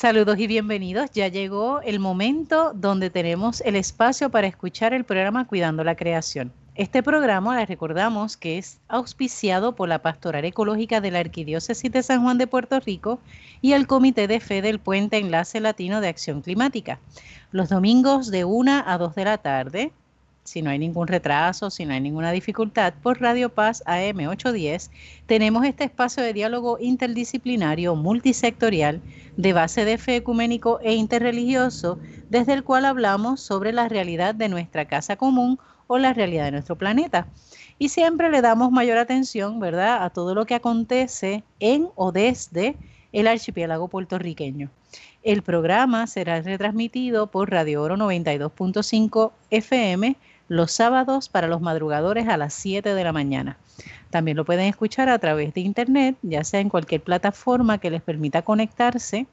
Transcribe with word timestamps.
Saludos 0.00 0.38
y 0.38 0.46
bienvenidos. 0.46 1.10
Ya 1.12 1.28
llegó 1.28 1.82
el 1.82 2.00
momento 2.00 2.72
donde 2.74 3.10
tenemos 3.10 3.60
el 3.60 3.76
espacio 3.76 4.30
para 4.30 4.46
escuchar 4.46 4.94
el 4.94 5.04
programa 5.04 5.46
Cuidando 5.46 5.84
la 5.84 5.94
Creación. 5.94 6.54
Este 6.74 7.02
programa, 7.02 7.58
les 7.58 7.68
recordamos 7.68 8.38
que 8.38 8.56
es 8.56 8.78
auspiciado 8.88 9.76
por 9.76 9.90
la 9.90 10.00
Pastoral 10.00 10.46
Ecológica 10.46 11.02
de 11.02 11.10
la 11.10 11.18
Arquidiócesis 11.18 11.92
de 11.92 12.02
San 12.02 12.22
Juan 12.22 12.38
de 12.38 12.46
Puerto 12.46 12.80
Rico 12.80 13.20
y 13.60 13.74
el 13.74 13.86
Comité 13.86 14.26
de 14.26 14.40
Fe 14.40 14.62
del 14.62 14.78
Puente 14.78 15.18
Enlace 15.18 15.60
Latino 15.60 16.00
de 16.00 16.08
Acción 16.08 16.40
Climática. 16.40 16.98
Los 17.52 17.68
domingos 17.68 18.30
de 18.30 18.46
1 18.46 18.84
a 18.86 18.96
2 18.96 19.14
de 19.14 19.24
la 19.26 19.36
tarde, 19.36 19.92
si 20.44 20.62
no 20.62 20.70
hay 20.70 20.78
ningún 20.78 21.06
retraso, 21.06 21.70
si 21.70 21.84
no 21.84 21.92
hay 21.92 22.00
ninguna 22.00 22.32
dificultad, 22.32 22.94
por 23.02 23.20
Radio 23.20 23.50
Paz 23.50 23.82
AM 23.86 24.26
810, 24.26 24.90
tenemos 25.26 25.64
este 25.64 25.84
espacio 25.84 26.22
de 26.22 26.32
diálogo 26.32 26.78
interdisciplinario 26.80 27.94
multisectorial 27.94 29.00
de 29.36 29.52
base 29.52 29.84
de 29.84 29.98
fe 29.98 30.16
ecuménico 30.16 30.80
e 30.82 30.94
interreligioso, 30.94 31.98
desde 32.28 32.54
el 32.54 32.64
cual 32.64 32.84
hablamos 32.84 33.40
sobre 33.40 33.72
la 33.72 33.88
realidad 33.88 34.34
de 34.34 34.48
nuestra 34.48 34.86
casa 34.86 35.16
común 35.16 35.58
o 35.86 35.98
la 35.98 36.12
realidad 36.12 36.44
de 36.44 36.52
nuestro 36.52 36.76
planeta. 36.76 37.26
Y 37.78 37.88
siempre 37.88 38.30
le 38.30 38.42
damos 38.42 38.70
mayor 38.70 38.98
atención, 38.98 39.58
¿verdad?, 39.60 40.04
a 40.04 40.10
todo 40.10 40.34
lo 40.34 40.46
que 40.46 40.54
acontece 40.54 41.44
en 41.58 41.88
o 41.96 42.12
desde 42.12 42.76
el 43.12 43.26
archipiélago 43.26 43.88
puertorriqueño. 43.88 44.70
El 45.22 45.42
programa 45.42 46.06
será 46.06 46.40
retransmitido 46.40 47.30
por 47.30 47.50
Radio 47.50 47.82
Oro 47.82 47.96
92.5 47.96 49.32
FM 49.50 50.16
los 50.50 50.72
sábados 50.72 51.28
para 51.28 51.46
los 51.46 51.60
madrugadores 51.60 52.26
a 52.26 52.36
las 52.36 52.52
7 52.54 52.92
de 52.92 53.04
la 53.04 53.12
mañana. 53.12 53.56
También 54.10 54.36
lo 54.36 54.44
pueden 54.44 54.66
escuchar 54.66 55.08
a 55.08 55.20
través 55.20 55.54
de 55.54 55.60
internet, 55.60 56.16
ya 56.22 56.42
sea 56.42 56.58
en 56.58 56.68
cualquier 56.68 57.02
plataforma 57.02 57.78
que 57.78 57.88
les 57.88 58.02
permita 58.02 58.42
conectarse 58.42 59.28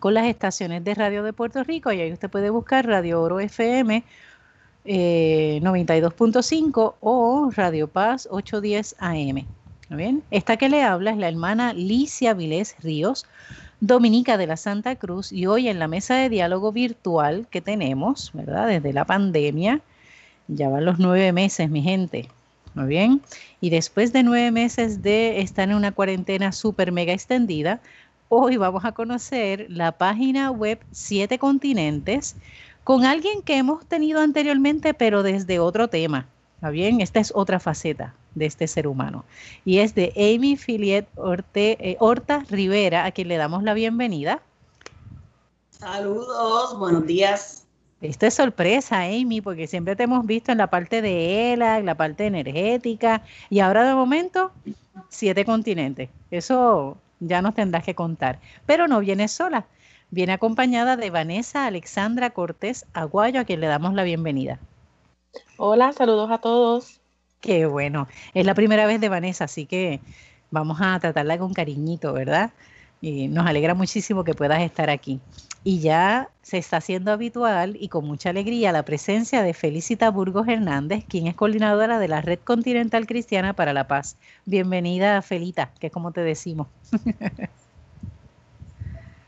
con 0.00 0.14
las 0.14 0.26
estaciones 0.26 0.82
de 0.82 0.94
radio 0.94 1.22
de 1.22 1.34
Puerto 1.34 1.62
Rico 1.64 1.92
y 1.92 2.00
ahí 2.00 2.10
usted 2.10 2.30
puede 2.30 2.48
buscar 2.48 2.86
Radio 2.86 3.20
Oro 3.20 3.40
FM 3.40 4.02
92.5 4.86 6.92
eh, 6.92 6.96
o 7.00 7.50
Radio 7.54 7.86
Paz 7.86 8.26
810 8.30 8.96
AM. 8.98 9.44
¿Bien? 9.90 10.22
Esta 10.30 10.56
que 10.56 10.70
le 10.70 10.82
habla 10.82 11.10
es 11.10 11.18
la 11.18 11.28
hermana 11.28 11.74
Licia 11.74 12.32
Vilés 12.32 12.74
Ríos, 12.82 13.26
dominica 13.80 14.38
de 14.38 14.46
la 14.46 14.56
Santa 14.56 14.96
Cruz, 14.96 15.30
y 15.30 15.46
hoy 15.46 15.68
en 15.68 15.78
la 15.78 15.88
mesa 15.88 16.14
de 16.14 16.30
diálogo 16.30 16.72
virtual 16.72 17.46
que 17.50 17.60
tenemos, 17.60 18.30
¿verdad? 18.32 18.66
Desde 18.66 18.94
la 18.94 19.04
pandemia, 19.04 19.82
ya 20.48 20.68
van 20.68 20.84
los 20.84 20.98
nueve 20.98 21.32
meses, 21.32 21.70
mi 21.70 21.82
gente. 21.82 22.28
Muy 22.74 22.86
bien. 22.86 23.22
Y 23.60 23.70
después 23.70 24.12
de 24.12 24.22
nueve 24.22 24.50
meses 24.50 25.02
de 25.02 25.40
estar 25.40 25.68
en 25.68 25.76
una 25.76 25.92
cuarentena 25.92 26.52
súper 26.52 26.92
mega 26.92 27.12
extendida, 27.12 27.80
hoy 28.28 28.56
vamos 28.56 28.84
a 28.84 28.92
conocer 28.92 29.66
la 29.70 29.92
página 29.92 30.50
web 30.50 30.78
Siete 30.92 31.38
Continentes 31.38 32.36
con 32.84 33.04
alguien 33.04 33.42
que 33.42 33.56
hemos 33.56 33.84
tenido 33.86 34.20
anteriormente, 34.20 34.94
pero 34.94 35.22
desde 35.22 35.58
otro 35.58 35.88
tema. 35.88 36.26
¿Está 36.56 36.70
bien? 36.70 37.00
Esta 37.00 37.20
es 37.20 37.32
otra 37.34 37.60
faceta 37.60 38.14
de 38.34 38.46
este 38.46 38.68
ser 38.68 38.86
humano. 38.86 39.24
Y 39.64 39.78
es 39.78 39.94
de 39.94 40.12
Amy 40.16 40.56
Filiet 40.56 41.06
eh, 41.54 41.96
Horta 41.98 42.44
Rivera, 42.48 43.04
a 43.04 43.10
quien 43.10 43.28
le 43.28 43.36
damos 43.36 43.62
la 43.62 43.74
bienvenida. 43.74 44.40
Saludos, 45.70 46.78
buenos 46.78 47.06
días. 47.06 47.65
Esto 48.06 48.26
es 48.26 48.34
sorpresa, 48.34 49.02
Amy, 49.02 49.40
porque 49.40 49.66
siempre 49.66 49.96
te 49.96 50.04
hemos 50.04 50.24
visto 50.24 50.52
en 50.52 50.58
la 50.58 50.68
parte 50.68 51.02
de 51.02 51.52
ELA, 51.52 51.78
en 51.78 51.86
la 51.86 51.96
parte 51.96 52.26
energética, 52.26 53.22
y 53.50 53.58
ahora 53.58 53.84
de 53.84 53.94
momento, 53.94 54.52
siete 55.08 55.44
continentes. 55.44 56.08
Eso 56.30 56.96
ya 57.18 57.42
nos 57.42 57.54
tendrás 57.54 57.82
que 57.84 57.96
contar. 57.96 58.38
Pero 58.64 58.86
no 58.86 59.00
viene 59.00 59.26
sola, 59.26 59.66
viene 60.10 60.32
acompañada 60.32 60.96
de 60.96 61.10
Vanessa 61.10 61.66
Alexandra 61.66 62.30
Cortés 62.30 62.86
Aguayo, 62.94 63.40
a 63.40 63.44
quien 63.44 63.60
le 63.60 63.66
damos 63.66 63.94
la 63.94 64.04
bienvenida. 64.04 64.60
Hola, 65.56 65.92
saludos 65.92 66.30
a 66.30 66.38
todos. 66.38 67.00
Qué 67.40 67.66
bueno. 67.66 68.06
Es 68.34 68.46
la 68.46 68.54
primera 68.54 68.86
vez 68.86 69.00
de 69.00 69.08
Vanessa, 69.08 69.44
así 69.44 69.66
que 69.66 70.00
vamos 70.52 70.78
a 70.80 70.98
tratarla 71.00 71.38
con 71.38 71.52
cariñito, 71.52 72.12
¿verdad? 72.12 72.52
Y 73.00 73.28
nos 73.28 73.46
alegra 73.46 73.74
muchísimo 73.74 74.24
que 74.24 74.34
puedas 74.34 74.62
estar 74.62 74.90
aquí. 74.90 75.20
Y 75.64 75.80
ya 75.80 76.30
se 76.42 76.58
está 76.58 76.78
haciendo 76.78 77.12
habitual 77.12 77.76
y 77.78 77.88
con 77.88 78.06
mucha 78.06 78.30
alegría 78.30 78.72
la 78.72 78.84
presencia 78.84 79.42
de 79.42 79.52
Felicita 79.52 80.10
Burgos 80.10 80.48
Hernández, 80.48 81.04
quien 81.08 81.26
es 81.26 81.34
coordinadora 81.34 81.98
de 81.98 82.08
la 82.08 82.20
Red 82.20 82.38
Continental 82.44 83.06
Cristiana 83.06 83.52
para 83.52 83.72
la 83.72 83.86
Paz. 83.86 84.16
Bienvenida, 84.44 85.20
Felita, 85.22 85.72
que 85.78 85.88
es 85.88 85.92
como 85.92 86.12
te 86.12 86.22
decimos. 86.22 86.68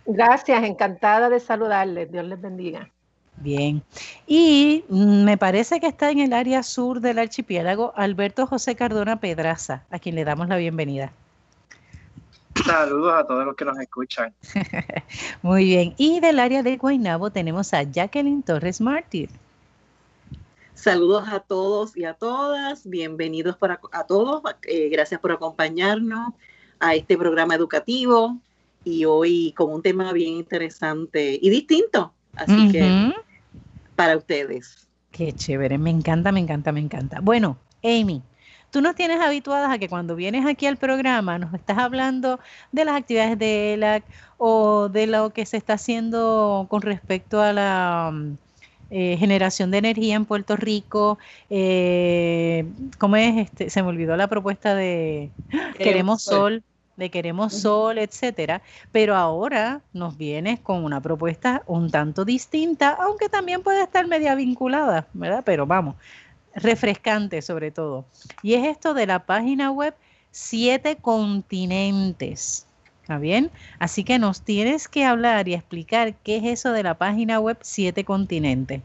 Gracias, 0.07 0.65
encantada 0.65 1.29
de 1.29 1.39
saludarles. 1.39 2.11
Dios 2.11 2.25
les 2.25 2.41
bendiga. 2.41 2.89
Bien. 3.37 3.83
Y 4.27 4.85
me 4.89 5.37
parece 5.37 5.81
que 5.81 5.87
está 5.87 6.11
en 6.11 6.19
el 6.21 6.33
área 6.33 6.63
sur 6.63 7.01
del 7.01 7.19
archipiélago 7.19 7.93
Alberto 7.95 8.47
José 8.47 8.75
Cardona 8.75 9.21
Pedraza, 9.21 9.85
a 9.91 9.99
quien 9.99 10.15
le 10.15 10.25
damos 10.25 10.49
la 10.49 10.57
bienvenida. 10.57 11.13
Saludos 12.65 13.15
a 13.15 13.27
todos 13.27 13.45
los 13.45 13.57
que 13.57 13.65
nos 13.65 13.79
escuchan. 13.79 14.35
Muy 15.43 15.65
bien. 15.65 15.95
Y 15.97 16.21
del 16.21 16.39
área 16.39 16.63
de 16.63 16.77
Guaynabo 16.77 17.31
tenemos 17.31 17.73
a 17.75 17.83
Jacqueline 17.83 18.43
Torres 18.43 18.81
Martín. 18.81 19.29
Saludos 20.75 21.29
a 21.29 21.41
todos 21.41 21.97
y 21.97 22.05
a 22.05 22.15
todas. 22.15 22.89
Bienvenidos 22.89 23.57
para, 23.57 23.81
a 23.93 24.05
todos. 24.05 24.43
Eh, 24.63 24.89
gracias 24.91 25.21
por 25.21 25.33
acompañarnos 25.33 26.33
a 26.79 26.95
este 26.95 27.19
programa 27.19 27.55
educativo 27.55 28.39
y 28.85 29.05
hoy 29.05 29.53
con 29.57 29.73
un 29.73 29.83
tema 29.83 30.13
bien 30.13 30.35
interesante 30.35 31.39
y 31.41 31.51
distinto. 31.51 32.13
Así 32.37 32.71
que 32.71 33.13
para 33.97 34.17
ustedes. 34.17 34.89
Qué 35.11 35.33
chévere. 35.33 35.79
Me 35.79 35.91
encanta, 35.91 36.31
me 36.31 36.41
encanta, 36.41 36.71
me 36.71 36.81
encanta. 36.81 37.21
Bueno, 37.21 37.59
Amy, 37.83 38.23
Tú 38.71 38.83
nos 38.83 38.95
tienes 38.95 39.21
habituadas 39.21 39.71
a 39.71 39.79
que 39.79 39.89
cuando 39.89 40.15
vienes 40.15 40.47
aquí 40.47 40.67
al 40.67 40.77
programa 40.77 41.39
nos 41.39 41.55
estás 41.55 41.79
hablando 41.79 42.39
de 42.71 42.85
las 42.85 42.97
actividades 42.97 43.39
de 43.39 43.75
ELAC 43.75 44.05
o 44.37 44.89
de 44.89 45.07
lo 45.07 45.31
que 45.31 45.47
se 45.47 45.57
está 45.57 45.75
haciendo 45.75 46.67
con 46.69 46.83
respecto 46.83 47.41
a 47.41 47.53
la 47.53 48.11
mm, 48.13 48.37
eh, 48.91 49.17
generación 49.19 49.71
de 49.71 49.79
energía 49.79 50.17
en 50.17 50.27
Puerto 50.27 50.57
Rico. 50.57 51.19
Eh, 51.49 52.67
¿Cómo 52.99 53.17
es? 53.17 53.39
Este, 53.39 53.71
se 53.71 53.83
me 53.83 53.89
olvidó 53.89 54.17
la 54.17 54.29
propuesta 54.29 54.75
de 54.75 55.31
Queremos, 55.79 56.23
Sol 56.23 56.63
de 56.99 57.11
Queremos 57.11 57.55
Sol, 57.55 57.97
etcétera, 57.97 58.61
pero 58.91 59.15
ahora 59.15 59.81
nos 59.93 60.19
vienes 60.19 60.59
con 60.59 60.85
una 60.85 61.01
propuesta 61.01 61.63
un 61.67 61.91
tanto 61.91 62.25
distinta, 62.25 62.91
aunque 63.01 63.29
también 63.29 63.63
puede 63.63 63.83
estar 63.83 64.07
media 64.09 64.35
vinculada, 64.35 65.07
¿verdad? 65.15 65.45
Pero 65.47 65.65
vamos, 65.65 65.95
refrescante 66.63 67.43
sobre 67.43 67.71
todo. 67.71 68.05
Y 68.43 68.55
es 68.55 68.67
esto 68.67 68.95
de 68.95 69.07
la 69.07 69.21
página 69.27 69.71
web 69.71 69.95
Siete 70.31 70.97
Continentes. 70.97 72.67
¿Está 73.03 73.19
bien? 73.19 73.51
Así 73.79 74.05
que 74.05 74.19
nos 74.19 74.43
tienes 74.43 74.87
que 74.87 75.05
hablar 75.05 75.49
y 75.49 75.55
explicar 75.55 76.15
qué 76.17 76.37
es 76.37 76.45
eso 76.45 76.73
de 76.73 76.83
la 76.83 76.95
página 76.95 77.41
web 77.41 77.57
Siete 77.63 78.05
Continentes. 78.05 78.83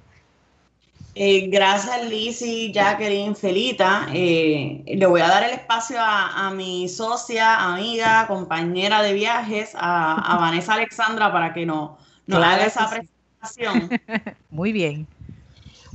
Eh, 1.16 1.48
gracias 1.48 2.10
Lizzy, 2.10 2.72
Jacqueline, 2.72 3.36
Felita. 3.36 4.08
Eh, 4.14 4.84
le 4.88 5.06
voy 5.06 5.22
a 5.22 5.28
dar 5.28 5.44
el 5.44 5.52
espacio 5.52 5.98
a, 6.00 6.52
mi 6.56 6.90
socia, 6.90 7.72
amiga, 7.72 8.26
compañera 8.28 9.04
de 9.04 9.14
viajes, 9.14 9.74
a, 9.76 10.38
Vanessa 10.40 10.74
Alexandra, 10.74 11.32
para 11.32 11.54
que 11.54 11.66
nos 11.66 11.92
haga 12.32 12.66
esa 12.66 12.90
presentación. 12.90 13.90
Muy 14.50 14.72
bien. 14.72 15.06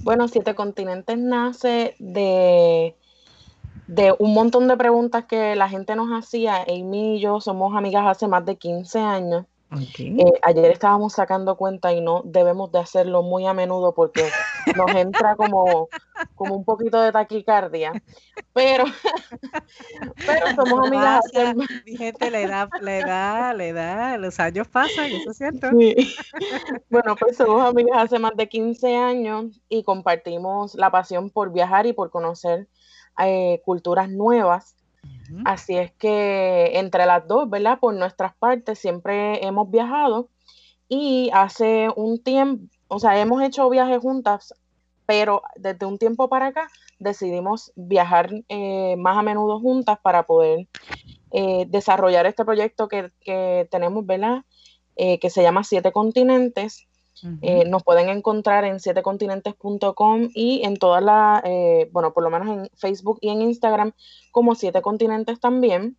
Bueno, 0.03 0.29
Siete 0.29 0.55
Continentes 0.55 1.19
nace 1.19 1.95
de, 1.99 2.97
de 3.89 4.15
un 4.19 4.33
montón 4.33 4.69
de 4.69 4.77
preguntas 4.77 5.25
que 5.25 5.57
la 5.57 5.69
gente 5.69 5.97
nos 5.97 6.09
hacía. 6.11 6.63
Amy 6.69 7.17
y 7.17 7.21
yo 7.21 7.41
somos 7.41 7.77
amigas 7.77 8.05
hace 8.07 8.29
más 8.29 8.45
de 8.47 8.57
15 8.57 9.01
años. 9.01 9.47
Eh, 9.71 10.33
ayer 10.43 10.71
estábamos 10.71 11.13
sacando 11.13 11.57
cuenta 11.57 11.93
y 11.93 12.01
no 12.01 12.23
debemos 12.25 12.73
de 12.73 12.79
hacerlo 12.79 13.23
muy 13.23 13.47
a 13.47 13.53
menudo 13.53 13.95
porque 13.95 14.31
nos 14.75 14.91
entra 14.95 15.37
como, 15.37 15.89
como 16.35 16.55
un 16.57 16.65
poquito 16.65 17.01
de 17.03 17.13
taquicardia. 17.13 17.93
Pero, 18.55 18.85
pero 20.27 20.47
somos 20.57 20.87
amigas. 20.87 21.23
Mi 21.85 21.97
gente, 21.97 22.31
le 22.31 22.47
da, 22.47 22.69
le 22.81 23.01
da, 23.01 23.53
le 23.53 23.73
da, 23.75 24.17
los 24.17 24.41
años 24.41 24.69
pasan, 24.69 25.07
eso 25.07 25.33
es 25.33 25.37
cierto. 25.37 25.69
Bueno, 26.89 27.15
pues 27.17 27.37
somos 27.37 27.63
amigas 27.63 28.05
hace 28.05 28.19
más 28.19 28.35
de 28.37 28.49
15 28.49 28.97
años 28.97 29.61
y 29.69 29.83
compartimos 29.83 30.75
la 30.77 30.91
pasión 30.91 31.29
por 31.29 31.53
viajar 31.53 31.85
y 31.85 31.93
por 31.93 32.11
conocer 32.11 32.69
eh, 33.19 33.61
culturas 33.67 34.09
nuevas. 34.09 34.78
Así 35.45 35.77
es 35.77 35.93
que 35.93 36.79
entre 36.79 37.07
las 37.07 37.27
dos, 37.27 37.49
¿verdad? 37.51 37.79
Por 37.79 37.95
nuestras 37.95 38.35
partes 38.37 38.79
siempre 38.79 39.45
hemos 39.47 39.71
viajado 39.71 40.29
y 40.89 41.31
hace 41.33 41.89
un 41.97 42.23
tiempo, 42.23 42.65
o 42.89 42.99
sea, 42.99 43.21
hemos 43.21 43.43
hecho 43.43 43.69
viajes 43.69 44.01
juntas, 44.01 44.55
pero 45.07 45.43
desde 45.57 45.87
un 45.87 45.99
tiempo 45.99 46.29
para 46.29 46.47
acá 46.47 46.69
decidimos 46.99 47.73
viajar 47.77 48.31
eh, 48.49 48.97
más 48.97 49.19
a 49.19 49.23
menudo 49.23 49.61
juntas 49.61 49.99
para 50.03 50.25
poder 50.25 50.67
eh, 51.31 51.67
desarrollar 51.69 52.27
este 52.27 52.45
proyecto 52.45 52.89
que, 52.89 53.11
tenemos, 53.71 54.07
¿verdad? 54.07 54.45
eh, 54.97 55.19
que 55.19 55.31
se 55.31 55.43
llama 55.43 55.63
Siete 55.63 55.93
Continentes. 55.93 56.88
Eh, 57.43 57.65
nos 57.67 57.83
pueden 57.83 58.09
encontrar 58.09 58.65
en 58.65 58.81
sietecontinentes.com 58.81 60.29
y 60.35 60.63
en 60.65 60.77
todas 60.77 61.03
las, 61.03 61.43
bueno, 61.93 62.13
por 62.13 62.23
lo 62.23 62.31
menos 62.31 62.49
en 62.49 62.71
Facebook 62.77 63.19
y 63.21 63.31
en 63.31 63.43
Instagram 63.43 63.93
como 64.31 64.55
Siete 64.55 64.83
Continentes 64.83 65.41
también. 65.41 65.97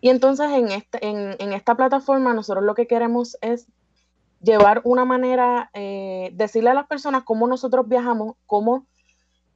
Y 0.00 0.10
entonces 0.10 0.50
en, 0.50 0.70
este, 0.70 1.06
en, 1.06 1.36
en, 1.38 1.52
esta 1.54 1.74
plataforma 1.74 2.34
nosotros 2.34 2.62
lo 2.62 2.74
que 2.74 2.86
queremos 2.86 3.38
es 3.40 3.66
llevar 4.42 4.82
una 4.84 5.06
manera, 5.06 5.70
decirle 5.72 6.70
a 6.70 6.74
las 6.74 6.86
personas 6.86 7.24
cómo 7.24 7.46
nosotros 7.46 7.88
viajamos, 7.88 8.36
cómo 8.46 8.86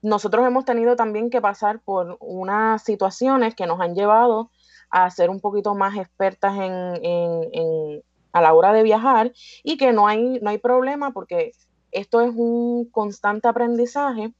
nosotros 0.03 0.47
hemos 0.47 0.65
tenido 0.65 0.97
también 0.97 1.31
que 1.31 1.41
pasar 1.41 1.81
por 1.81 2.17
unas 2.21 2.83
situaciones 2.83 3.55
que 3.55 3.67
nos 3.67 3.81
han 3.81 3.95
llevado 3.95 4.51
a 4.91 5.11
ser 5.11 5.31
un 5.31 5.41
poquito 5.41 5.75
más 5.75 5.97
expertas 5.97 6.57
en, 6.57 8.03
a 8.33 8.41
la 8.41 8.55
hora 8.55 8.73
de 8.73 8.83
viajar 8.83 9.33
y 9.63 9.77
que 9.77 9.93
no 9.93 10.07
hay, 10.07 10.39
no 10.41 10.51
hay 10.51 10.59
problema 10.59 11.13
porque 11.13 11.53
esto 11.93 12.21
es 12.21 12.31
un 12.35 12.89
constante 12.91 13.49
aprendizaje. 13.49 14.33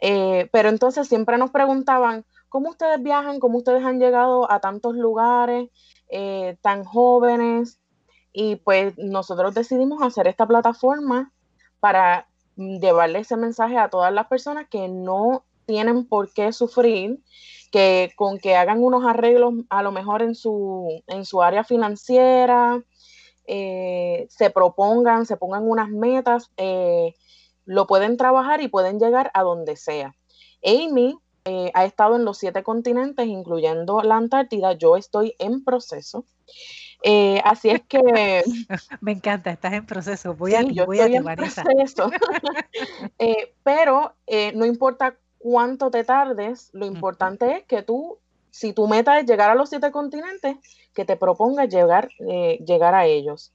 Eh, 0.00 0.48
pero 0.52 0.68
entonces 0.68 1.08
siempre 1.08 1.38
nos 1.38 1.50
preguntaban, 1.50 2.24
¿cómo 2.48 2.70
ustedes 2.70 3.02
viajan? 3.02 3.40
¿Cómo 3.40 3.58
ustedes 3.58 3.84
han 3.84 3.98
llegado 3.98 4.50
a 4.50 4.60
tantos 4.60 4.94
lugares 4.94 5.70
eh, 6.08 6.56
tan 6.62 6.84
jóvenes? 6.84 7.80
Y 8.32 8.56
pues 8.56 8.94
nosotros 8.98 9.54
decidimos 9.54 10.02
hacer 10.02 10.26
esta 10.26 10.46
plataforma 10.46 11.32
para 11.80 12.28
llevarle 12.56 13.20
ese 13.20 13.36
mensaje 13.36 13.78
a 13.78 13.88
todas 13.88 14.12
las 14.12 14.26
personas 14.26 14.68
que 14.68 14.88
no 14.88 15.44
tienen 15.66 16.06
por 16.06 16.32
qué 16.32 16.52
sufrir, 16.52 17.20
que 17.72 18.12
con 18.16 18.38
que 18.38 18.54
hagan 18.54 18.82
unos 18.82 19.04
arreglos 19.04 19.54
a 19.68 19.82
lo 19.82 19.92
mejor 19.92 20.22
en 20.22 20.34
su, 20.34 21.02
en 21.06 21.24
su 21.24 21.42
área 21.42 21.64
financiera, 21.64 22.82
eh, 23.46 24.26
se 24.30 24.50
propongan, 24.50 25.26
se 25.26 25.36
pongan 25.36 25.68
unas 25.68 25.88
metas, 25.88 26.50
eh, 26.56 27.14
lo 27.64 27.86
pueden 27.86 28.16
trabajar 28.16 28.60
y 28.60 28.68
pueden 28.68 28.98
llegar 28.98 29.30
a 29.34 29.42
donde 29.42 29.76
sea. 29.76 30.14
Amy 30.64 31.18
eh, 31.44 31.70
ha 31.74 31.84
estado 31.84 32.16
en 32.16 32.24
los 32.24 32.38
siete 32.38 32.62
continentes, 32.62 33.26
incluyendo 33.26 34.02
la 34.02 34.16
Antártida. 34.16 34.72
Yo 34.72 34.96
estoy 34.96 35.34
en 35.38 35.62
proceso. 35.62 36.24
Eh, 37.02 37.40
así 37.44 37.70
es 37.70 37.82
que... 37.86 38.00
Me 39.00 39.12
encanta, 39.12 39.50
estás 39.50 39.72
en 39.74 39.86
proceso. 39.86 40.34
Voy 40.34 40.54
a, 40.54 40.62
yo 40.62 40.86
voy 40.86 40.98
estoy 40.98 41.14
a 41.14 41.18
en 41.18 41.24
proceso. 41.24 42.10
Eh, 43.18 43.54
pero 43.62 44.14
eh, 44.26 44.52
no 44.54 44.66
importa 44.66 45.16
cuánto 45.38 45.90
te 45.90 46.04
tardes, 46.04 46.70
lo 46.72 46.84
importante 46.84 47.56
es 47.56 47.64
que 47.64 47.82
tú, 47.82 48.18
si 48.56 48.72
tu 48.72 48.88
meta 48.88 49.18
es 49.18 49.26
llegar 49.26 49.50
a 49.50 49.54
los 49.54 49.68
siete 49.68 49.90
continentes, 49.90 50.56
que 50.94 51.04
te 51.04 51.16
propongas 51.16 51.68
llegar, 51.68 52.08
llegar 52.18 52.94
a 52.94 53.04
ellos. 53.04 53.52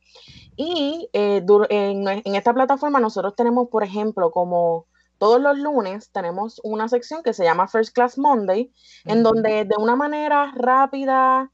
Y 0.56 1.10
en, 1.12 2.08
en 2.08 2.36
esta 2.36 2.54
plataforma 2.54 3.00
nosotros 3.00 3.36
tenemos, 3.36 3.70
por 3.70 3.84
ejemplo, 3.84 4.30
como 4.30 4.86
todos 5.18 5.40
los 5.40 5.58
lunes 5.58 6.10
tenemos 6.12 6.60
una 6.64 6.88
sección 6.88 7.24
que 7.24 7.34
se 7.34 7.44
llama 7.44 7.68
First 7.68 7.94
Class 7.94 8.18
Monday, 8.18 8.72
en 9.06 9.24
donde 9.24 9.66
de 9.66 9.76
una 9.78 9.96
manera 9.96 10.52
rápida, 10.56 11.52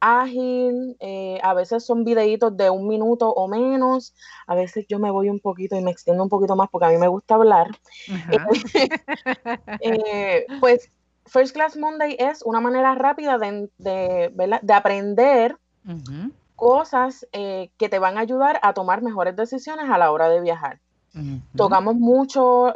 ágil, 0.00 0.96
eh, 1.00 1.38
a 1.42 1.54
veces 1.54 1.86
son 1.86 2.04
videitos 2.04 2.56
de 2.56 2.70
un 2.70 2.88
minuto 2.88 3.30
o 3.30 3.48
menos, 3.48 4.14
a 4.46 4.54
veces 4.54 4.84
yo 4.88 4.98
me 4.98 5.10
voy 5.10 5.30
un 5.30 5.40
poquito 5.40 5.76
y 5.76 5.80
me 5.80 5.90
extiendo 5.90 6.22
un 6.22 6.28
poquito 6.28 6.56
más 6.56 6.68
porque 6.70 6.86
a 6.86 6.90
mí 6.90 6.98
me 6.98 7.08
gusta 7.08 7.36
hablar. 7.36 7.68
Eh, 9.80 10.46
pues 10.60 10.90
First 11.26 11.54
Class 11.54 11.76
Monday 11.76 12.16
es 12.18 12.42
una 12.42 12.60
manera 12.60 12.94
rápida 12.94 13.38
de, 13.38 13.70
de, 13.78 14.74
aprender 14.74 15.56
cosas 16.56 17.26
eh, 17.32 17.70
que 17.78 17.88
te 17.88 17.98
van 17.98 18.18
a 18.18 18.20
ayudar 18.20 18.60
a 18.62 18.74
tomar 18.74 19.02
mejores 19.02 19.34
decisiones 19.36 19.90
a 19.90 19.98
la 19.98 20.12
hora 20.12 20.28
de 20.28 20.40
viajar. 20.40 20.80
Tocamos 21.56 21.94
mucho 21.94 22.72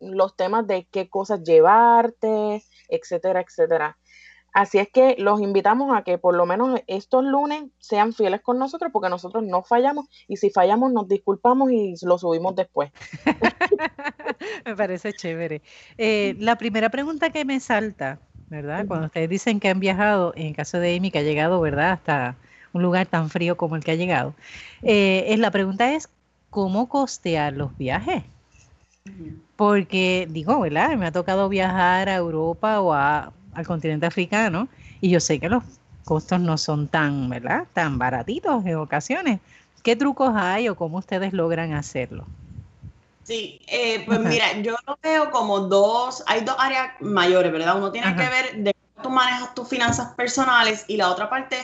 los 0.00 0.36
temas 0.36 0.66
de 0.66 0.86
qué 0.90 1.08
cosas 1.08 1.42
llevarte, 1.42 2.62
etcétera, 2.88 3.40
etcétera. 3.40 3.96
Así 4.56 4.78
es 4.78 4.88
que 4.88 5.16
los 5.18 5.42
invitamos 5.42 5.94
a 5.94 6.02
que 6.02 6.16
por 6.16 6.34
lo 6.34 6.46
menos 6.46 6.80
estos 6.86 7.22
lunes 7.22 7.64
sean 7.78 8.14
fieles 8.14 8.40
con 8.40 8.58
nosotros 8.58 8.90
porque 8.90 9.10
nosotros 9.10 9.44
no 9.44 9.62
fallamos 9.62 10.06
y 10.28 10.38
si 10.38 10.48
fallamos 10.48 10.90
nos 10.94 11.06
disculpamos 11.08 11.70
y 11.70 11.92
lo 12.00 12.16
subimos 12.16 12.56
después. 12.56 12.90
me 14.64 14.74
parece 14.74 15.12
chévere. 15.12 15.60
Eh, 15.98 16.36
la 16.38 16.56
primera 16.56 16.88
pregunta 16.88 17.28
que 17.28 17.44
me 17.44 17.60
salta, 17.60 18.18
¿verdad? 18.48 18.86
Cuando 18.86 19.08
ustedes 19.08 19.28
dicen 19.28 19.60
que 19.60 19.68
han 19.68 19.78
viajado, 19.78 20.32
en 20.36 20.46
el 20.46 20.56
caso 20.56 20.78
de 20.78 20.96
Amy 20.96 21.10
que 21.10 21.18
ha 21.18 21.22
llegado, 21.22 21.60
¿verdad? 21.60 21.92
Hasta 21.92 22.36
un 22.72 22.80
lugar 22.80 23.06
tan 23.08 23.28
frío 23.28 23.58
como 23.58 23.76
el 23.76 23.84
que 23.84 23.90
ha 23.90 23.96
llegado, 23.96 24.34
eh, 24.82 25.26
es, 25.28 25.38
la 25.38 25.50
pregunta 25.50 25.92
es, 25.92 26.08
¿cómo 26.48 26.88
costear 26.88 27.52
los 27.52 27.76
viajes? 27.76 28.22
Porque 29.56 30.26
digo, 30.30 30.58
¿verdad? 30.60 30.96
Me 30.96 31.04
ha 31.04 31.12
tocado 31.12 31.50
viajar 31.50 32.08
a 32.08 32.14
Europa 32.14 32.80
o 32.80 32.94
a 32.94 33.34
al 33.56 33.66
continente 33.66 34.06
africano 34.06 34.68
y 35.00 35.10
yo 35.10 35.18
sé 35.18 35.40
que 35.40 35.48
los 35.48 35.64
costos 36.04 36.40
no 36.40 36.56
son 36.58 36.88
tan, 36.88 37.28
¿verdad? 37.28 37.66
Tan 37.72 37.98
baratitos 37.98 38.64
en 38.64 38.76
ocasiones. 38.76 39.40
¿Qué 39.82 39.96
trucos 39.96 40.32
hay 40.34 40.68
o 40.68 40.76
cómo 40.76 40.98
ustedes 40.98 41.32
logran 41.32 41.72
hacerlo? 41.72 42.26
Sí, 43.24 43.60
eh, 43.66 44.04
pues 44.06 44.20
mira, 44.20 44.60
yo 44.60 44.76
lo 44.86 44.96
veo 45.02 45.30
como 45.32 45.60
dos, 45.60 46.22
hay 46.28 46.42
dos 46.42 46.54
áreas 46.58 46.92
mayores, 47.00 47.50
¿verdad? 47.50 47.76
Uno 47.76 47.90
tiene 47.90 48.14
que 48.14 48.28
ver 48.28 48.56
de 48.56 48.72
cómo 48.94 49.08
tú 49.08 49.10
manejas 49.10 49.54
tus 49.54 49.68
finanzas 49.68 50.14
personales 50.14 50.84
y 50.86 50.96
la 50.96 51.10
otra 51.10 51.28
parte 51.28 51.56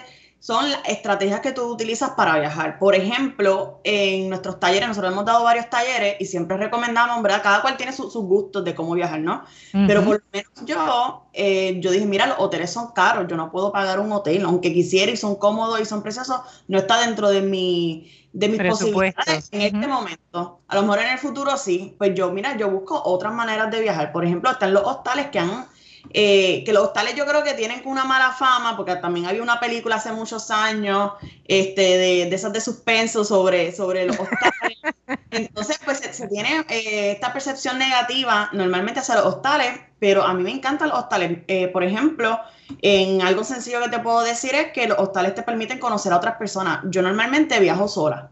son 0.43 0.69
las 0.69 0.81
estrategias 0.89 1.39
que 1.39 1.53
tú 1.53 1.63
utilizas 1.63 2.11
para 2.11 2.37
viajar. 2.37 2.81
Por 2.81 2.97
ejemplo, 2.97 3.79
en 3.85 4.29
nuestros 4.29 4.59
talleres, 4.59 4.89
nosotros 4.89 5.13
hemos 5.13 5.25
dado 5.25 5.45
varios 5.45 5.71
talleres 5.71 6.17
y 6.19 6.25
siempre 6.27 6.57
recomendamos, 6.57 7.23
¿verdad? 7.23 7.45
Cada 7.45 7.63
cual 7.63 7.77
tiene 7.77 7.93
sus 7.93 8.13
gustos 8.13 8.65
de 8.65 8.75
cómo 8.75 8.95
viajar, 8.95 9.21
¿no? 9.21 9.45
Pero 9.71 10.03
por 10.03 10.17
lo 10.17 10.25
menos 10.33 10.51
yo, 10.67 11.27
eh, 11.33 11.79
yo 11.79 11.93
dije, 11.93 12.07
mira, 12.07 12.27
los 12.27 12.41
hoteles 12.41 12.73
son 12.73 12.91
caros, 12.91 13.29
yo 13.29 13.37
no 13.37 13.53
puedo 13.53 13.71
pagar 13.71 14.01
un 14.01 14.11
hotel, 14.11 14.45
aunque 14.45 14.75
quisiera 14.75 15.13
y 15.13 15.17
son 15.17 15.37
cómodos 15.37 15.81
y 15.81 15.85
son 15.85 16.03
preciosos, 16.03 16.41
no 16.67 16.79
está 16.79 17.07
dentro 17.07 17.31
de 17.31 17.43
mi 17.43 18.11
de 18.33 18.49
mis 18.49 18.63
posibilidades 18.63 19.49
en 19.53 19.61
este 19.61 19.87
momento. 19.87 20.59
A 20.67 20.75
lo 20.75 20.83
mejor 20.83 21.01
en 21.01 21.13
el 21.13 21.19
futuro 21.19 21.57
sí, 21.57 21.95
pues 21.99 22.17
yo, 22.17 22.33
mira, 22.33 22.57
yo 22.57 22.69
busco 22.69 23.01
otras 23.05 23.33
maneras 23.33 23.71
de 23.71 23.81
viajar. 23.81 24.11
Por 24.11 24.25
ejemplo, 24.25 24.51
están 24.51 24.73
los 24.73 24.83
hostales 24.85 25.29
que 25.29 25.39
han 25.39 25.67
eh, 26.11 26.63
que 26.65 26.73
los 26.73 26.85
hostales 26.85 27.15
yo 27.15 27.25
creo 27.27 27.43
que 27.43 27.55
tienen 27.55 27.83
una 27.85 28.05
mala 28.05 28.33
fama, 28.33 28.77
porque 28.77 28.97
también 28.97 29.27
había 29.27 29.43
una 29.43 29.61
película 29.61 29.97
hace 29.97 30.13
muchos 30.13 30.51
años 30.51 31.13
este, 31.45 31.83
de, 31.83 32.27
de 32.31 32.35
esas 32.35 32.53
de 32.53 32.61
suspenso 32.61 33.25
sobre, 33.25 33.73
sobre 33.75 34.05
los 34.07 34.19
hostales. 34.19 34.79
Entonces, 35.31 35.81
pues 35.85 35.99
se, 35.99 36.29
tiene 36.29 36.65
eh, 36.69 37.13
esta 37.13 37.33
percepción 37.33 37.79
negativa 37.79 38.51
normalmente 38.53 39.01
hacia 39.01 39.17
los 39.17 39.27
hostales, 39.27 39.79
pero 39.99 40.23
a 40.25 40.35
mí 40.35 40.43
me 40.43 40.51
encantan 40.51 40.89
los 40.89 40.99
hostales. 40.99 41.39
Eh, 41.49 41.69
por 41.69 41.85
ejemplo, 41.85 42.39
en 42.81 43.23
algo 43.23 43.45
sencillo 43.45 43.81
que 43.83 43.89
te 43.89 43.99
puedo 43.99 44.23
decir 44.23 44.55
es 44.55 44.73
que 44.73 44.87
los 44.87 44.99
hostales 44.99 45.35
te 45.35 45.43
permiten 45.43 45.79
conocer 45.79 46.13
a 46.13 46.17
otras 46.17 46.37
personas. 46.37 46.81
Yo 46.85 47.03
normalmente 47.03 47.59
viajo 47.61 47.89
sola. 47.89 48.31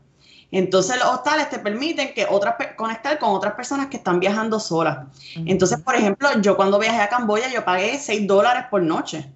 Entonces 0.52 0.98
los 0.98 1.06
hostales 1.06 1.48
te 1.48 1.58
permiten 1.58 2.12
que 2.12 2.26
otras 2.28 2.54
conectar 2.76 3.18
con 3.18 3.30
otras 3.30 3.54
personas 3.54 3.86
que 3.86 3.98
están 3.98 4.18
viajando 4.18 4.58
solas. 4.58 5.06
Entonces, 5.36 5.80
por 5.80 5.94
ejemplo, 5.94 6.28
yo 6.40 6.56
cuando 6.56 6.78
viajé 6.78 7.00
a 7.00 7.08
Camboya, 7.08 7.48
yo 7.48 7.64
pagué 7.64 7.98
6 7.98 8.26
dólares 8.26 8.64
por 8.70 8.82
noche. 8.82 9.30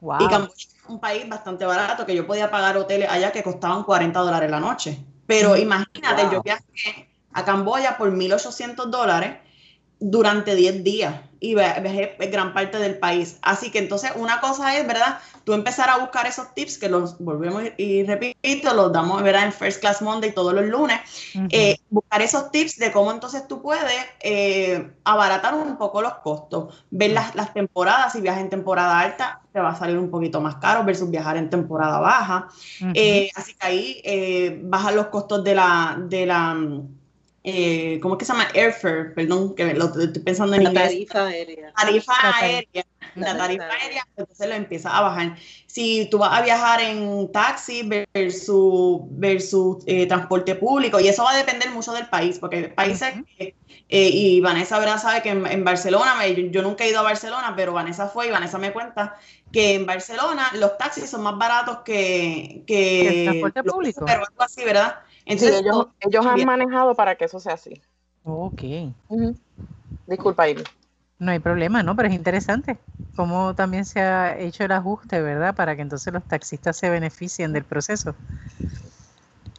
Y 0.00 0.28
Camboya 0.28 0.54
es 0.56 0.88
un 0.88 0.98
país 0.98 1.28
bastante 1.28 1.66
barato, 1.66 2.06
que 2.06 2.14
yo 2.14 2.26
podía 2.26 2.50
pagar 2.50 2.76
hoteles 2.76 3.10
allá 3.10 3.32
que 3.32 3.42
costaban 3.42 3.82
40 3.82 4.18
dólares 4.20 4.50
la 4.50 4.60
noche. 4.60 4.98
Pero 5.26 5.56
imagínate, 5.56 6.28
yo 6.32 6.42
viajé 6.42 7.08
a 7.32 7.44
Camboya 7.44 7.98
por 7.98 8.10
1.800 8.10 8.86
dólares 8.86 9.36
durante 9.98 10.54
10 10.54 10.84
días 10.84 11.14
y 11.40 11.54
viajé 11.54 12.16
gran 12.30 12.52
parte 12.52 12.78
del 12.78 12.98
país. 12.98 13.38
Así 13.42 13.70
que 13.70 13.78
entonces 13.78 14.12
una 14.16 14.40
cosa 14.40 14.76
es, 14.78 14.86
¿verdad? 14.86 15.18
Tú 15.44 15.52
empezar 15.52 15.88
a 15.90 15.98
buscar 15.98 16.26
esos 16.26 16.54
tips 16.54 16.78
que 16.78 16.88
los 16.88 17.18
volvemos 17.18 17.62
y 17.76 18.02
repito, 18.04 18.74
los 18.74 18.92
damos, 18.92 19.22
¿verdad? 19.22 19.44
En 19.44 19.52
First 19.52 19.80
Class 19.80 20.02
Monday 20.02 20.32
todos 20.32 20.54
los 20.54 20.64
lunes. 20.64 21.00
Eh, 21.50 21.76
buscar 21.90 22.22
esos 22.22 22.50
tips 22.50 22.78
de 22.78 22.90
cómo 22.90 23.10
entonces 23.10 23.46
tú 23.46 23.62
puedes 23.62 23.82
eh, 24.20 24.90
abaratar 25.04 25.54
un 25.54 25.76
poco 25.76 26.02
los 26.02 26.14
costos. 26.14 26.84
Ver 26.90 27.12
las, 27.12 27.34
las 27.34 27.52
temporadas, 27.52 28.12
si 28.12 28.20
viajas 28.20 28.40
en 28.40 28.50
temporada 28.50 28.98
alta, 28.98 29.40
te 29.52 29.60
va 29.60 29.70
a 29.70 29.76
salir 29.76 29.98
un 29.98 30.10
poquito 30.10 30.40
más 30.40 30.56
caro 30.56 30.84
versus 30.84 31.10
viajar 31.10 31.36
en 31.36 31.50
temporada 31.50 32.00
baja. 32.00 32.48
Eh, 32.94 33.30
así 33.34 33.54
que 33.54 33.66
ahí 33.66 34.60
bajan 34.64 34.96
los 34.96 35.06
costos 35.06 35.44
de 35.44 35.54
la... 35.54 35.96
De 35.98 36.26
la 36.26 36.56
eh, 37.48 38.00
¿cómo 38.02 38.14
es 38.14 38.18
que 38.18 38.24
se 38.24 38.32
llama? 38.32 38.48
Airfare, 38.56 39.10
perdón, 39.10 39.54
que 39.54 39.72
lo 39.72 39.84
estoy 39.84 40.08
pensando 40.20 40.56
en 40.56 40.64
la 40.64 40.72
Tarifa 40.72 41.26
aérea. 41.26 41.72
Tarifa 41.74 42.12
aérea. 42.40 42.84
la 43.14 43.36
tarifa 43.36 43.68
aérea, 43.80 44.04
entonces 44.16 44.48
lo 44.48 44.54
empiezas 44.56 44.92
a 44.92 45.00
bajar. 45.02 45.36
Si 45.66 46.08
tú 46.10 46.18
vas 46.18 46.32
a 46.32 46.42
viajar 46.42 46.80
en 46.80 47.30
taxi 47.30 47.88
versus, 48.12 48.98
versus 49.10 49.76
eh, 49.86 50.06
transporte 50.06 50.56
público, 50.56 50.98
y 50.98 51.06
eso 51.06 51.22
va 51.22 51.34
a 51.34 51.36
depender 51.36 51.70
mucho 51.70 51.92
del 51.92 52.08
país, 52.08 52.40
porque 52.40 52.56
hay 52.56 52.68
países 52.70 53.14
que, 53.38 53.54
eh, 53.88 54.10
y 54.12 54.40
Vanessa 54.40 54.80
¿verdad? 54.80 55.00
sabe 55.00 55.22
que 55.22 55.30
en, 55.30 55.64
Barcelona, 55.64 56.26
yo, 56.26 56.62
nunca 56.62 56.82
he 56.82 56.90
ido 56.90 56.98
a 56.98 57.04
Barcelona, 57.04 57.54
pero 57.54 57.72
Vanessa 57.72 58.08
fue 58.08 58.26
y 58.26 58.30
Vanessa 58.32 58.58
me 58.58 58.72
cuenta 58.72 59.14
que 59.52 59.74
en 59.74 59.86
Barcelona 59.86 60.50
los 60.54 60.76
taxis 60.78 61.08
son 61.08 61.22
más 61.22 61.38
baratos 61.38 61.78
que, 61.84 62.64
que 62.66 63.20
el 63.20 63.24
transporte 63.26 63.62
público. 63.62 64.04
Pero 64.04 64.24
algo 64.26 64.42
así, 64.42 64.64
¿verdad? 64.64 64.96
Entonces, 65.26 65.60
ellos, 65.60 65.88
ellos 66.00 66.24
han 66.24 66.44
manejado 66.44 66.94
para 66.94 67.16
que 67.16 67.26
eso 67.26 67.40
sea 67.40 67.54
así. 67.54 67.82
Ok. 68.24 68.62
Disculpa, 70.06 70.44
Amy. 70.44 70.62
No 71.18 71.32
hay 71.32 71.40
problema, 71.40 71.82
¿no? 71.82 71.96
Pero 71.96 72.08
es 72.08 72.14
interesante 72.14 72.78
cómo 73.16 73.54
también 73.54 73.84
se 73.84 74.00
ha 74.00 74.38
hecho 74.38 74.64
el 74.64 74.72
ajuste, 74.72 75.20
¿verdad? 75.20 75.54
Para 75.54 75.74
que 75.74 75.82
entonces 75.82 76.12
los 76.12 76.24
taxistas 76.24 76.76
se 76.76 76.90
beneficien 76.90 77.52
del 77.52 77.64
proceso. 77.64 78.14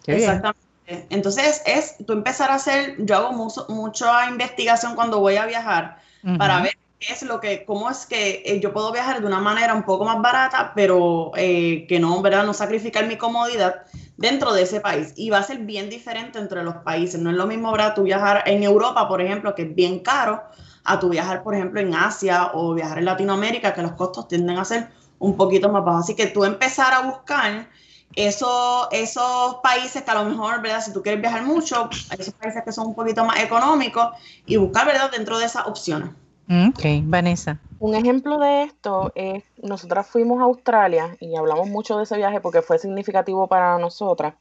Exactamente. 0.06 0.62
Entonces 1.10 1.62
es 1.66 1.98
tú 2.06 2.14
empezar 2.14 2.50
a 2.50 2.56
hacer, 2.56 2.96
yo 3.00 3.18
hago 3.18 3.34
mucho, 3.34 3.66
mucha 3.68 4.30
investigación 4.30 4.96
cuando 4.96 5.20
voy 5.20 5.36
a 5.36 5.46
viajar 5.46 5.98
para 6.38 6.62
ver 6.62 6.78
es 7.00 7.22
lo 7.22 7.40
que, 7.40 7.64
cómo 7.66 7.90
es 7.90 8.06
que 8.06 8.42
eh, 8.46 8.60
yo 8.60 8.74
puedo 8.74 8.92
viajar 8.92 9.22
de 9.22 9.28
una 9.28 9.40
manera 9.40 9.74
un 9.74 9.84
poco 9.84 10.06
más 10.06 10.22
barata, 10.22 10.72
pero 10.76 11.32
eh, 11.36 11.86
que 11.88 12.00
no, 12.00 12.22
¿verdad? 12.22 12.46
No 12.46 12.54
sacrificar 12.54 13.06
mi 13.06 13.18
comodidad 13.18 13.84
dentro 14.18 14.54
de 14.54 14.64
ese 14.64 14.80
país. 14.80 15.14
Y 15.16 15.30
va 15.30 15.40
a 15.40 15.44
ser 15.44 15.60
bien 15.60 15.90
diferente 15.90 16.40
entre 16.40 16.64
los 16.64 16.76
países. 16.78 17.22
No 17.22 17.30
es 17.30 17.36
lo 17.36 17.46
mismo, 17.46 17.72
¿verdad? 17.72 17.94
Tú 17.96 18.04
viajar 18.04 18.44
en 18.48 18.64
Europa, 18.64 19.08
por 19.08 19.22
ejemplo, 19.22 19.54
que 19.54 19.64
es 19.64 19.76
bien 19.76 20.00
caro, 20.00 20.44
a 20.84 21.00
tu 21.00 21.10
viajar, 21.10 21.44
por 21.44 21.54
ejemplo, 21.54 21.80
en 21.82 21.94
Asia 21.94 22.52
o 22.54 22.74
viajar 22.74 22.98
en 22.98 23.06
Latinoamérica, 23.06 23.74
que 23.74 23.82
los 23.82 23.92
costos 23.92 24.28
tienden 24.28 24.58
a 24.58 24.66
ser 24.66 24.90
un 25.20 25.38
poquito 25.38 25.70
más 25.70 25.84
bajos. 25.84 26.06
Así 26.06 26.16
que 26.16 26.28
tú 26.28 26.46
empezar 26.46 26.94
a 26.94 27.02
buscar 27.02 27.70
eso, 28.16 28.88
esos 28.92 29.56
países 29.62 30.02
que 30.02 30.12
a 30.12 30.24
lo 30.24 30.26
mejor, 30.26 30.62
¿verdad? 30.62 30.82
Si 30.82 30.94
tú 30.94 31.04
quieres 31.04 31.22
viajar 31.22 31.44
mucho, 31.44 31.90
esos 32.18 32.34
países 32.34 32.64
que 32.64 32.72
son 32.72 32.88
un 32.88 32.96
poquito 32.96 33.24
más 33.26 33.40
económicos 33.42 34.08
y 34.46 34.58
buscar, 34.58 34.88
¿verdad? 34.88 35.12
Dentro 35.12 35.38
de 35.38 35.46
esas 35.46 35.68
opciones. 35.68 36.10
Ok, 36.50 36.82
Vanessa. 37.04 37.60
Un 37.80 37.94
ejemplo 37.94 38.40
de 38.40 38.64
esto 38.64 39.12
es, 39.16 39.44
nosotras 39.62 40.08
fuimos 40.08 40.40
a 40.40 40.46
Australia 40.46 41.18
y 41.20 41.36
hablamos 41.36 41.70
mucho 41.70 41.98
de 41.98 42.04
ese 42.04 42.16
viaje 42.18 42.40
porque 42.40 42.62
fue 42.62 42.80
significativo 42.80 43.48
para 43.48 43.78
nosotras. 43.78 44.36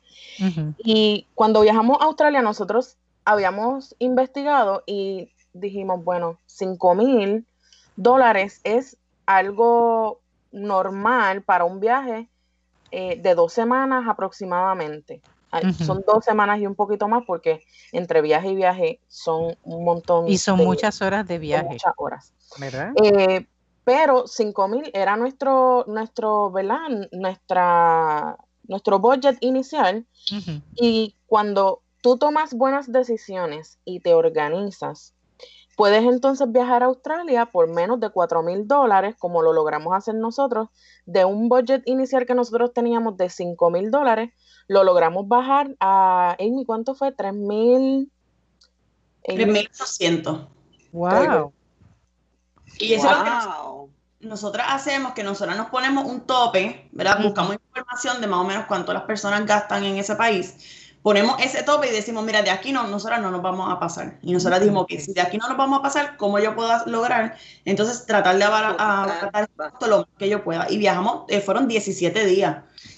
Y 0.78 1.26
cuando 1.34 1.62
viajamos 1.62 1.98
a 2.00 2.04
Australia, 2.04 2.42
nosotros 2.42 2.96
habíamos 3.24 3.96
investigado 3.98 4.84
y 4.86 5.32
dijimos, 5.52 6.04
bueno, 6.04 6.38
5 6.46 6.94
mil 6.94 7.44
dólares 7.96 8.60
es 8.62 8.96
algo 9.26 10.20
normal 10.52 11.42
para 11.42 11.64
un 11.64 11.80
viaje 11.80 12.28
eh, 12.92 13.20
de 13.20 13.34
dos 13.34 13.52
semanas 13.52 14.06
aproximadamente. 14.08 15.20
Son 15.84 16.04
dos 16.06 16.24
semanas 16.24 16.60
y 16.60 16.66
un 16.66 16.74
poquito 16.74 17.08
más 17.08 17.24
porque 17.26 17.62
entre 17.92 18.20
viaje 18.20 18.48
y 18.48 18.54
viaje 18.54 19.00
son 19.08 19.56
un 19.62 19.84
montón. 19.84 20.28
Y 20.28 20.38
son 20.38 20.58
muchas 20.58 21.00
horas 21.02 21.26
de 21.26 21.38
viaje. 21.38 21.68
Muchas 21.70 21.94
horas. 21.96 22.32
Eh, 23.02 23.46
pero 23.84 24.26
5 24.26 24.68
mil 24.68 24.90
era 24.92 25.16
nuestro, 25.16 25.84
nuestro, 25.86 26.50
¿verdad? 26.50 26.88
Nuestra, 27.12 28.36
nuestro 28.64 28.98
budget 28.98 29.38
inicial. 29.40 30.04
Y 30.74 31.14
cuando 31.26 31.82
tú 32.02 32.18
tomas 32.18 32.52
buenas 32.52 32.90
decisiones 32.90 33.78
y 33.84 34.00
te 34.00 34.14
organizas, 34.14 35.14
Puedes 35.76 36.04
entonces 36.04 36.50
viajar 36.50 36.82
a 36.82 36.86
Australia 36.86 37.44
por 37.44 37.68
menos 37.68 38.00
de 38.00 38.08
4 38.08 38.42
mil 38.42 38.66
dólares, 38.66 39.14
como 39.18 39.42
lo 39.42 39.52
logramos 39.52 39.94
hacer 39.94 40.14
nosotros, 40.14 40.70
de 41.04 41.26
un 41.26 41.50
budget 41.50 41.82
inicial 41.84 42.24
que 42.24 42.34
nosotros 42.34 42.72
teníamos 42.72 43.18
de 43.18 43.28
5 43.28 43.70
mil 43.70 43.90
dólares, 43.90 44.30
lo 44.68 44.84
logramos 44.84 45.28
bajar 45.28 45.74
a, 45.80 46.36
Amy, 46.38 46.64
¿cuánto 46.64 46.94
fue? 46.94 47.12
3 47.12 47.32
mil... 47.32 48.10
3.800. 49.24 50.46
Wow. 50.92 51.52
Y 52.78 52.92
eso 52.92 53.10
es 53.10 53.16
lo 53.16 53.88
que 54.20 54.26
nosotras 54.28 54.66
hacemos, 54.70 55.12
que 55.14 55.24
nosotras 55.24 55.56
nos 55.56 55.66
ponemos 55.68 56.04
un 56.04 56.20
tope, 56.20 56.88
¿verdad? 56.92 57.22
Buscamos 57.22 57.54
información 57.54 58.20
de 58.20 58.28
más 58.28 58.40
o 58.40 58.44
menos 58.44 58.66
cuánto 58.66 58.92
las 58.92 59.02
personas 59.02 59.44
gastan 59.44 59.82
en 59.84 59.96
ese 59.96 60.14
país 60.14 60.54
ponemos 61.06 61.36
ese 61.40 61.62
tope 61.62 61.88
y 61.88 61.92
decimos, 61.92 62.24
mira, 62.24 62.42
de 62.42 62.50
aquí 62.50 62.72
no, 62.72 62.84
nosotras 62.88 63.20
no 63.20 63.30
nos 63.30 63.40
vamos 63.40 63.72
a 63.72 63.78
pasar. 63.78 64.18
Y 64.22 64.32
nosotras 64.32 64.58
dijimos, 64.58 64.86
que 64.88 64.98
si 65.00 65.12
de 65.12 65.20
aquí 65.20 65.38
no 65.38 65.46
nos 65.46 65.56
vamos 65.56 65.78
a 65.78 65.82
pasar, 65.82 66.16
¿cómo 66.16 66.40
yo 66.40 66.56
puedo 66.56 66.68
lograr? 66.86 67.36
Entonces, 67.64 68.04
tratar 68.06 68.36
de 68.36 68.42
abaratar 68.42 69.48
lo 69.86 69.98
más 69.98 70.06
que 70.18 70.28
yo 70.28 70.42
pueda. 70.42 70.68
Y 70.68 70.78
viajamos, 70.78 71.22
eh, 71.28 71.40
fueron 71.40 71.68
17 71.68 72.26
días, 72.26 72.56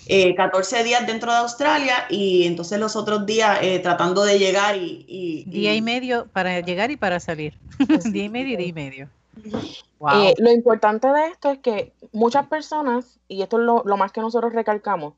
14 0.08 0.80
eh, 0.80 0.84
días 0.84 1.06
dentro 1.06 1.30
de 1.30 1.38
Australia 1.38 2.06
y 2.08 2.46
entonces 2.46 2.80
los 2.80 2.96
otros 2.96 3.26
días 3.26 3.58
eh, 3.62 3.78
tratando 3.78 4.24
de 4.24 4.38
llegar 4.38 4.76
y, 4.76 5.44
Día 5.46 5.74
y 5.74 5.82
medio 5.82 6.26
para 6.32 6.60
llegar 6.60 6.90
y 6.90 6.96
para 6.96 7.20
salir. 7.20 7.58
día 8.12 8.24
y 8.24 8.28
medio 8.28 8.54
y 8.54 8.56
día 8.56 8.66
y 8.66 8.72
medio. 8.72 9.08
lo 10.00 10.50
importante 10.50 11.08
de 11.08 11.26
esto 11.26 11.50
es 11.50 11.58
que 11.58 11.92
muchas 12.12 12.46
personas, 12.46 13.18
y 13.28 13.42
esto 13.42 13.58
es 13.58 13.64
lo, 13.64 13.96
más 13.96 14.12
que 14.12 14.20
nosotros 14.20 14.52
recalcamos, 14.52 15.14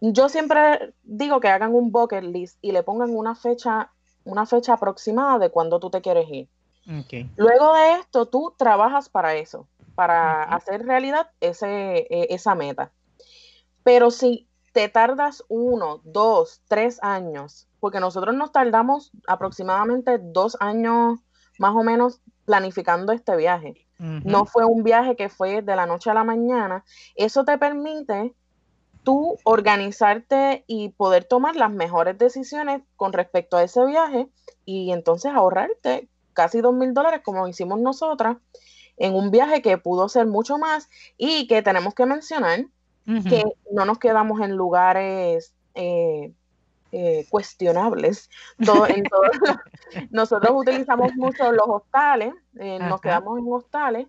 yo 0.00 0.28
siempre 0.28 0.94
digo 1.02 1.40
que 1.40 1.48
hagan 1.48 1.74
un 1.74 1.90
bucket 1.90 2.24
list 2.24 2.58
y 2.62 2.72
le 2.72 2.82
pongan 2.82 3.10
una 3.10 3.34
fecha, 3.34 3.90
una 4.24 4.46
fecha 4.46 4.74
aproximada 4.74 5.38
de 5.38 5.50
cuándo 5.50 5.80
tú 5.80 5.90
te 5.90 6.00
quieres 6.00 6.28
ir. 6.30 6.48
Luego 7.36 7.74
de 7.74 7.94
esto, 7.94 8.26
tú 8.26 8.54
trabajas 8.56 9.08
para 9.08 9.34
eso, 9.34 9.66
para 9.94 10.44
hacer 10.44 10.86
realidad 10.86 11.28
ese, 11.40 12.06
e, 12.08 12.28
esa 12.30 12.54
meta. 12.54 12.90
Pero 13.88 14.10
si 14.10 14.46
te 14.74 14.90
tardas 14.90 15.42
uno, 15.48 16.02
dos, 16.04 16.60
tres 16.68 16.98
años, 17.02 17.68
porque 17.80 18.00
nosotros 18.00 18.34
nos 18.34 18.52
tardamos 18.52 19.12
aproximadamente 19.26 20.18
dos 20.20 20.58
años 20.60 21.20
más 21.58 21.74
o 21.74 21.82
menos 21.82 22.20
planificando 22.44 23.14
este 23.14 23.34
viaje. 23.34 23.86
No 23.98 24.44
fue 24.44 24.66
un 24.66 24.84
viaje 24.84 25.16
que 25.16 25.30
fue 25.30 25.62
de 25.62 25.74
la 25.74 25.86
noche 25.86 26.10
a 26.10 26.14
la 26.14 26.22
mañana. 26.22 26.84
Eso 27.16 27.46
te 27.46 27.56
permite 27.56 28.34
tú 29.04 29.38
organizarte 29.44 30.64
y 30.66 30.90
poder 30.90 31.24
tomar 31.24 31.56
las 31.56 31.70
mejores 31.70 32.18
decisiones 32.18 32.82
con 32.94 33.14
respecto 33.14 33.56
a 33.56 33.62
ese 33.62 33.86
viaje 33.86 34.28
y 34.66 34.92
entonces 34.92 35.32
ahorrarte 35.34 36.10
casi 36.34 36.60
dos 36.60 36.74
mil 36.74 36.92
dólares 36.92 37.22
como 37.24 37.48
hicimos 37.48 37.80
nosotras 37.80 38.36
en 38.98 39.14
un 39.14 39.30
viaje 39.30 39.62
que 39.62 39.78
pudo 39.78 40.10
ser 40.10 40.26
mucho 40.26 40.58
más 40.58 40.90
y 41.16 41.46
que 41.46 41.62
tenemos 41.62 41.94
que 41.94 42.04
mencionar 42.04 42.66
que 43.28 43.42
no 43.72 43.84
nos 43.84 43.98
quedamos 43.98 44.40
en 44.40 44.56
lugares 44.56 45.54
eh, 45.74 46.32
eh, 46.92 47.26
cuestionables. 47.30 48.28
nosotros 50.10 50.52
utilizamos 50.54 51.14
mucho 51.14 51.50
los 51.52 51.66
hostales, 51.66 52.34
eh, 52.58 52.78
nos 52.78 53.00
quedamos 53.00 53.38
en 53.38 53.44
hostales 53.52 54.06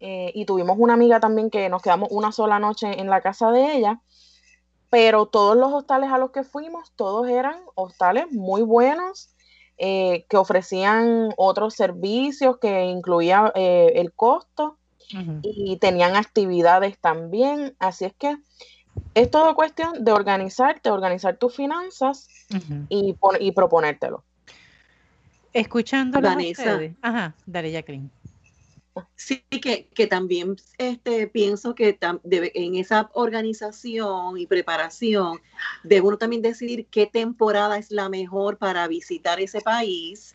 y 0.00 0.44
tuvimos 0.44 0.76
una 0.78 0.94
amiga 0.94 1.18
también 1.18 1.50
que 1.50 1.68
nos 1.68 1.82
quedamos 1.82 2.08
una 2.12 2.30
sola 2.30 2.60
noche 2.60 3.00
en 3.00 3.10
la 3.10 3.20
casa 3.20 3.50
de 3.50 3.76
ella 3.76 4.00
pero 4.90 5.26
todos 5.26 5.56
los 5.56 5.72
hostales 5.72 6.10
a 6.10 6.18
los 6.18 6.30
que 6.30 6.44
fuimos, 6.44 6.92
todos 6.96 7.28
eran 7.28 7.60
hostales 7.74 8.26
muy 8.30 8.62
buenos, 8.62 9.30
eh, 9.76 10.26
que 10.28 10.36
ofrecían 10.36 11.32
otros 11.36 11.74
servicios 11.74 12.58
que 12.58 12.84
incluían 12.86 13.52
eh, 13.54 13.92
el 13.96 14.12
costo 14.12 14.78
y 15.42 15.76
tenían 15.78 16.16
actividades 16.16 16.98
también. 16.98 17.74
Así 17.78 18.04
es 18.04 18.14
que 18.14 18.36
es 19.14 19.30
todo 19.30 19.54
cuestión 19.54 20.04
de 20.04 20.12
organizarte, 20.12 20.90
organizar 20.90 21.36
tus 21.36 21.54
finanzas 21.54 22.28
y, 22.88 23.16
y 23.40 23.52
proponértelo. 23.52 24.24
Escuchando 25.52 26.20
Vanessa. 26.20 26.80
Ajá, 27.00 27.34
dale, 27.46 27.72
Jacqueline. 27.72 28.10
Sí, 29.16 29.42
que, 29.50 29.88
que 29.94 30.06
también 30.06 30.56
este, 30.78 31.26
pienso 31.26 31.74
que 31.74 31.98
en 32.32 32.74
esa 32.76 33.10
organización 33.14 34.38
y 34.38 34.46
preparación 34.46 35.40
debe 35.82 36.06
uno 36.06 36.18
también 36.18 36.42
decidir 36.42 36.86
qué 36.86 37.06
temporada 37.06 37.78
es 37.78 37.90
la 37.90 38.08
mejor 38.08 38.58
para 38.58 38.86
visitar 38.88 39.40
ese 39.40 39.60
país, 39.60 40.32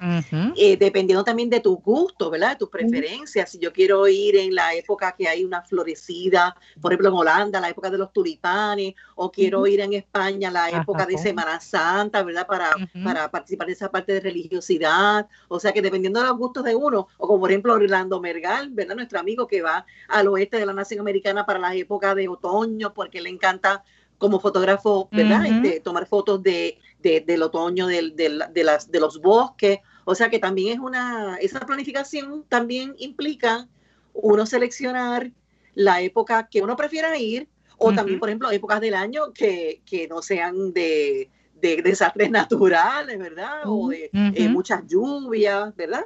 eh, 0.56 0.78
dependiendo 0.78 1.24
también 1.24 1.50
de 1.50 1.60
tu 1.60 1.78
gusto, 1.78 2.30
¿verdad? 2.30 2.52
De 2.52 2.56
tus 2.58 2.70
preferencias. 2.70 3.52
Si 3.52 3.60
yo 3.60 3.72
quiero 3.72 4.08
ir 4.08 4.36
en 4.36 4.54
la 4.56 4.74
época 4.74 5.14
que 5.18 5.28
hay 5.28 5.44
una 5.44 5.62
florecida, 5.62 6.56
por 6.82 6.92
ejemplo 6.92 7.10
en 7.10 7.16
Holanda, 7.16 7.60
la 7.60 7.70
época 7.70 7.90
de 7.90 7.98
los 7.98 8.12
tulipanes, 8.12 8.96
o 9.16 9.32
quiero 9.32 9.66
ir 9.68 9.80
en 9.80 9.94
España, 9.94 10.52
la 10.52 10.70
época 10.70 11.06
de 11.06 11.18
Semana 11.18 11.60
Santa, 11.60 12.24
¿verdad? 12.24 12.48
Para, 12.48 12.72
para 13.04 13.30
participar 13.32 13.68
de 13.68 13.74
esa 13.74 13.92
parte 13.92 14.14
de 14.14 14.20
religiosidad. 14.20 15.28
O 15.48 15.60
sea 15.60 15.72
que 15.72 15.82
dependiendo 15.82 16.22
de 16.22 16.28
los 16.28 16.38
gustos 16.38 16.64
de 16.64 16.76
uno, 16.76 17.08
o 17.18 17.28
como 17.28 17.40
por 17.40 17.52
ejemplo 17.52 17.74
Orlando 17.74 18.20
¿verdad? 18.70 18.96
Nuestro 18.96 19.20
amigo 19.20 19.48
que 19.48 19.62
va 19.62 19.86
al 20.08 20.28
oeste 20.28 20.58
de 20.58 20.66
la 20.66 20.74
nación 20.74 21.00
americana 21.00 21.46
para 21.46 21.60
las 21.60 21.76
épocas 21.76 22.16
de 22.16 22.28
otoño, 22.28 22.94
porque 22.94 23.22
le 23.22 23.30
encanta 23.30 23.84
como 24.18 24.40
fotógrafo, 24.40 25.10
¿verdad? 25.12 25.46
Este, 25.46 25.80
tomar 25.82 26.06
fotos 26.06 26.42
de, 26.42 26.78
del 27.02 27.44
otoño, 27.44 27.88
del, 27.88 28.16
de, 28.16 28.64
las, 28.64 28.90
de 28.90 29.00
los 29.00 29.20
bosques. 29.20 29.80
O 30.06 30.16
sea 30.16 30.30
que 30.30 30.40
también 30.40 30.74
es 30.74 30.80
una, 30.80 31.38
esa 31.38 31.60
planificación 31.60 32.46
también 32.48 32.96
implica 33.00 33.68
uno 34.14 34.46
seleccionar 34.46 35.32
la 35.76 36.02
época 36.02 36.48
que 36.50 36.62
uno 36.62 36.76
prefiera 36.78 37.18
ir 37.18 37.50
o 37.78 37.92
también, 37.94 38.20
por 38.20 38.30
ejemplo, 38.30 38.50
épocas 38.52 38.80
del 38.80 38.94
año 38.94 39.34
que, 39.34 39.82
no 40.10 40.22
sean 40.22 40.72
de, 40.72 41.30
desastres 41.60 42.32
naturales, 42.32 43.20
¿verdad? 43.20 43.64
O 43.66 43.90
de 43.90 44.10
eh, 44.14 44.48
muchas 44.48 44.88
lluvias, 44.88 45.76
¿verdad? 45.76 46.06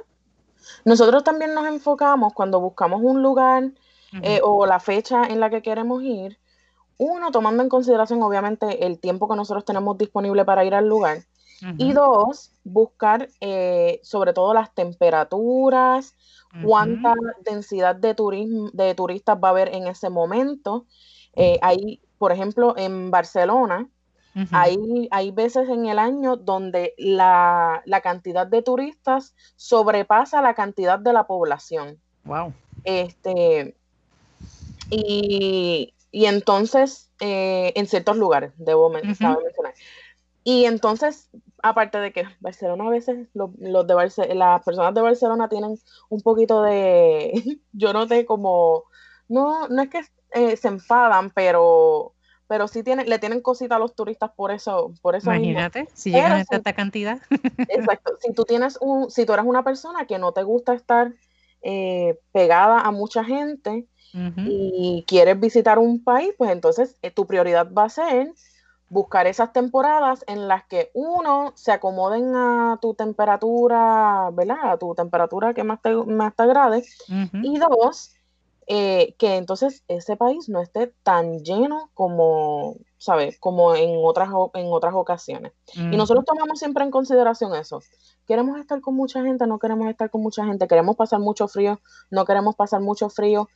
Nosotros 0.84 1.24
también 1.24 1.54
nos 1.54 1.66
enfocamos 1.66 2.32
cuando 2.32 2.60
buscamos 2.60 3.00
un 3.02 3.22
lugar 3.22 3.70
eh, 4.22 4.40
o 4.42 4.66
la 4.66 4.80
fecha 4.80 5.24
en 5.24 5.40
la 5.40 5.50
que 5.50 5.62
queremos 5.62 6.02
ir, 6.02 6.38
uno, 6.96 7.30
tomando 7.30 7.62
en 7.62 7.68
consideración 7.68 8.22
obviamente 8.22 8.86
el 8.86 8.98
tiempo 8.98 9.28
que 9.28 9.36
nosotros 9.36 9.64
tenemos 9.64 9.96
disponible 9.98 10.44
para 10.44 10.64
ir 10.64 10.74
al 10.74 10.88
lugar, 10.88 11.24
y 11.76 11.92
dos, 11.92 12.52
buscar 12.62 13.28
eh, 13.40 13.98
sobre 14.04 14.32
todo 14.32 14.54
las 14.54 14.72
temperaturas, 14.74 16.14
cuánta 16.62 17.14
densidad 17.44 17.96
de, 17.96 18.14
turismo, 18.14 18.70
de 18.72 18.94
turistas 18.94 19.38
va 19.42 19.48
a 19.48 19.50
haber 19.50 19.74
en 19.74 19.88
ese 19.88 20.08
momento. 20.08 20.86
Eh, 21.34 21.58
ahí, 21.60 22.00
por 22.16 22.30
ejemplo, 22.30 22.74
en 22.76 23.10
Barcelona, 23.10 23.88
hay, 24.52 25.08
hay, 25.10 25.30
veces 25.30 25.68
en 25.68 25.86
el 25.86 25.98
año 25.98 26.36
donde 26.36 26.94
la, 26.98 27.82
la, 27.84 28.00
cantidad 28.00 28.46
de 28.46 28.62
turistas 28.62 29.34
sobrepasa 29.56 30.42
la 30.42 30.54
cantidad 30.54 30.98
de 30.98 31.12
la 31.12 31.26
población. 31.26 31.98
Wow. 32.24 32.52
Este, 32.84 33.74
y, 34.90 35.92
entonces, 36.12 37.10
eh, 37.20 37.72
en 37.74 37.86
ciertos 37.86 38.16
lugares, 38.16 38.52
debo 38.56 38.90
mencionar. 38.90 39.38
Y 40.44 40.64
entonces, 40.64 41.28
aparte 41.62 41.98
de 41.98 42.12
que 42.12 42.24
Barcelona 42.40 42.86
a 42.86 42.90
veces, 42.90 43.28
los, 43.34 43.50
de 43.58 44.34
las 44.34 44.62
personas 44.62 44.94
de 44.94 45.02
Barcelona 45.02 45.48
tienen 45.48 45.78
un 46.08 46.20
poquito 46.22 46.62
de, 46.62 47.60
yo 47.72 47.92
noté 47.92 48.24
como, 48.24 48.84
no, 49.28 49.68
no 49.68 49.82
es 49.82 49.90
que 49.90 50.00
eh, 50.32 50.56
se 50.56 50.68
enfadan, 50.68 51.30
pero 51.30 52.14
pero 52.48 52.66
sí 52.66 52.82
tienen, 52.82 53.08
le 53.08 53.18
tienen 53.18 53.40
cosita 53.40 53.76
a 53.76 53.78
los 53.78 53.94
turistas 53.94 54.30
por 54.34 54.50
eso, 54.50 54.92
por 55.02 55.14
eso 55.14 55.32
Imagínate, 55.32 55.86
si 55.94 56.10
llegan 56.10 56.32
a 56.32 56.44
tanta 56.44 56.72
cantidad. 56.72 57.20
Exacto. 57.68 58.16
Si 58.20 58.32
tú 58.32 58.44
tienes 58.44 58.78
un, 58.80 59.10
si 59.10 59.24
tú 59.26 59.34
eres 59.34 59.44
una 59.44 59.62
persona 59.62 60.06
que 60.06 60.18
no 60.18 60.32
te 60.32 60.42
gusta 60.42 60.74
estar 60.74 61.12
eh, 61.62 62.18
pegada 62.32 62.80
a 62.80 62.90
mucha 62.90 63.22
gente, 63.22 63.86
y 64.46 65.04
quieres 65.06 65.38
visitar 65.38 65.78
un 65.78 66.02
país, 66.02 66.32
pues 66.38 66.50
entonces 66.50 66.96
eh, 67.02 67.10
tu 67.10 67.26
prioridad 67.26 67.70
va 67.72 67.84
a 67.84 67.88
ser 67.88 68.32
buscar 68.88 69.26
esas 69.26 69.52
temporadas 69.52 70.24
en 70.26 70.48
las 70.48 70.64
que 70.64 70.90
uno 70.94 71.52
se 71.56 71.72
acomoden 71.72 72.34
a 72.34 72.78
tu 72.80 72.94
temperatura, 72.94 74.30
¿verdad? 74.32 74.72
A 74.72 74.78
tu 74.78 74.94
temperatura 74.94 75.52
que 75.52 75.62
más 75.62 75.80
te, 75.82 75.94
más 75.94 76.34
te 76.34 76.42
agrade. 76.42 76.84
Y 77.42 77.58
dos, 77.58 78.14
eh, 78.68 79.14
que 79.18 79.36
entonces 79.36 79.82
ese 79.88 80.16
país 80.16 80.48
no 80.48 80.60
esté 80.60 80.92
tan 81.02 81.38
lleno 81.40 81.90
como, 81.94 82.76
¿sabes? 82.98 83.38
Como 83.40 83.74
en 83.74 83.92
otras, 84.04 84.28
en 84.54 84.66
otras 84.70 84.94
ocasiones. 84.94 85.52
Y 85.74 85.96
nosotros 85.96 86.24
tomamos 86.24 86.58
siempre 86.58 86.84
en 86.84 86.90
consideración 86.90 87.54
eso. 87.54 87.82
Queremos 88.26 88.60
estar 88.60 88.80
con 88.80 88.94
mucha 88.94 89.22
gente, 89.22 89.46
no 89.46 89.58
queremos 89.58 89.88
estar 89.88 90.10
con 90.10 90.20
mucha 90.20 90.44
gente, 90.44 90.68
queremos 90.68 90.96
pasar 90.96 91.18
mucho 91.18 91.48
frío, 91.48 91.80
no 92.10 92.24
queremos 92.24 92.56
pasar 92.56 92.80
mucho 92.80 93.08
frío 93.08 93.48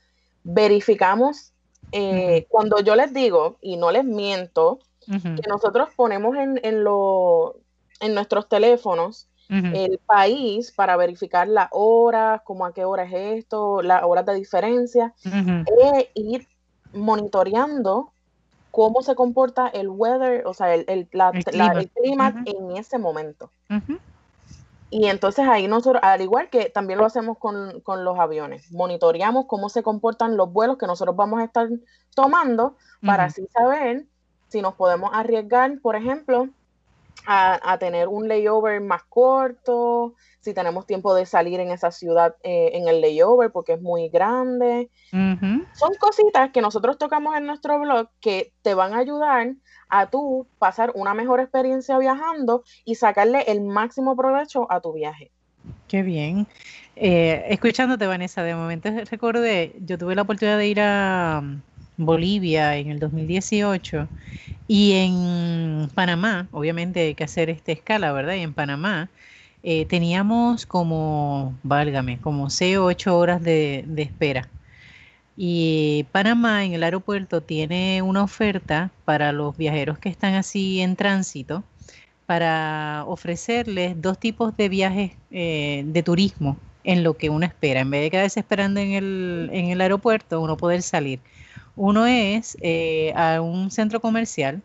verificamos, 0.45 1.52
eh, 1.92 2.47
cuando 2.49 2.81
yo 2.81 2.97
les 2.97 3.12
digo, 3.12 3.59
y 3.61 3.76
no 3.76 3.90
les 3.90 4.04
miento, 4.04 4.78
que 5.07 5.49
nosotros 5.49 5.88
ponemos 5.97 6.37
en, 6.37 6.61
en, 6.62 6.85
lo, 6.85 7.57
en 8.00 8.14
nuestros 8.14 8.49
teléfonos 8.49 9.28
el 9.53 9.99
país 10.07 10.73
para 10.73 10.97
verificar 10.97 11.47
la 11.47 11.69
hora, 11.73 12.43
como 12.45 12.65
a 12.65 12.73
qué 12.73 12.85
hora 12.85 13.05
es 13.05 13.13
esto, 13.39 13.83
las 13.83 14.03
horas 14.03 14.25
de 14.25 14.35
diferencia, 14.35 15.13
e 15.25 16.11
ir 16.15 16.49
monitoreando 16.95 18.13
cómo 18.71 19.03
se 19.03 19.15
comporta 19.15 19.69
el 19.69 19.89
weather, 19.89 20.47
o 20.47 20.55
sea, 20.55 20.75
el, 20.75 20.85
el, 20.89 21.07
clima, 21.09 22.43
en 22.47 22.77
ese 22.77 22.99
momento. 22.99 23.51
Y 24.91 25.07
entonces 25.07 25.47
ahí 25.49 25.69
nosotros, 25.69 26.03
al 26.05 26.21
igual 26.21 26.51
que 26.51 26.69
también 26.69 26.99
lo 26.99 27.07
hacemos 27.07 27.39
con, 27.39 27.83
los 28.05 28.19
aviones, 28.19 28.71
monitoreamos 28.73 29.47
cómo 29.47 29.69
se 29.69 29.83
comportan 29.83 30.37
los 30.37 30.53
vuelos 30.53 30.77
que 30.77 30.87
nosotros 30.87 31.17
vamos 31.17 31.41
a 31.41 31.45
estar 31.45 31.69
tomando 32.15 32.77
para 33.01 33.25
así 33.25 33.47
saber 33.55 34.05
si 34.49 34.61
nos 34.61 34.75
podemos 34.75 35.11
arriesgar, 35.15 35.81
por 35.81 35.97
ejemplo, 35.97 36.49
a, 37.26 37.78
tener 37.78 38.09
un 38.09 38.28
layover 38.28 38.81
más 38.81 39.02
corto, 39.04 40.14
si 40.40 40.55
tenemos 40.55 40.87
tiempo 40.87 41.14
de 41.14 41.25
salir 41.25 41.61
en 41.61 41.70
esa 41.70 41.90
ciudad 41.90 42.35
eh, 42.42 42.70
en 42.75 42.88
el 42.88 43.01
layover 43.01 43.53
porque 43.53 43.75
es 43.75 43.81
muy 43.81 44.09
grande. 44.09 44.90
Son 45.11 45.94
cositas 46.01 46.51
que 46.51 46.61
nosotros 46.61 46.98
tocamos 46.98 47.37
en 47.37 47.46
nuestro 47.46 47.79
blog 47.79 48.09
que 48.20 48.53
te 48.62 48.75
van 48.75 48.94
a 48.94 48.98
ayudar 48.98 49.55
a 49.88 50.11
tú 50.11 50.46
pasar 50.59 50.92
una 50.94 51.14
mejor 51.14 51.40
experiencia 51.40 51.98
viajando 51.98 52.64
y 52.85 52.94
sacarle 52.94 53.42
el 53.42 53.61
máximo 53.61 54.16
provecho 54.16 54.66
a 54.70 54.81
tu 54.81 54.92
viaje. 54.92 55.31
Qué 55.87 56.03
bien. 56.03 56.46
Eh, 56.96 57.44
escuchándote, 57.48 58.07
Vanessa, 58.07 58.42
de 58.42 58.55
momento 58.55 58.90
recordé, 59.11 59.75
yo 59.81 59.98
tuve 59.98 60.14
la 60.14 60.22
oportunidad 60.22 60.59
de 60.59 60.66
ir 60.66 60.81
a 60.81 61.42
Bolivia 61.96 62.76
en 62.76 62.90
el 62.90 62.98
2018 62.98 64.09
y 64.68 64.92
en 64.92 65.88
Panamá, 65.94 66.48
obviamente 66.52 67.00
hay 67.00 67.14
que 67.14 67.24
hacer 67.24 67.50
esta 67.50 67.72
escala, 67.72 68.12
¿verdad? 68.12 68.35
Y 68.35 68.40
en 68.40 68.55
Panamá 68.55 69.11
eh, 69.62 69.87
teníamos 69.87 70.66
como, 70.66 71.55
válgame, 71.62 72.18
como 72.20 72.50
6 72.50 72.78
o 72.78 72.85
8 72.87 73.16
horas 73.16 73.42
de, 73.42 73.85
espera 73.96 74.48
y 75.37 76.07
Panamá 76.12 76.64
en 76.64 76.74
el 76.74 76.83
aeropuerto 76.83 77.40
tiene 77.40 78.02
una 78.02 78.22
oferta 78.22 78.90
para 79.05 79.33
los 79.33 79.57
viajeros 79.57 79.98
que 79.98 80.09
están 80.09 80.35
así 80.35 80.81
en 80.81 80.96
tránsito 80.96 81.64
para 82.26 83.05
ofrecerles 83.07 84.00
dos 84.00 84.18
tipos 84.18 84.57
de 84.57 84.68
viajes 84.68 85.12
eh, 85.31 85.85
de 85.87 86.02
turismo 86.02 86.57
en 86.85 87.05
lo 87.05 87.16
que 87.16 87.31
uno 87.31 87.46
espera. 87.46 87.81
En 87.81 87.90
vez 87.90 88.02
de 88.02 88.11
quedarse 88.11 88.40
esperando 88.40 88.81
en 88.81 88.92
el, 88.92 89.50
en 89.52 89.66
el 89.66 89.81
aeropuerto, 89.81 90.40
uno 90.40 90.57
poder 90.57 90.83
salir. 90.83 91.20
Uno 91.77 92.07
es 92.07 92.57
eh, 92.61 93.13
a 93.17 93.41
un 93.41 93.71
centro 93.71 94.01
comercial 94.01 94.63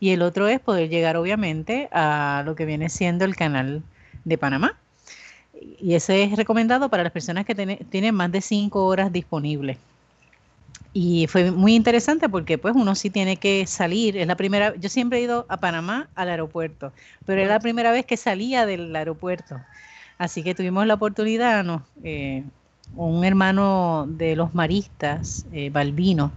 y 0.00 0.10
el 0.10 0.22
otro 0.22 0.48
es 0.48 0.60
poder 0.60 0.88
llegar 0.88 1.16
obviamente 1.16 1.88
a 1.92 2.42
lo 2.44 2.54
que 2.54 2.66
viene 2.66 2.88
siendo 2.88 3.24
el 3.24 3.36
canal 3.36 3.82
de 4.24 4.38
Panamá. 4.38 4.76
Y 5.80 5.94
ese 5.94 6.24
es 6.24 6.36
recomendado 6.36 6.88
para 6.88 7.04
las 7.04 7.12
personas 7.12 7.46
que 7.46 7.54
tienen 7.54 8.14
más 8.14 8.32
de 8.32 8.40
cinco 8.40 8.86
horas 8.86 9.12
disponibles. 9.12 9.78
Y 10.92 11.26
fue 11.26 11.50
muy 11.50 11.74
interesante 11.74 12.28
porque 12.28 12.58
pues 12.58 12.74
uno 12.76 12.94
sí 12.94 13.08
tiene 13.08 13.36
que 13.36 13.66
salir, 13.66 14.18
es 14.18 14.26
la 14.26 14.36
primera, 14.36 14.74
yo 14.76 14.90
siempre 14.90 15.18
he 15.18 15.22
ido 15.22 15.46
a 15.48 15.56
Panamá 15.56 16.10
al 16.14 16.28
aeropuerto, 16.28 16.92
pero 17.24 17.40
era 17.40 17.54
la 17.54 17.60
primera 17.60 17.92
vez 17.92 18.04
que 18.04 18.18
salía 18.18 18.66
del 18.66 18.94
aeropuerto. 18.94 19.58
Así 20.18 20.42
que 20.42 20.54
tuvimos 20.54 20.86
la 20.86 20.94
oportunidad, 20.94 21.64
¿no? 21.64 21.86
Eh, 22.04 22.44
un 22.94 23.24
hermano 23.24 24.06
de 24.08 24.36
los 24.36 24.54
maristas, 24.54 25.46
eh, 25.52 25.70
Balbino, 25.70 26.32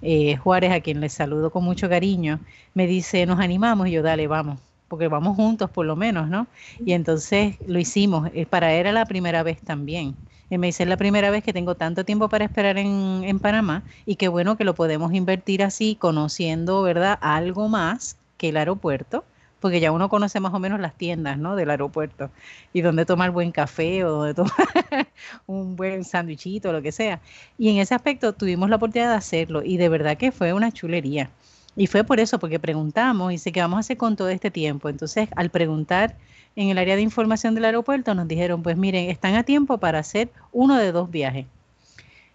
eh, 0.00 0.36
Juárez, 0.36 0.72
a 0.72 0.80
quien 0.80 1.00
le 1.00 1.08
saludo 1.08 1.50
con 1.50 1.64
mucho 1.64 1.88
cariño, 1.88 2.40
me 2.74 2.86
dice, 2.86 3.26
nos 3.26 3.40
animamos 3.40 3.88
y 3.88 3.92
yo, 3.92 4.02
dale, 4.02 4.26
vamos, 4.26 4.60
porque 4.88 5.08
vamos 5.08 5.36
juntos 5.36 5.70
por 5.70 5.86
lo 5.86 5.96
menos, 5.96 6.28
¿no? 6.28 6.46
Y 6.84 6.92
entonces 6.92 7.56
lo 7.66 7.78
hicimos, 7.78 8.30
para 8.50 8.72
él 8.74 8.80
era 8.80 8.92
la 8.92 9.06
primera 9.06 9.42
vez 9.42 9.60
también. 9.62 10.16
Y 10.50 10.58
me 10.58 10.66
dice, 10.66 10.82
es 10.82 10.88
la 10.88 10.98
primera 10.98 11.30
vez 11.30 11.42
que 11.42 11.52
tengo 11.54 11.76
tanto 11.76 12.04
tiempo 12.04 12.28
para 12.28 12.44
esperar 12.44 12.76
en, 12.78 13.22
en 13.24 13.40
Panamá 13.40 13.84
y 14.04 14.16
qué 14.16 14.28
bueno 14.28 14.56
que 14.56 14.64
lo 14.64 14.74
podemos 14.74 15.12
invertir 15.14 15.62
así, 15.62 15.96
conociendo, 15.96 16.82
¿verdad? 16.82 17.18
Algo 17.22 17.68
más 17.68 18.18
que 18.36 18.50
el 18.50 18.58
aeropuerto, 18.58 19.24
porque 19.62 19.80
ya 19.80 19.92
uno 19.92 20.10
conoce 20.10 20.40
más 20.40 20.52
o 20.52 20.58
menos 20.58 20.80
las 20.80 20.94
tiendas, 20.94 21.38
¿no? 21.38 21.56
Del 21.56 21.70
aeropuerto 21.70 22.30
y 22.74 22.82
dónde 22.82 23.06
tomar 23.06 23.30
buen 23.30 23.52
café 23.52 24.04
o 24.04 24.10
dónde 24.10 24.34
tomar 24.34 25.08
un 25.46 25.76
buen 25.76 26.04
sándwichito, 26.04 26.72
lo 26.72 26.82
que 26.82 26.92
sea. 26.92 27.20
Y 27.56 27.70
en 27.70 27.78
ese 27.78 27.94
aspecto 27.94 28.34
tuvimos 28.34 28.68
la 28.68 28.76
oportunidad 28.76 29.10
de 29.10 29.16
hacerlo 29.16 29.62
y 29.64 29.78
de 29.78 29.88
verdad 29.88 30.18
que 30.18 30.32
fue 30.32 30.52
una 30.52 30.72
chulería. 30.72 31.30
Y 31.76 31.86
fue 31.86 32.04
por 32.04 32.20
eso, 32.20 32.38
porque 32.38 32.58
preguntamos 32.58 33.32
y 33.32 33.38
sé 33.38 33.52
que 33.52 33.60
vamos 33.60 33.78
a 33.78 33.80
hacer 33.80 33.96
con 33.96 34.16
todo 34.16 34.28
este 34.28 34.50
tiempo. 34.50 34.90
Entonces, 34.90 35.28
al 35.36 35.48
preguntar 35.50 36.16
en 36.56 36.68
el 36.68 36.76
área 36.76 36.96
de 36.96 37.02
información 37.02 37.54
del 37.54 37.64
aeropuerto 37.64 38.14
nos 38.14 38.28
dijeron, 38.28 38.62
pues 38.62 38.76
miren, 38.76 39.08
están 39.08 39.36
a 39.36 39.44
tiempo 39.44 39.78
para 39.78 40.00
hacer 40.00 40.28
uno 40.52 40.76
de 40.76 40.92
dos 40.92 41.10
viajes. 41.10 41.46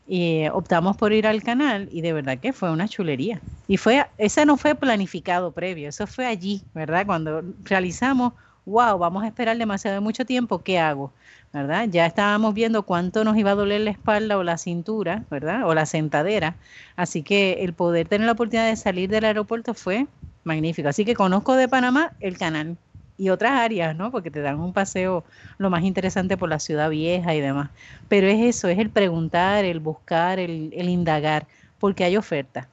Y 0.08 0.48
optamos 0.48 0.96
por 0.96 1.12
ir 1.12 1.28
al 1.28 1.44
canal 1.44 1.90
y 1.92 2.02
de 2.02 2.14
verdad 2.14 2.38
que 2.38 2.54
fue 2.54 2.72
una 2.72 2.88
chulería. 2.88 3.42
Y 3.68 3.78
fue, 3.78 4.06
ese 4.18 4.46
no 4.46 4.56
fue 4.56 4.74
planificado 4.74 5.52
previo, 5.52 5.90
eso 5.90 6.08
fue 6.08 6.26
allí, 6.26 6.64
¿verdad? 6.74 7.06
Cuando 7.06 7.44
realizamos, 7.64 8.34
wow, 8.66 8.98
vamos 8.98 9.24
a 9.24 9.28
esperar 9.28 9.58
demasiado 9.58 10.02
mucho 10.02 10.26
tiempo, 10.26 10.60
¿qué 10.60 10.80
hago? 10.80 11.12
¿Verdad? 11.52 11.88
Ya 11.90 12.06
estábamos 12.06 12.54
viendo 12.54 12.84
cuánto 12.84 13.24
nos 13.24 13.38
iba 13.38 13.52
a 13.52 13.56
doler 13.56 13.82
la 13.82 13.92
espalda 13.92 14.38
o 14.38 14.44
la 14.44 14.58
cintura, 14.58 15.24
¿verdad? 15.30 15.68
O 15.68 15.74
la 15.74 15.86
sentadera. 15.86 16.56
Así 16.96 17.24
que 17.24 17.64
el 17.64 17.74
poder 17.74 18.08
tener 18.08 18.26
la 18.26 18.34
oportunidad 18.34 18.68
de 18.68 18.76
salir 18.76 19.10
del 19.10 19.26
aeropuerto 19.26 19.74
fue 19.74 20.08
magnífico. 20.44 20.90
Así 20.90 21.06
que 21.06 21.16
conozco 21.16 21.56
de 21.56 21.68
Panamá 21.68 22.14
el 22.20 22.38
canal 22.38 22.78
y 23.18 23.30
otras 23.30 23.54
áreas, 23.54 23.96
¿no? 23.96 24.12
Porque 24.12 24.32
te 24.32 24.42
dan 24.42 24.60
un 24.60 24.74
paseo 24.74 25.24
lo 25.58 25.70
más 25.70 25.84
interesante 25.84 26.38
por 26.38 26.50
la 26.50 26.60
ciudad 26.60 26.90
vieja 26.90 27.34
y 27.34 27.42
demás. 27.42 27.72
Pero 28.08 28.28
es 28.28 28.40
eso, 28.40 28.68
es 28.68 28.78
el 28.78 28.90
preguntar, 28.90 29.66
el 29.66 29.80
buscar, 29.80 30.40
el, 30.40 30.72
indagar, 30.74 31.48
porque 31.80 32.04
hay 32.04 32.16
ofertas. 32.16 32.68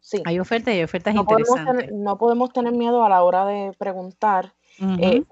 Sí. 0.00 0.22
Hay 0.26 0.38
ofertas 0.38 0.74
y 0.74 0.78
hay 0.78 0.84
ofertas 0.84 1.14
interesantes. 1.14 1.90
no 1.92 2.18
podemos 2.18 2.52
tener 2.52 2.72
miedo 2.72 3.04
a 3.04 3.08
la 3.08 3.22
hora 3.22 3.46
de 3.46 3.72
preguntar. 3.78 4.52
Eh, 4.98 5.24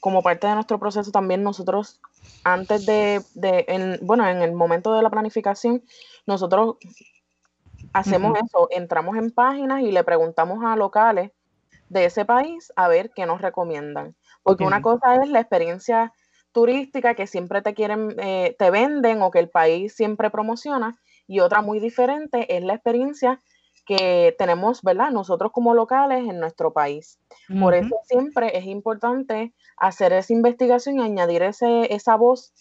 como 0.00 0.22
parte 0.22 0.46
de 0.46 0.54
nuestro 0.54 0.78
proceso 0.78 1.10
también 1.12 1.42
nosotros, 1.42 1.98
antes 2.44 2.84
de, 2.84 3.22
de 3.34 3.98
bueno, 4.02 4.28
en 4.28 4.42
el 4.42 4.52
momento 4.52 4.92
de 4.92 5.00
la 5.00 5.08
planificación, 5.08 5.82
nosotros 6.26 6.76
hacemos 7.94 8.36
eso, 8.38 8.68
entramos 8.70 9.16
en 9.16 9.30
páginas 9.30 9.80
y 9.82 9.92
le 9.92 10.04
preguntamos 10.04 10.62
a 10.64 10.76
locales 10.76 11.30
de 11.92 12.06
ese 12.06 12.24
país 12.24 12.72
a 12.76 12.88
ver 12.88 13.10
qué 13.14 13.26
nos 13.26 13.40
recomiendan. 13.40 14.16
Porque 14.42 14.64
una 14.64 14.82
cosa 14.82 15.16
es 15.16 15.28
la 15.28 15.40
experiencia 15.40 16.12
turística 16.52 17.14
que 17.14 17.26
siempre 17.26 17.62
te 17.62 17.74
quieren, 17.74 18.14
eh, 18.18 18.56
te 18.58 18.70
venden 18.70 19.22
o 19.22 19.30
que 19.30 19.38
el 19.38 19.48
país 19.48 19.94
siempre 19.94 20.30
promociona, 20.30 20.98
y 21.26 21.40
otra 21.40 21.62
muy 21.62 21.80
diferente 21.80 22.56
es 22.56 22.64
la 22.64 22.74
experiencia 22.74 23.40
que 23.86 24.34
tenemos, 24.38 24.82
¿verdad? 24.82 25.10
Nosotros 25.10 25.50
como 25.52 25.74
locales 25.74 26.28
en 26.28 26.38
nuestro 26.38 26.72
país. 26.72 27.18
Por 27.60 27.74
eso 27.74 27.96
siempre 28.04 28.56
es 28.56 28.66
importante 28.66 29.52
hacer 29.76 30.12
esa 30.12 30.32
investigación 30.32 30.98
y 30.98 31.02
añadir 31.02 31.42
ese, 31.42 31.92
esa 31.92 32.16
voz 32.16 32.52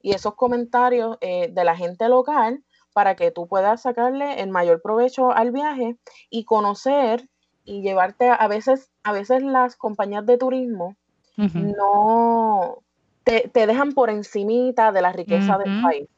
y 0.00 0.12
esos 0.12 0.34
comentarios 0.34 1.18
eh, 1.20 1.48
de 1.52 1.64
la 1.64 1.76
gente 1.76 2.08
local 2.08 2.62
para 2.92 3.16
que 3.16 3.30
tú 3.30 3.48
puedas 3.48 3.82
sacarle 3.82 4.40
el 4.40 4.50
mayor 4.50 4.80
provecho 4.80 5.32
al 5.32 5.50
viaje 5.52 5.96
y 6.30 6.44
conocer 6.44 7.28
y 7.68 7.82
llevarte 7.82 8.30
a 8.30 8.48
veces, 8.48 8.90
a 9.02 9.12
veces 9.12 9.42
las 9.42 9.76
compañías 9.76 10.24
de 10.24 10.38
turismo 10.38 10.96
no 11.36 12.82
te, 13.24 13.50
dejan 13.54 13.92
por 13.92 14.10
encimita 14.10 14.90
de 14.90 15.02
la 15.02 15.12
riqueza 15.12 15.58
del 15.58 15.82
país. 15.82 16.08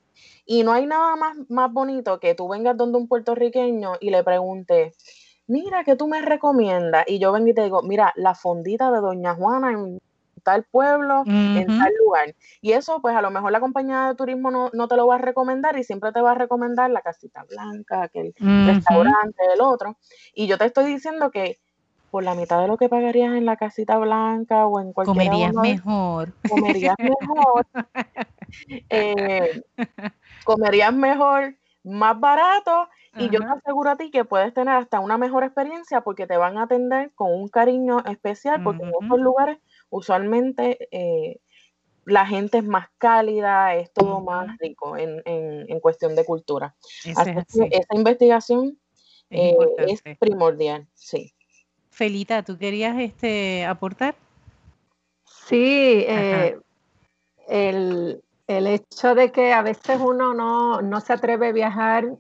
Y 0.47 0.63
no 0.63 0.73
hay 0.73 0.87
nada 0.87 1.17
más, 1.17 1.37
más 1.49 1.73
bonito 1.73 2.21
que 2.21 2.35
tú 2.35 2.49
vengas 2.49 2.77
donde 2.77 2.99
un 2.99 3.09
puertorriqueño 3.09 3.95
y 4.01 4.11
le 4.11 4.23
preguntes, 4.23 4.97
mira, 5.47 5.85
¿qué 5.85 5.97
tú 5.97 6.09
me 6.09 6.23
recomiendas? 6.23 7.05
Y 7.09 7.19
yo 7.19 7.33
vengo 7.33 7.49
y 7.49 7.55
te 7.55 7.65
digo, 7.65 7.83
mira, 7.83 8.13
la 8.17 8.35
fondita 8.35 8.91
de 8.93 9.01
Doña 9.01 9.35
Juana 9.35 9.73
en 9.73 9.99
tal 10.41 10.65
pueblo, 10.65 11.23
en 11.27 11.67
tal 11.67 11.93
lugar. 12.05 12.35
Y 12.61 12.73
eso, 12.73 13.01
pues 13.01 13.17
a 13.17 13.23
lo 13.23 13.31
mejor 13.31 13.53
la 13.53 13.61
compañía 13.61 14.09
de 14.09 14.15
turismo 14.15 14.51
no, 14.51 14.89
te 14.89 14.97
lo 14.97 15.07
va 15.07 15.17
a 15.17 15.19
recomendar 15.19 15.79
y 15.79 15.85
siempre 15.85 16.13
te 16.13 16.21
va 16.21 16.33
a 16.33 16.35
recomendar 16.35 16.91
la 16.91 17.03
casita 17.03 17.45
blanca, 17.49 18.03
aquel 18.03 18.35
restaurante, 18.39 19.43
el 19.55 19.61
otro. 19.61 19.97
Y 20.35 20.47
yo 20.47 20.59
te 20.59 20.67
estoy 20.67 20.87
diciendo 20.87 21.31
que 21.31 21.59
por 22.11 22.25
la 22.25 22.35
mitad 22.35 22.61
de 22.61 22.69
lo 22.69 22.77
que 22.77 22.89
pagarías 22.89 23.35
en 23.35 23.47
la 23.47 23.57
casita 23.57 23.97
blanca 23.99 24.67
o 24.67 24.81
en 24.81 24.93
cualquier 24.93 25.29
Comerías 25.29 25.55
mejor. 25.55 26.33
Comerías 26.49 26.97
mejor. 26.99 27.67
Eh, 28.91 29.63
comerías 30.43 30.93
mejor, 30.93 31.55
más 31.85 32.19
barato. 32.19 32.89
Y 33.17 33.29
yo 33.31 33.39
te 33.39 33.47
aseguro 33.47 33.91
a 33.91 33.97
ti 33.97 34.11
que 34.11 34.25
puedes 34.25 34.53
tener 34.53 34.75
hasta 34.75 34.99
una 34.99 35.19
mejor 35.19 35.45
experiencia 35.45 36.01
porque 36.01 36.27
te 36.27 36.37
van 36.37 36.59
a 36.59 36.65
atender 36.65 37.13
con 37.15 37.33
un 37.33 37.49
cariño 37.49 38.01
especial, 38.07 38.61
porque 38.65 38.83
en 38.83 38.93
otros 38.93 39.21
lugares 39.21 39.59
usualmente 39.91 40.89
eh, 40.91 41.41
la 42.05 42.27
gente 42.27 42.59
es 42.59 42.65
más 42.65 42.89
cálida, 42.99 43.75
es 43.77 43.93
todo 43.93 44.21
más 44.21 44.57
rico 44.59 44.97
en, 44.97 45.81
cuestión 45.81 46.15
de 46.15 46.25
cultura. 46.25 46.75
Así 47.17 47.33
que 47.33 47.69
esa 47.71 47.95
investigación 47.95 48.79
es, 49.29 50.01
eh, 50.05 50.17
primordial, 50.19 50.89
sí. 50.95 51.33
Felita, 51.91 52.43
¿tú 52.43 52.57
querías 52.57 52.99
este, 52.99 53.65
aportar? 53.65 54.15
Sí, 55.25 56.05
eh, 56.07 56.59
el, 57.49 58.23
hecho 58.49 59.15
de 59.15 59.31
que 59.31 59.53
a 59.53 59.63
veces 59.63 59.99
uno 60.01 60.35
no, 60.35 61.01
se 61.01 61.13
atreve 61.13 61.49
a 61.49 61.53
viajar 61.53 62.17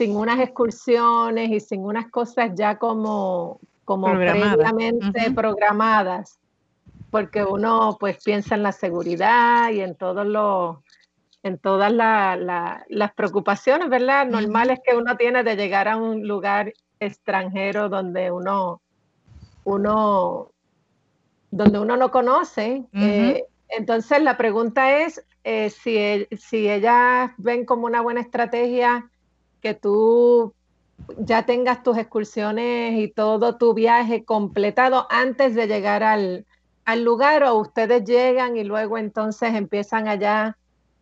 sin 0.00 0.16
unas 0.16 0.40
excursiones 0.40 1.50
y 1.50 1.60
sin 1.60 1.84
unas 1.84 2.10
cosas 2.10 2.52
ya 2.54 2.78
como, 2.78 3.60
como 3.90 4.06
previamente 4.06 5.32
programadas, 5.34 6.38
porque 7.10 7.42
uno 7.42 7.96
pues 7.98 8.22
piensa 8.22 8.54
en 8.54 8.62
la 8.62 8.70
seguridad 8.70 9.72
y 9.72 9.80
en 9.80 9.96
todos 9.96 10.24
los 10.24 10.76
en 11.42 11.58
todas 11.58 11.92
las 11.92 13.12
preocupaciones, 13.16 13.88
¿verdad? 13.88 14.28
Normales 14.28 14.78
que 14.86 14.94
uno 14.94 15.16
tiene 15.16 15.42
de 15.42 15.56
llegar 15.56 15.88
a 15.88 15.96
un 15.96 16.28
lugar 16.28 16.72
extranjero 17.00 17.88
donde 17.88 18.30
uno, 18.30 18.80
uno, 19.64 20.52
donde 21.50 21.80
uno 21.80 21.96
no 21.96 22.12
conoce. 22.12 22.84
Eh, 22.92 23.44
entonces 23.70 24.22
la 24.22 24.36
pregunta 24.36 25.00
es 25.00 25.26
eh, 25.42 25.70
si, 25.70 26.28
si 26.36 26.70
ellas 26.70 27.32
ven 27.38 27.64
como 27.64 27.86
una 27.86 28.02
buena 28.02 28.20
estrategia 28.20 29.10
que 29.60 29.74
tú 29.74 30.54
ya 31.18 31.44
tengas 31.44 31.82
tus 31.82 31.98
excursiones 31.98 32.98
y 32.98 33.08
todo 33.08 33.56
tu 33.56 33.74
viaje 33.74 34.24
completado 34.24 35.06
antes 35.10 35.54
de 35.54 35.66
llegar 35.66 36.02
al, 36.02 36.46
lugar 36.96 37.44
o 37.44 37.54
ustedes 37.54 38.04
llegan 38.04 38.56
y 38.56 38.64
luego 38.64 38.98
entonces 38.98 39.54
empiezan 39.54 40.08
allá 40.08 40.56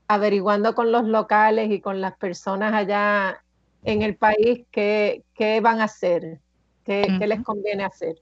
averiguando 0.06 0.74
con 0.74 0.92
los 0.92 1.04
locales 1.04 1.70
y 1.70 1.80
con 1.80 2.02
las 2.02 2.14
personas 2.18 2.74
allá 2.74 3.42
en 3.84 4.02
el 4.02 4.16
país 4.16 4.66
qué, 4.70 5.22
van 5.62 5.80
a 5.80 5.84
hacer, 5.84 6.40
qué, 6.84 7.06
les 7.26 7.42
conviene 7.42 7.84
hacer. 7.84 8.16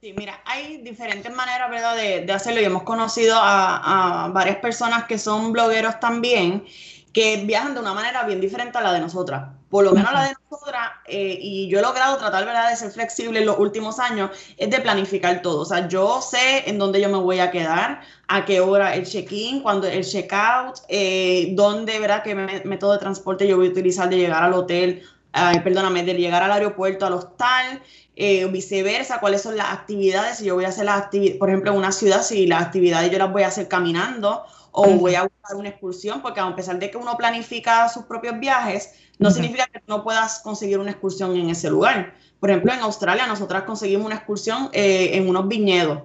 Sí, 0.00 0.12
mira, 0.12 0.40
hay 0.44 0.78
diferentes 0.78 1.32
maneras, 1.32 1.70
¿verdad?, 1.70 1.96
de, 1.96 2.32
hacerlo 2.32 2.60
y 2.60 2.64
hemos 2.64 2.82
conocido 2.82 3.36
a, 3.36 4.24
a, 4.24 4.28
varias 4.30 4.56
personas 4.56 5.04
que 5.04 5.18
son 5.18 5.52
blogueros 5.52 6.00
también 6.00 6.64
que 7.12 7.44
viajan 7.44 7.74
de 7.74 7.80
una 7.80 7.94
manera 7.94 8.24
bien 8.24 8.40
diferente 8.40 8.78
a 8.78 8.80
la 8.82 8.92
de 8.92 9.00
nosotras. 9.00 9.48
Por 9.70 9.84
lo 9.84 9.92
menos 9.92 10.12
la 10.12 10.24
de 10.24 10.34
nosotras, 10.50 10.90
eh, 11.06 11.38
y 11.40 11.68
yo 11.68 11.78
he 11.78 11.82
logrado 11.82 12.16
tratar 12.16 12.46
¿verdad? 12.46 12.70
de 12.70 12.76
ser 12.76 12.90
flexible 12.90 13.40
en 13.40 13.46
los 13.46 13.58
últimos 13.58 13.98
años, 13.98 14.30
es 14.56 14.70
de 14.70 14.80
planificar 14.80 15.42
todo. 15.42 15.60
O 15.60 15.64
sea, 15.64 15.88
yo 15.88 16.22
sé 16.22 16.68
en 16.68 16.78
dónde 16.78 17.00
yo 17.00 17.08
me 17.10 17.18
voy 17.18 17.40
a 17.40 17.50
quedar, 17.50 18.00
a 18.28 18.44
qué 18.44 18.60
hora 18.60 18.94
el 18.94 19.04
check-in, 19.04 19.60
cuando 19.60 19.86
el 19.86 20.04
check-out, 20.04 20.78
eh, 20.88 21.50
dónde, 21.52 21.98
¿verdad?, 21.98 22.22
qué 22.22 22.34
método 22.34 22.92
de 22.92 22.98
transporte 22.98 23.46
yo 23.46 23.56
voy 23.56 23.68
a 23.68 23.70
utilizar 23.70 24.08
de 24.08 24.16
llegar 24.16 24.42
al 24.42 24.54
hotel, 24.54 25.02
perdóname, 25.32 26.02
de 26.02 26.14
llegar 26.14 26.42
al 26.42 26.52
aeropuerto, 26.52 27.06
al 27.06 27.12
hostal, 27.12 27.82
eh, 28.16 28.46
viceversa, 28.46 29.20
cuáles 29.20 29.42
son 29.42 29.56
las 29.56 29.72
actividades, 29.72 30.38
si 30.38 30.46
yo 30.46 30.54
voy 30.56 30.64
a 30.64 30.68
hacer 30.68 30.86
las 30.86 31.02
actividades, 31.02 31.38
por 31.38 31.50
ejemplo, 31.50 31.70
en 31.70 31.78
una 31.78 31.92
ciudad, 31.92 32.22
si 32.22 32.46
las 32.46 32.62
actividades 32.62 33.12
yo 33.12 33.18
las 33.18 33.30
voy 33.30 33.44
a 33.44 33.46
hacer 33.48 33.68
caminando 33.68 34.44
o 34.78 34.96
voy 34.96 35.16
a 35.16 35.22
buscar 35.22 35.56
una 35.56 35.70
excursión, 35.70 36.22
porque 36.22 36.38
a 36.40 36.54
pesar 36.54 36.78
de 36.78 36.90
que 36.90 36.96
uno 36.96 37.16
planifica 37.16 37.88
sus 37.88 38.04
propios 38.04 38.38
viajes, 38.38 38.92
no 39.18 39.30
significa 39.32 39.66
que 39.66 39.82
no 39.88 40.04
puedas 40.04 40.38
conseguir 40.40 40.78
una 40.78 40.92
excursión 40.92 41.36
en 41.36 41.50
ese 41.50 41.68
lugar. 41.68 42.14
Por 42.38 42.50
ejemplo, 42.50 42.72
en 42.72 42.80
Australia 42.80 43.26
nosotras 43.26 43.64
conseguimos 43.64 44.06
una 44.06 44.14
excursión 44.14 44.70
eh, 44.72 45.10
en 45.14 45.28
unos 45.28 45.48
viñedos. 45.48 46.02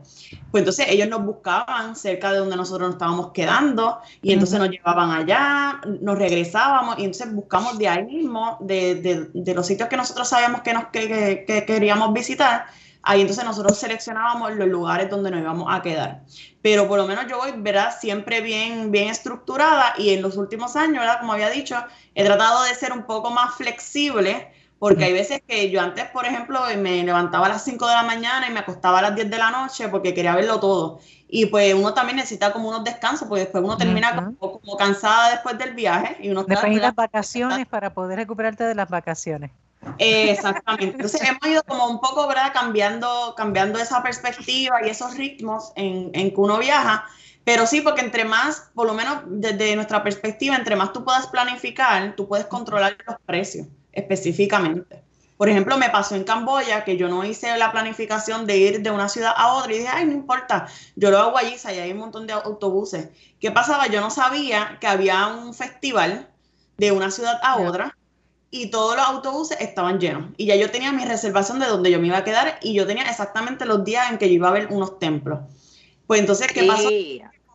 Pues 0.49 0.61
entonces 0.61 0.87
ellos 0.89 1.07
nos 1.07 1.23
buscaban 1.23 1.95
cerca 1.95 2.31
de 2.31 2.39
donde 2.39 2.55
nosotros 2.55 2.87
nos 2.87 2.95
estábamos 2.95 3.31
quedando 3.31 3.99
y 4.23 4.33
entonces 4.33 4.57
nos 4.57 4.69
llevaban 4.69 5.11
allá, 5.11 5.79
nos 6.01 6.17
regresábamos 6.17 6.97
y 6.97 7.03
entonces 7.03 7.31
buscamos 7.31 7.77
de 7.77 7.87
ahí 7.87 8.03
mismo, 8.05 8.57
de, 8.61 9.29
de, 9.31 9.53
los 9.53 9.67
sitios 9.67 9.87
que 9.87 9.97
nosotros 9.97 10.27
sabíamos 10.27 10.61
que, 10.61 10.73
nos, 10.73 10.85
que, 10.85 11.45
que 11.45 11.65
queríamos 11.67 12.11
visitar, 12.13 12.65
ahí 13.03 13.21
entonces 13.21 13.43
nosotros 13.45 13.77
seleccionábamos 13.77 14.55
los 14.55 14.67
lugares 14.67 15.09
donde 15.09 15.29
nos 15.29 15.41
íbamos 15.41 15.67
a 15.69 15.81
quedar. 15.81 16.21
Pero 16.61 16.87
por 16.87 16.97
lo 16.97 17.05
menos 17.05 17.25
yo 17.29 17.37
voy, 17.37 17.51
¿verdad? 17.57 17.93
Siempre 17.99 18.41
bien, 18.41 18.91
bien 18.91 19.09
estructurada 19.09 19.93
y 19.97 20.11
en 20.11 20.21
los 20.21 20.37
últimos 20.37 20.75
años, 20.75 20.99
¿verdad? 20.99 21.19
Como 21.19 21.33
había 21.33 21.49
dicho, 21.49 21.75
he 22.15 22.23
tratado 22.23 22.63
de 22.63 22.73
ser 22.73 22.93
un 22.93 23.03
poco 23.03 23.29
más 23.29 23.55
flexible 23.55 24.51
porque 24.79 25.05
hay 25.05 25.13
veces 25.13 25.41
que 25.47 25.69
yo 25.69 25.79
antes, 25.79 26.05
por 26.07 26.25
ejemplo, 26.25 26.59
me 26.77 27.03
levantaba 27.03 27.45
a 27.45 27.49
las 27.49 27.63
5 27.63 27.87
de 27.87 27.93
la 27.93 28.03
mañana 28.03 28.49
y 28.49 28.51
me 28.51 28.59
acostaba 28.59 28.99
a 28.99 29.01
las 29.01 29.15
10 29.15 29.29
de 29.29 29.37
la 29.37 29.49
noche 29.49 29.87
porque 29.87 30.13
quería 30.13 30.35
verlo 30.35 30.59
todo. 30.59 30.99
Y 31.29 31.45
pues 31.45 31.73
uno 31.73 31.93
también 31.93 32.17
necesita 32.17 32.51
como 32.51 32.67
unos 32.67 32.83
descansos, 32.83 33.27
porque 33.29 33.43
después 33.43 33.63
uno 33.63 33.77
termina 33.77 34.33
como, 34.37 34.77
cansada 34.77 35.31
después 35.31 35.57
del 35.57 35.73
viaje. 35.73 36.17
Y 36.19 36.31
uno 36.31 36.43
después 36.43 36.75
de 36.75 36.81
las 36.81 36.95
vacaciones 36.95 37.65
para 37.65 37.93
poder 37.93 38.17
recuperarte 38.17 38.65
de 38.65 38.75
las 38.75 38.89
vacaciones 38.89 39.51
exactamente. 39.97 40.95
Entonces 40.95 41.21
hemos 41.29 41.45
ido 41.45 41.63
como 41.63 41.87
un 41.87 41.99
poco, 41.99 42.27
¿verdad? 42.27 42.51
Cambiando, 42.53 43.33
cambiando 43.35 43.79
esa 43.79 44.03
perspectiva 44.03 44.77
y 44.85 44.89
esos 44.89 45.15
ritmos 45.17 45.71
en, 45.75 46.11
en 46.13 46.29
que 46.29 46.39
uno 46.39 46.57
viaja. 46.59 47.05
Pero 47.43 47.67
sí, 47.67 47.81
porque 47.81 48.01
entre 48.01 48.25
más, 48.25 48.69
por 48.73 48.87
lo 48.87 48.93
menos 48.93 49.23
desde 49.27 49.75
nuestra 49.75 50.01
perspectiva, 50.01 50.55
entre 50.55 50.75
más 50.75 50.93
tú 50.93 51.03
puedas 51.03 51.27
planificar, 51.27 52.15
tú 52.15 52.27
puedes 52.27 52.45
controlar 52.45 52.97
los 53.05 53.17
precios 53.25 53.67
específicamente. 53.91 55.03
Por 55.37 55.49
ejemplo, 55.49 55.77
me 55.77 55.89
pasó 55.89 56.15
en 56.15 56.23
Camboya 56.23 56.85
que 56.85 56.95
yo 56.95 57.09
no 57.09 57.25
hice 57.25 57.57
la 57.57 57.71
planificación 57.71 58.45
de 58.45 58.57
ir 58.57 58.81
de 58.81 58.91
una 58.91 59.09
ciudad 59.09 59.33
a 59.35 59.53
otra 59.53 59.73
y 59.73 59.79
dije, 59.79 59.89
ay, 59.91 60.05
no 60.05 60.13
importa, 60.13 60.67
yo 60.95 61.11
lo 61.11 61.17
hago 61.17 61.37
allí, 61.37 61.55
y 61.63 61.79
hay 61.79 61.91
un 61.91 61.97
montón 61.97 62.27
de 62.27 62.33
autobuses. 62.33 63.09
¿Qué 63.41 63.51
pasaba? 63.51 63.87
Yo 63.87 63.99
no 63.99 64.09
sabía 64.09 64.77
que 64.79 64.87
había 64.87 65.27
un 65.27 65.53
festival 65.53 66.29
de 66.77 66.91
una 66.91 67.11
ciudad 67.11 67.39
a 67.43 67.57
otra 67.57 67.97
y 68.53 68.67
todos 68.67 68.95
los 68.95 69.03
autobuses 69.07 69.57
estaban 69.59 69.99
llenos. 69.99 70.29
Y 70.37 70.45
ya 70.45 70.55
yo 70.55 70.69
tenía 70.69 70.91
mi 70.91 71.03
reservación 71.05 71.59
de 71.59 71.65
donde 71.65 71.89
yo 71.89 71.99
me 71.99 72.05
iba 72.05 72.17
a 72.17 72.23
quedar 72.23 72.59
y 72.61 72.75
yo 72.75 72.85
tenía 72.85 73.01
exactamente 73.09 73.65
los 73.65 73.83
días 73.83 74.11
en 74.11 74.19
que 74.19 74.27
yo 74.27 74.35
iba 74.35 74.47
a 74.47 74.51
ver 74.51 74.67
unos 74.69 74.99
templos. 74.99 75.39
Pues 76.05 76.19
entonces, 76.19 76.51
¿qué 76.53 76.63
pasó? 76.65 76.87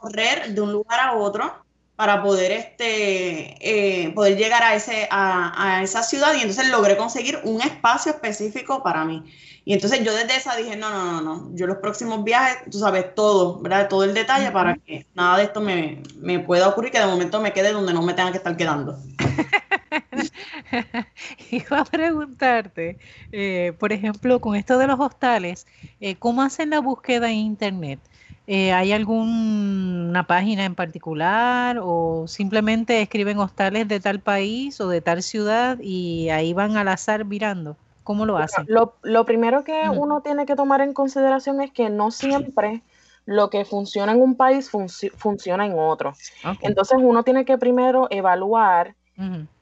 Correr 0.00 0.52
de 0.52 0.60
un 0.60 0.72
lugar 0.72 0.98
a 0.98 1.16
otro 1.16 1.54
para 1.94 2.20
poder, 2.20 2.50
este, 2.50 3.54
eh, 3.60 4.10
poder 4.10 4.36
llegar 4.36 4.64
a, 4.64 4.74
ese, 4.74 5.06
a, 5.08 5.76
a 5.78 5.82
esa 5.84 6.02
ciudad 6.02 6.34
y 6.34 6.40
entonces 6.40 6.68
logré 6.68 6.96
conseguir 6.96 7.38
un 7.44 7.62
espacio 7.62 8.10
específico 8.10 8.82
para 8.82 9.04
mí. 9.04 9.22
Y 9.64 9.74
entonces 9.74 10.02
yo 10.02 10.12
desde 10.12 10.34
esa 10.34 10.56
dije, 10.56 10.76
no, 10.76 10.90
no, 10.90 11.12
no, 11.12 11.20
no, 11.20 11.50
yo 11.54 11.68
los 11.68 11.76
próximos 11.76 12.24
viajes, 12.24 12.58
tú 12.70 12.78
sabes, 12.78 13.14
todo, 13.14 13.60
¿verdad? 13.60 13.88
Todo 13.88 14.02
el 14.02 14.14
detalle 14.14 14.50
para 14.50 14.74
que 14.76 15.06
nada 15.14 15.36
de 15.36 15.44
esto 15.44 15.60
me, 15.60 16.02
me 16.16 16.40
pueda 16.40 16.66
ocurrir, 16.68 16.90
que 16.90 16.98
de 16.98 17.06
momento 17.06 17.40
me 17.40 17.52
quede 17.52 17.72
donde 17.72 17.92
no 17.92 18.02
me 18.02 18.14
tenga 18.14 18.32
que 18.32 18.38
estar 18.38 18.56
quedando. 18.56 18.98
Iba 21.50 21.80
a 21.80 21.84
preguntarte, 21.84 22.98
eh, 23.32 23.72
por 23.78 23.92
ejemplo, 23.92 24.40
con 24.40 24.56
esto 24.56 24.78
de 24.78 24.86
los 24.86 25.00
hostales, 25.00 25.66
eh, 26.00 26.16
¿cómo 26.16 26.42
hacen 26.42 26.70
la 26.70 26.80
búsqueda 26.80 27.30
en 27.30 27.36
Internet? 27.36 28.00
Eh, 28.46 28.72
¿Hay 28.72 28.92
alguna 28.92 30.26
página 30.26 30.64
en 30.64 30.74
particular 30.74 31.78
o 31.82 32.26
simplemente 32.26 33.02
escriben 33.02 33.38
hostales 33.38 33.86
de 33.88 34.00
tal 34.00 34.20
país 34.20 34.80
o 34.80 34.88
de 34.88 35.02
tal 35.02 35.22
ciudad 35.22 35.78
y 35.82 36.30
ahí 36.30 36.54
van 36.54 36.76
al 36.76 36.88
azar 36.88 37.24
mirando? 37.26 37.76
¿Cómo 38.04 38.24
lo 38.24 38.38
hacen? 38.38 38.66
Lo, 38.68 39.26
primero 39.26 39.64
que 39.64 39.90
uno 39.90 40.22
tiene 40.22 40.46
que 40.46 40.56
tomar 40.56 40.80
en 40.80 40.94
consideración 40.94 41.60
es 41.60 41.70
que 41.72 41.90
no 41.90 42.10
siempre 42.10 42.82
lo 43.26 43.50
que 43.50 43.66
funciona 43.66 44.12
en 44.12 44.22
un 44.22 44.34
país 44.34 44.70
funciona 44.70 45.66
en 45.66 45.78
otro. 45.78 46.14
Entonces 46.62 46.96
uno 46.98 47.22
tiene 47.22 47.44
que 47.44 47.58
primero 47.58 48.06
evaluar 48.08 48.94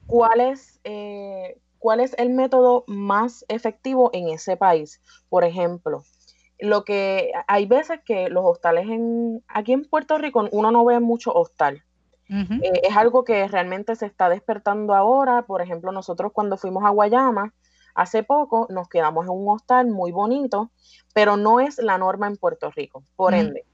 cuál, 0.07 0.41
es, 0.41 0.79
eh, 0.83 1.59
cuál 1.77 1.99
es 1.99 2.15
el 2.17 2.29
método 2.29 2.83
más 2.87 3.45
efectivo 3.47 4.09
en 4.13 4.29
ese 4.29 4.57
país. 4.57 5.01
Por 5.29 5.43
ejemplo, 5.43 6.03
lo 6.59 6.83
que 6.83 7.31
hay 7.47 7.65
veces 7.65 7.99
que 8.05 8.29
los 8.29 8.43
hostales 8.45 8.87
en 8.87 9.43
aquí 9.47 9.73
en 9.73 9.85
Puerto 9.85 10.17
Rico 10.17 10.47
uno 10.51 10.71
no 10.71 10.83
ve 10.85 10.99
mucho 10.99 11.31
hostal. 11.33 11.83
Eh, 12.29 12.81
es 12.83 12.97
algo 12.97 13.23
que 13.23 13.47
realmente 13.47 13.95
se 13.95 14.05
está 14.05 14.27
despertando 14.27 14.93
ahora. 14.93 15.43
Por 15.43 15.61
ejemplo, 15.61 15.93
nosotros 15.93 16.31
cuando 16.33 16.57
fuimos 16.57 16.83
a 16.83 16.89
Guayama, 16.89 17.53
Hace 17.97 18.21
poco 18.21 18.67
nos 18.69 18.87
quedamos 18.89 19.25
en 19.25 19.31
un 19.31 19.49
hostal 19.49 19.87
muy 19.87 20.11
bonito, 20.11 20.69
pero 21.15 21.35
no 21.35 21.59
es 21.59 21.79
la 21.79 21.97
norma 21.97 22.27
en 22.27 22.37
Puerto 22.37 22.69
Rico. 22.69 23.03
Por 23.15 23.33
ende, 23.33 23.65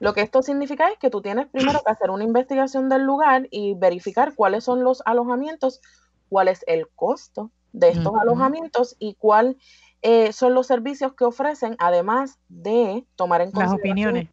lo 0.00 0.14
que 0.14 0.20
esto 0.22 0.42
significa 0.42 0.88
es 0.88 0.98
que 0.98 1.10
tú 1.10 1.22
tienes 1.22 1.48
primero 1.48 1.80
que 1.84 1.90
hacer 1.90 2.10
una 2.10 2.24
investigación 2.24 2.88
del 2.88 3.02
lugar 3.02 3.48
y 3.50 3.74
verificar 3.74 4.34
cuáles 4.34 4.64
son 4.64 4.84
los 4.84 5.02
alojamientos, 5.04 5.80
cuál 6.28 6.48
es 6.48 6.64
el 6.66 6.88
costo 6.88 7.50
de 7.72 7.90
estos 7.90 8.14
alojamientos 8.20 8.96
y 8.98 9.14
cuáles 9.14 9.56
eh, 10.02 10.32
son 10.32 10.54
los 10.54 10.66
servicios 10.66 11.12
que 11.14 11.24
ofrecen, 11.24 11.76
además 11.78 12.38
de 12.48 13.04
tomar 13.16 13.40
en 13.40 13.50
consideración. 13.50 13.78
Las 13.78 13.90
opiniones. 13.90 14.28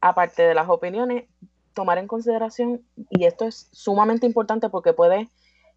Aparte 0.00 0.42
de 0.42 0.54
las 0.54 0.68
opiniones, 0.68 1.24
tomar 1.72 1.98
en 1.98 2.08
consideración, 2.08 2.82
y 3.10 3.24
esto 3.24 3.44
es 3.44 3.68
sumamente 3.70 4.26
importante 4.26 4.68
porque 4.68 4.92
puede 4.92 5.28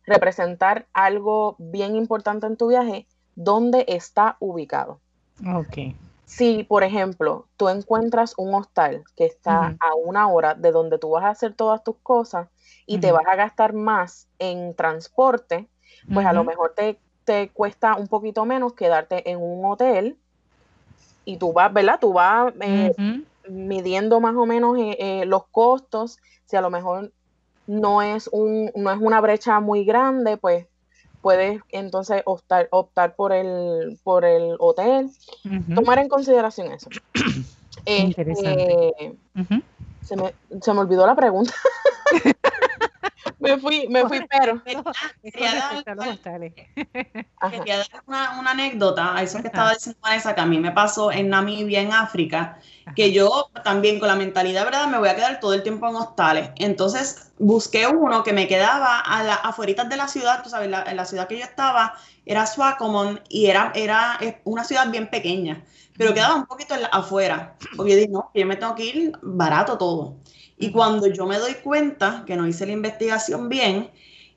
representar 0.05 0.87
algo 0.93 1.55
bien 1.59 1.95
importante 1.95 2.47
en 2.47 2.57
tu 2.57 2.67
viaje, 2.67 3.05
dónde 3.35 3.85
está 3.87 4.37
ubicado. 4.39 4.99
Ok. 5.45 5.95
Si, 6.29 6.63
por 6.63 6.83
ejemplo, 6.83 7.47
tú 7.57 7.69
encuentras 7.69 8.35
un 8.37 8.53
hostal 8.53 9.03
que 9.15 9.25
está 9.25 9.75
a 9.79 9.95
una 9.95 10.27
hora 10.27 10.53
de 10.53 10.71
donde 10.71 10.99
tú 10.99 11.09
vas 11.09 11.23
a 11.23 11.29
hacer 11.29 11.55
todas 11.55 11.83
tus 11.83 11.95
cosas 12.03 12.47
y 12.85 12.99
te 12.99 13.11
vas 13.11 13.25
a 13.25 13.35
gastar 13.35 13.73
más 13.73 14.27
en 14.37 14.75
transporte, 14.75 15.67
pues 16.13 16.27
a 16.27 16.33
lo 16.33 16.43
mejor 16.43 16.73
te, 16.75 16.99
te, 17.23 17.49
cuesta 17.49 17.95
un 17.95 18.07
poquito 18.07 18.45
menos 18.45 18.73
quedarte 18.73 19.27
en 19.31 19.41
un 19.41 19.65
hotel 19.65 20.19
y 21.25 21.37
tú 21.37 21.51
vas, 21.51 21.73
¿verdad? 21.73 21.97
Tú 21.99 22.13
vas 22.13 22.53
eh, 22.61 22.93
midiendo 23.49 24.19
más 24.19 24.35
o 24.35 24.45
menos 24.45 24.77
eh, 24.77 24.97
eh, 24.99 25.25
los 25.25 25.47
costos, 25.47 26.19
si 26.45 26.57
a 26.57 26.61
lo 26.61 26.69
mejor 26.69 27.11
no 27.65 28.03
es, 28.03 28.29
un, 28.31 28.69
no 28.75 28.91
es 28.91 28.99
una 29.01 29.19
brecha 29.19 29.59
muy 29.59 29.83
grande, 29.83 30.37
pues 30.37 30.67
puedes 31.21 31.61
entonces 31.69 32.21
optar, 32.25 32.67
optar 32.71 33.15
por, 33.15 33.31
el, 33.31 33.99
por 34.03 34.25
el 34.25 34.55
hotel. 34.59 35.09
Tomar 35.73 35.99
en 35.99 36.09
consideración 36.09 36.71
eso. 36.71 36.89
Interesante. 37.85 38.93
Este, 38.97 39.15
se, 40.03 40.15
me, 40.15 40.33
se 40.61 40.73
me 40.73 40.79
olvidó 40.79 41.05
la 41.05 41.15
pregunta. 41.15 41.53
me 43.55 43.59
fui, 43.59 43.87
me 43.89 44.07
fui, 44.07 44.19
pero. 44.29 44.61
Quería 44.63 44.83
dar, 45.73 45.83
una, 48.07 48.51
anécdota 48.51 49.15
a 49.15 49.23
eso 49.23 49.41
que 49.41 49.47
estaba 49.47 49.73
diciendo 49.73 49.99
Vanessa, 50.01 50.35
que 50.35 50.41
a 50.41 50.45
mí 50.45 50.59
me 50.59 50.71
pasó 50.71 51.11
en 51.11 51.29
Namibia, 51.29 51.81
en 51.81 51.93
África, 51.93 52.59
que 52.95 53.11
yo 53.11 53.49
también 53.63 53.99
con 53.99 54.07
la 54.07 54.15
mentalidad, 54.15 54.65
¿verdad? 54.65 54.87
Me 54.87 54.97
voy 54.97 55.09
a 55.09 55.15
quedar 55.15 55.39
todo 55.39 55.53
el 55.53 55.63
tiempo 55.63 55.87
en 55.87 55.95
hostales. 55.95 56.49
Entonces 56.57 57.31
busqué 57.39 57.87
uno 57.87 58.23
que 58.23 58.33
me 58.33 58.47
quedaba 58.47 58.99
a 58.99 59.23
las 59.23 59.39
afueritas 59.43 59.89
de 59.89 59.97
la 59.97 60.07
ciudad, 60.07 60.43
tú 60.43 60.49
sabes, 60.49 60.67
en 60.67 60.95
la 60.95 61.05
ciudad 61.05 61.27
que 61.27 61.37
yo 61.37 61.45
estaba 61.45 61.95
era 62.25 62.45
Swakopmund 62.45 63.21
y 63.27 63.47
era, 63.47 63.71
era 63.73 64.19
una 64.43 64.63
ciudad 64.63 64.89
bien 64.91 65.09
pequeña, 65.09 65.63
pero 65.97 66.13
quedaba 66.13 66.35
un 66.35 66.45
poquito 66.45 66.75
afuera, 66.91 67.55
porque 67.75 67.91
yo 67.91 67.97
dije, 67.97 68.09
no, 68.09 68.29
yo 68.33 68.45
me 68.45 68.55
tengo 68.55 68.75
que 68.75 68.85
ir 68.85 69.11
barato 69.21 69.77
todo. 69.77 70.17
Y 70.59 70.71
cuando 70.71 71.07
yo 71.07 71.25
me 71.25 71.39
doy 71.39 71.55
cuenta 71.55 72.23
que 72.27 72.35
no 72.35 72.45
hice 72.45 72.65
la 72.65 72.73
investigación 72.73 73.47
bien, 73.47 73.89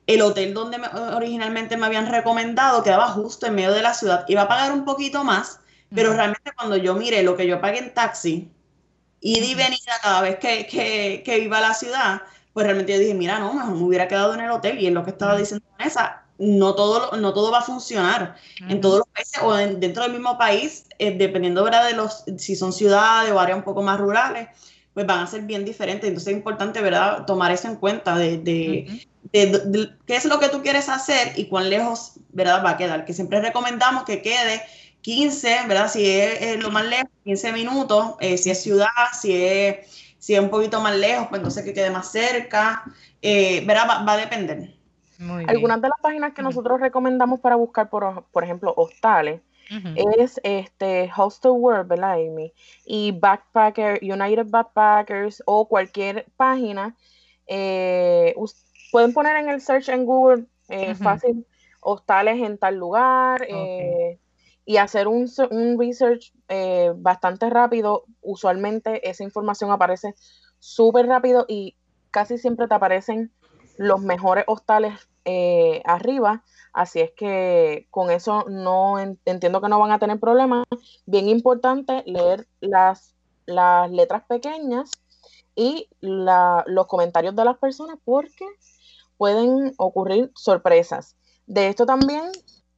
el 0.06 0.22
hotel 0.22 0.54
donde 0.54 0.78
originalmente 1.14 1.76
me 1.76 1.86
habían 1.86 2.06
recomendado 2.06 2.82
quedaba 2.82 3.08
justo 3.08 3.46
en 3.46 3.56
medio 3.56 3.72
de 3.72 3.82
la 3.82 3.92
ciudad. 3.92 4.24
Iba 4.28 4.42
a 4.42 4.48
pagar 4.48 4.72
un 4.72 4.84
poquito 4.84 5.24
más, 5.24 5.58
pero 5.92 6.12
realmente 6.12 6.52
cuando 6.56 6.76
yo 6.76 6.94
miré 6.94 7.24
lo 7.24 7.36
que 7.36 7.46
yo 7.46 7.60
pagué 7.60 7.78
en 7.78 7.92
taxi, 7.92 8.48
y 9.20 9.38
y 9.38 9.54
venida 9.54 9.98
cada 10.00 10.22
vez 10.22 10.38
que, 10.38 10.66
que, 10.66 11.22
que, 11.24 11.38
iba 11.38 11.58
a 11.58 11.60
la 11.60 11.74
ciudad, 11.74 12.22
pues 12.52 12.66
realmente 12.66 12.92
yo 12.92 12.98
dije, 12.98 13.14
mira, 13.14 13.38
no, 13.38 13.54
mejor 13.54 13.74
me 13.74 13.82
hubiera 13.82 14.08
quedado 14.08 14.34
en 14.34 14.40
el 14.40 14.50
hotel. 14.50 14.80
Y 14.80 14.86
es 14.86 14.92
lo 14.92 15.04
que 15.04 15.10
estaba 15.10 15.36
diciendo 15.36 15.64
Vanessa, 15.78 16.22
no 16.38 16.74
todo, 16.74 17.16
no 17.16 17.32
todo 17.32 17.52
va 17.52 17.60
a 17.60 17.62
funcionar 17.62 18.36
en 18.68 18.80
todos 18.80 18.98
los 18.98 19.08
países 19.08 19.40
o 19.42 19.54
dentro 19.54 20.02
del 20.02 20.12
mismo 20.12 20.36
país, 20.38 20.86
eh, 20.98 21.16
dependiendo 21.16 21.62
¿verdad? 21.62 21.86
de 21.86 21.94
los, 21.94 22.24
si 22.36 22.56
son 22.56 22.72
ciudades 22.72 23.30
o 23.32 23.38
áreas 23.38 23.58
un 23.58 23.64
poco 23.64 23.82
más 23.82 23.98
rurales 24.00 24.48
pues 24.94 25.06
van 25.06 25.20
a 25.20 25.26
ser 25.26 25.42
bien 25.42 25.64
diferentes. 25.64 26.08
Entonces 26.08 26.32
es 26.32 26.36
importante, 26.36 26.80
¿verdad?, 26.80 27.24
tomar 27.26 27.50
eso 27.50 27.68
en 27.68 27.76
cuenta 27.76 28.16
de, 28.16 28.38
de, 28.38 29.06
qué 29.32 30.16
es 30.16 30.24
lo 30.24 30.38
que 30.38 30.48
tú 30.48 30.62
quieres 30.62 30.88
hacer 30.88 31.32
y 31.36 31.46
cuán 31.46 31.70
lejos, 31.70 32.14
¿verdad?, 32.30 32.64
va 32.64 32.70
a 32.70 32.76
quedar. 32.76 33.04
Que 33.04 33.14
siempre 33.14 33.40
recomendamos 33.40 34.04
que 34.04 34.22
quede 34.22 34.62
15, 35.02 35.66
¿verdad? 35.68 35.88
Si 35.88 36.08
es, 36.08 36.62
lo 36.62 36.70
más 36.70 36.84
lejos, 36.84 37.10
15 37.24 37.52
minutos, 37.52 38.14
eh, 38.20 38.38
si 38.38 38.50
es 38.50 38.62
ciudad, 38.62 38.88
si 39.18 39.34
es, 39.34 40.14
si 40.18 40.34
es 40.34 40.40
un 40.40 40.50
poquito 40.50 40.80
más 40.80 40.96
lejos, 40.96 41.26
pues 41.28 41.40
entonces 41.40 41.64
que 41.64 41.74
quede 41.74 41.90
más 41.90 42.10
cerca, 42.10 42.84
eh, 43.20 43.64
¿verdad? 43.66 44.04
Va, 44.06 44.12
a 44.12 44.16
depender. 44.16 44.74
Algunas 45.46 45.80
de 45.80 45.88
las 45.88 46.00
páginas 46.00 46.32
que 46.34 46.42
nosotros 46.42 46.80
recomendamos 46.80 47.40
para 47.40 47.56
buscar, 47.56 47.88
por, 47.88 48.24
por 48.32 48.44
ejemplo, 48.44 48.74
hostales, 48.76 49.40
es 50.20 50.40
este 50.42 51.10
Hostel 51.16 51.52
World, 51.52 51.88
¿verdad, 51.88 52.14
Amy? 52.14 52.52
Y 52.84 53.12
Backpacker, 53.12 54.00
United 54.02 54.46
Backpackers 54.48 55.42
o 55.46 55.66
cualquier 55.66 56.26
página. 56.36 56.96
Eh, 57.46 58.34
pueden 58.90 59.12
poner 59.12 59.36
en 59.36 59.48
el 59.48 59.60
search 59.60 59.88
en 59.88 60.04
Google 60.06 60.44
eh, 60.68 60.94
fácil 60.94 61.46
hostales 61.80 62.40
en 62.40 62.58
tal 62.58 62.76
lugar 62.76 63.44
eh, 63.48 64.18
y 64.64 64.76
hacer 64.76 65.08
un, 65.08 65.28
un 65.50 65.78
research 65.78 66.32
bastante 66.96 67.50
rápido. 67.50 68.04
Usualmente 68.20 69.08
esa 69.08 69.24
información 69.24 69.70
aparece 69.70 70.14
súper 70.58 71.06
rápido 71.06 71.44
y 71.48 71.76
casi 72.10 72.38
siempre 72.38 72.68
te 72.68 72.74
aparecen 72.74 73.32
los 73.76 74.00
mejores 74.00 74.44
hostales 74.46 74.94
arriba 75.84 76.42
Así 76.72 77.00
es 77.00 77.10
que 77.12 77.86
con 77.90 78.10
eso 78.10 78.46
no 78.48 78.98
entiendo 78.98 79.60
que 79.60 79.68
no 79.68 79.78
van 79.78 79.92
a 79.92 79.98
tener 79.98 80.18
problemas. 80.18 80.64
Bien 81.04 81.28
importante 81.28 82.02
leer 82.06 82.48
las, 82.60 83.14
las 83.44 83.90
letras 83.90 84.22
pequeñas 84.26 84.90
y 85.54 85.88
los 86.00 86.86
comentarios 86.86 87.36
de 87.36 87.44
las 87.44 87.58
personas 87.58 87.98
porque 88.04 88.46
pueden 89.18 89.74
ocurrir 89.76 90.32
sorpresas. 90.34 91.16
De 91.46 91.68
esto 91.68 91.84
también, 91.84 92.24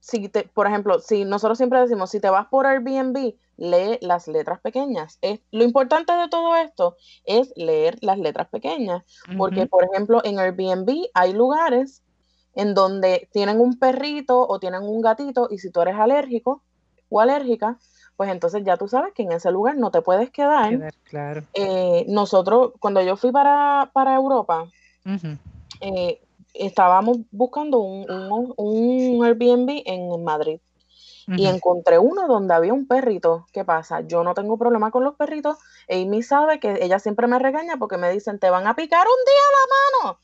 si 0.04 0.28
te, 0.28 0.42
por 0.42 0.66
ejemplo, 0.66 0.98
si 0.98 1.24
nosotros 1.24 1.56
siempre 1.56 1.80
decimos, 1.80 2.10
si 2.10 2.20
te 2.20 2.28
vas 2.28 2.46
por 2.48 2.66
Airbnb, 2.66 3.36
lee 3.56 3.98
las 4.02 4.28
letras 4.28 4.60
pequeñas. 4.60 5.18
Es, 5.22 5.40
lo 5.50 5.64
importante 5.64 6.12
de 6.12 6.28
todo 6.28 6.56
esto 6.56 6.98
es 7.24 7.54
leer 7.56 7.96
las 8.02 8.18
letras 8.18 8.48
pequeñas, 8.48 9.02
porque 9.38 9.64
por 9.66 9.84
ejemplo 9.84 10.20
en 10.22 10.38
Airbnb 10.38 11.06
hay 11.14 11.32
lugares 11.32 12.02
en 12.54 12.74
donde 12.74 13.30
tienen 13.32 13.58
un 13.58 13.78
perrito 13.78 14.46
o 14.46 14.58
tienen 14.58 14.82
un 14.82 15.00
gatito 15.00 15.48
y 15.50 15.56
si 15.56 15.70
tú 15.70 15.80
eres 15.80 15.94
alérgico 15.94 16.62
o 17.08 17.20
alérgica, 17.20 17.78
pues 18.16 18.30
entonces 18.30 18.62
ya 18.62 18.76
tú 18.76 18.88
sabes 18.88 19.14
que 19.14 19.22
en 19.22 19.32
ese 19.32 19.50
lugar 19.50 19.78
no 19.78 19.90
te 19.90 20.02
puedes 20.02 20.28
quedar. 20.28 20.92
claro. 21.04 21.44
Eh, 21.54 22.04
nosotros, 22.08 22.72
cuando 22.78 23.00
yo 23.00 23.16
fui 23.16 23.32
para, 23.32 23.90
Europa, 24.14 24.68
eh, 25.80 26.20
estábamos 26.54 27.18
buscando 27.30 27.80
un, 27.80 28.06
un, 28.56 29.24
Airbnb 29.24 29.82
en 29.84 30.24
Madrid 30.24 30.60
y 31.26 31.46
encontré 31.46 31.98
uno 31.98 32.28
donde 32.28 32.54
había 32.54 32.74
un 32.74 32.86
perrito. 32.86 33.46
¿Qué 33.52 33.64
pasa? 33.64 34.02
Yo 34.02 34.22
no 34.24 34.34
tengo 34.34 34.58
problema 34.58 34.90
con 34.90 35.04
los 35.04 35.14
perritos. 35.14 35.56
Amy 35.88 36.22
sabe 36.22 36.60
que 36.60 36.78
ella 36.82 36.98
siempre 36.98 37.26
me 37.26 37.38
regaña 37.38 37.76
porque 37.78 37.96
me 37.96 38.10
dicen, 38.10 38.38
te 38.38 38.50
van 38.50 38.66
a 38.66 38.76
picar 38.76 39.06
un 39.06 39.24
día 39.24 39.42
la 39.52 40.08
mano. 40.08 40.18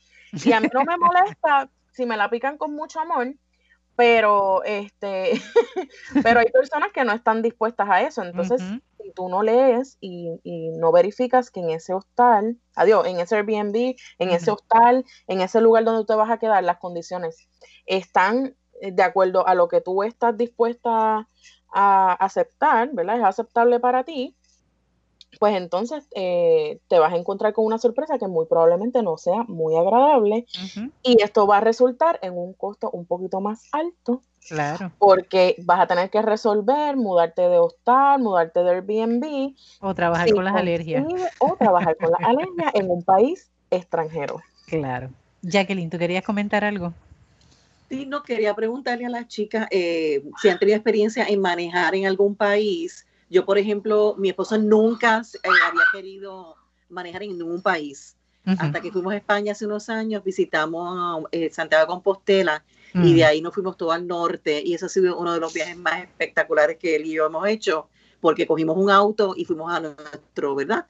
Y 0.45 0.51
a 0.53 0.59
mí 0.59 0.67
no 0.71 0.83
me 0.83 0.97
molesta 0.97 1.69
si 1.91 2.05
me 2.05 2.17
la 2.17 2.29
pican 2.29 2.57
con 2.57 2.73
mucho 2.73 2.99
amor, 2.99 3.33
pero 4.01 4.63
este, 4.63 5.33
pero 6.23 6.39
hay 6.39 6.47
personas 6.47 6.91
que 6.91 7.03
no 7.03 7.13
están 7.13 7.43
dispuestas 7.43 7.87
a 7.87 8.01
eso. 8.01 8.23
Entonces, 8.23 8.59
si 8.99 9.11
tú 9.11 9.29
no 9.29 9.43
lees 9.43 9.99
y, 10.01 10.39
no 10.79 10.91
verificas 10.91 11.51
que 11.51 11.59
en 11.59 11.69
ese 11.69 11.93
hostal, 11.93 12.57
adiós, 12.73 13.05
en 13.05 13.19
ese 13.19 13.35
Airbnb, 13.35 13.95
en 14.17 14.29
ese 14.31 14.49
hostal, 14.49 15.05
en 15.27 15.41
ese 15.41 15.61
lugar 15.61 15.83
donde 15.83 16.03
te 16.07 16.15
vas 16.15 16.31
a 16.31 16.39
quedar, 16.39 16.63
las 16.63 16.79
condiciones 16.79 17.47
están 17.85 18.55
eh, 18.81 18.91
de 18.91 19.03
acuerdo 19.03 19.45
a 19.45 19.53
lo 19.53 19.67
que 19.67 19.81
tú 19.81 20.01
estás 20.01 20.35
dispuesta 20.35 21.27
a 21.71 22.13
aceptar, 22.13 22.89
¿verdad? 22.93 23.19
Es 23.19 23.23
aceptable 23.23 23.79
para 23.79 24.03
ti, 24.03 24.35
pues 25.39 25.55
entonces 25.55 26.07
eh, 26.13 26.79
te 26.87 26.99
vas 26.99 27.13
a 27.13 27.17
encontrar 27.17 27.53
con 27.53 27.65
una 27.65 27.77
sorpresa 27.77 28.19
que 28.19 28.27
muy 28.27 28.45
probablemente 28.45 29.01
no 29.01 29.17
sea 29.17 29.43
muy 29.47 29.75
agradable 29.75 30.45
y 31.03 31.21
esto 31.21 31.47
va 31.47 31.57
a 31.57 31.61
resultar 31.61 32.19
en 32.21 32.37
un 32.37 32.53
costo 32.53 32.89
un 32.91 33.05
poquito 33.05 33.41
más 33.41 33.67
alto. 33.71 34.21
Claro. 34.47 34.91
Porque 34.97 35.55
vas 35.59 35.79
a 35.79 35.87
tener 35.87 36.09
que 36.09 36.21
resolver, 36.21 36.97
mudarte 36.97 37.43
de 37.43 37.59
hostal, 37.59 38.21
mudarte 38.21 38.63
de 38.63 38.71
Airbnb. 38.71 39.55
O 39.81 39.93
trabajar 39.93 40.31
con 40.33 40.43
las 40.43 40.55
alergias. 40.55 41.05
O 41.39 41.55
trabajar 41.55 41.95
con 41.95 42.09
las 42.09 42.27
alergias 42.27 42.73
en 42.73 42.89
un 42.89 43.03
país 43.03 43.51
extranjero. 43.69 44.41
Claro. 44.65 45.11
Jacqueline, 45.43 45.89
¿tú 45.89 45.97
querías 45.97 46.23
comentar 46.23 46.63
algo? 46.63 46.93
Sí, 47.89 48.05
no, 48.05 48.23
quería 48.23 48.55
preguntarle 48.55 49.05
a 49.05 49.09
las 49.09 49.27
chicas 49.27 49.67
eh, 49.69 50.23
si 50.41 50.49
han 50.49 50.57
tenido 50.57 50.77
experiencia 50.77 51.25
en 51.25 51.41
manejar 51.41 51.93
en 51.93 52.07
algún 52.07 52.35
país 52.35 53.05
yo, 53.31 53.45
por 53.45 53.57
ejemplo, 53.57 54.13
mi 54.17 54.29
esposo 54.29 54.57
nunca 54.57 55.21
eh, 55.21 55.49
había 55.65 55.83
querido 55.93 56.55
manejar 56.89 57.23
en 57.23 57.37
ningún 57.37 57.61
país. 57.61 58.17
Hasta 58.43 58.81
que 58.81 58.91
fuimos 58.91 59.13
a 59.13 59.17
España 59.17 59.51
hace 59.51 59.67
unos 59.67 59.87
años, 59.87 60.23
visitamos 60.23 61.23
eh, 61.31 61.49
Santiago 61.51 61.83
de 61.83 61.87
Compostela 61.87 62.63
y 62.93 63.13
de 63.13 63.23
ahí 63.23 63.39
nos 63.39 63.53
fuimos 63.53 63.77
todo 63.77 63.91
al 63.91 64.05
norte 64.05 64.61
y 64.65 64.73
eso 64.73 64.87
ha 64.87 64.89
sido 64.89 65.17
uno 65.17 65.31
de 65.31 65.39
los 65.39 65.53
viajes 65.53 65.77
más 65.77 66.03
espectaculares 66.03 66.77
que 66.77 66.95
él 66.95 67.05
y 67.05 67.13
yo 67.13 67.27
hemos 67.27 67.47
hecho 67.47 67.87
porque 68.19 68.45
cogimos 68.45 68.75
un 68.77 68.89
auto 68.89 69.33
y 69.37 69.45
fuimos 69.45 69.71
a 69.71 69.79
nuestro, 69.79 70.55
¿verdad? 70.55 70.85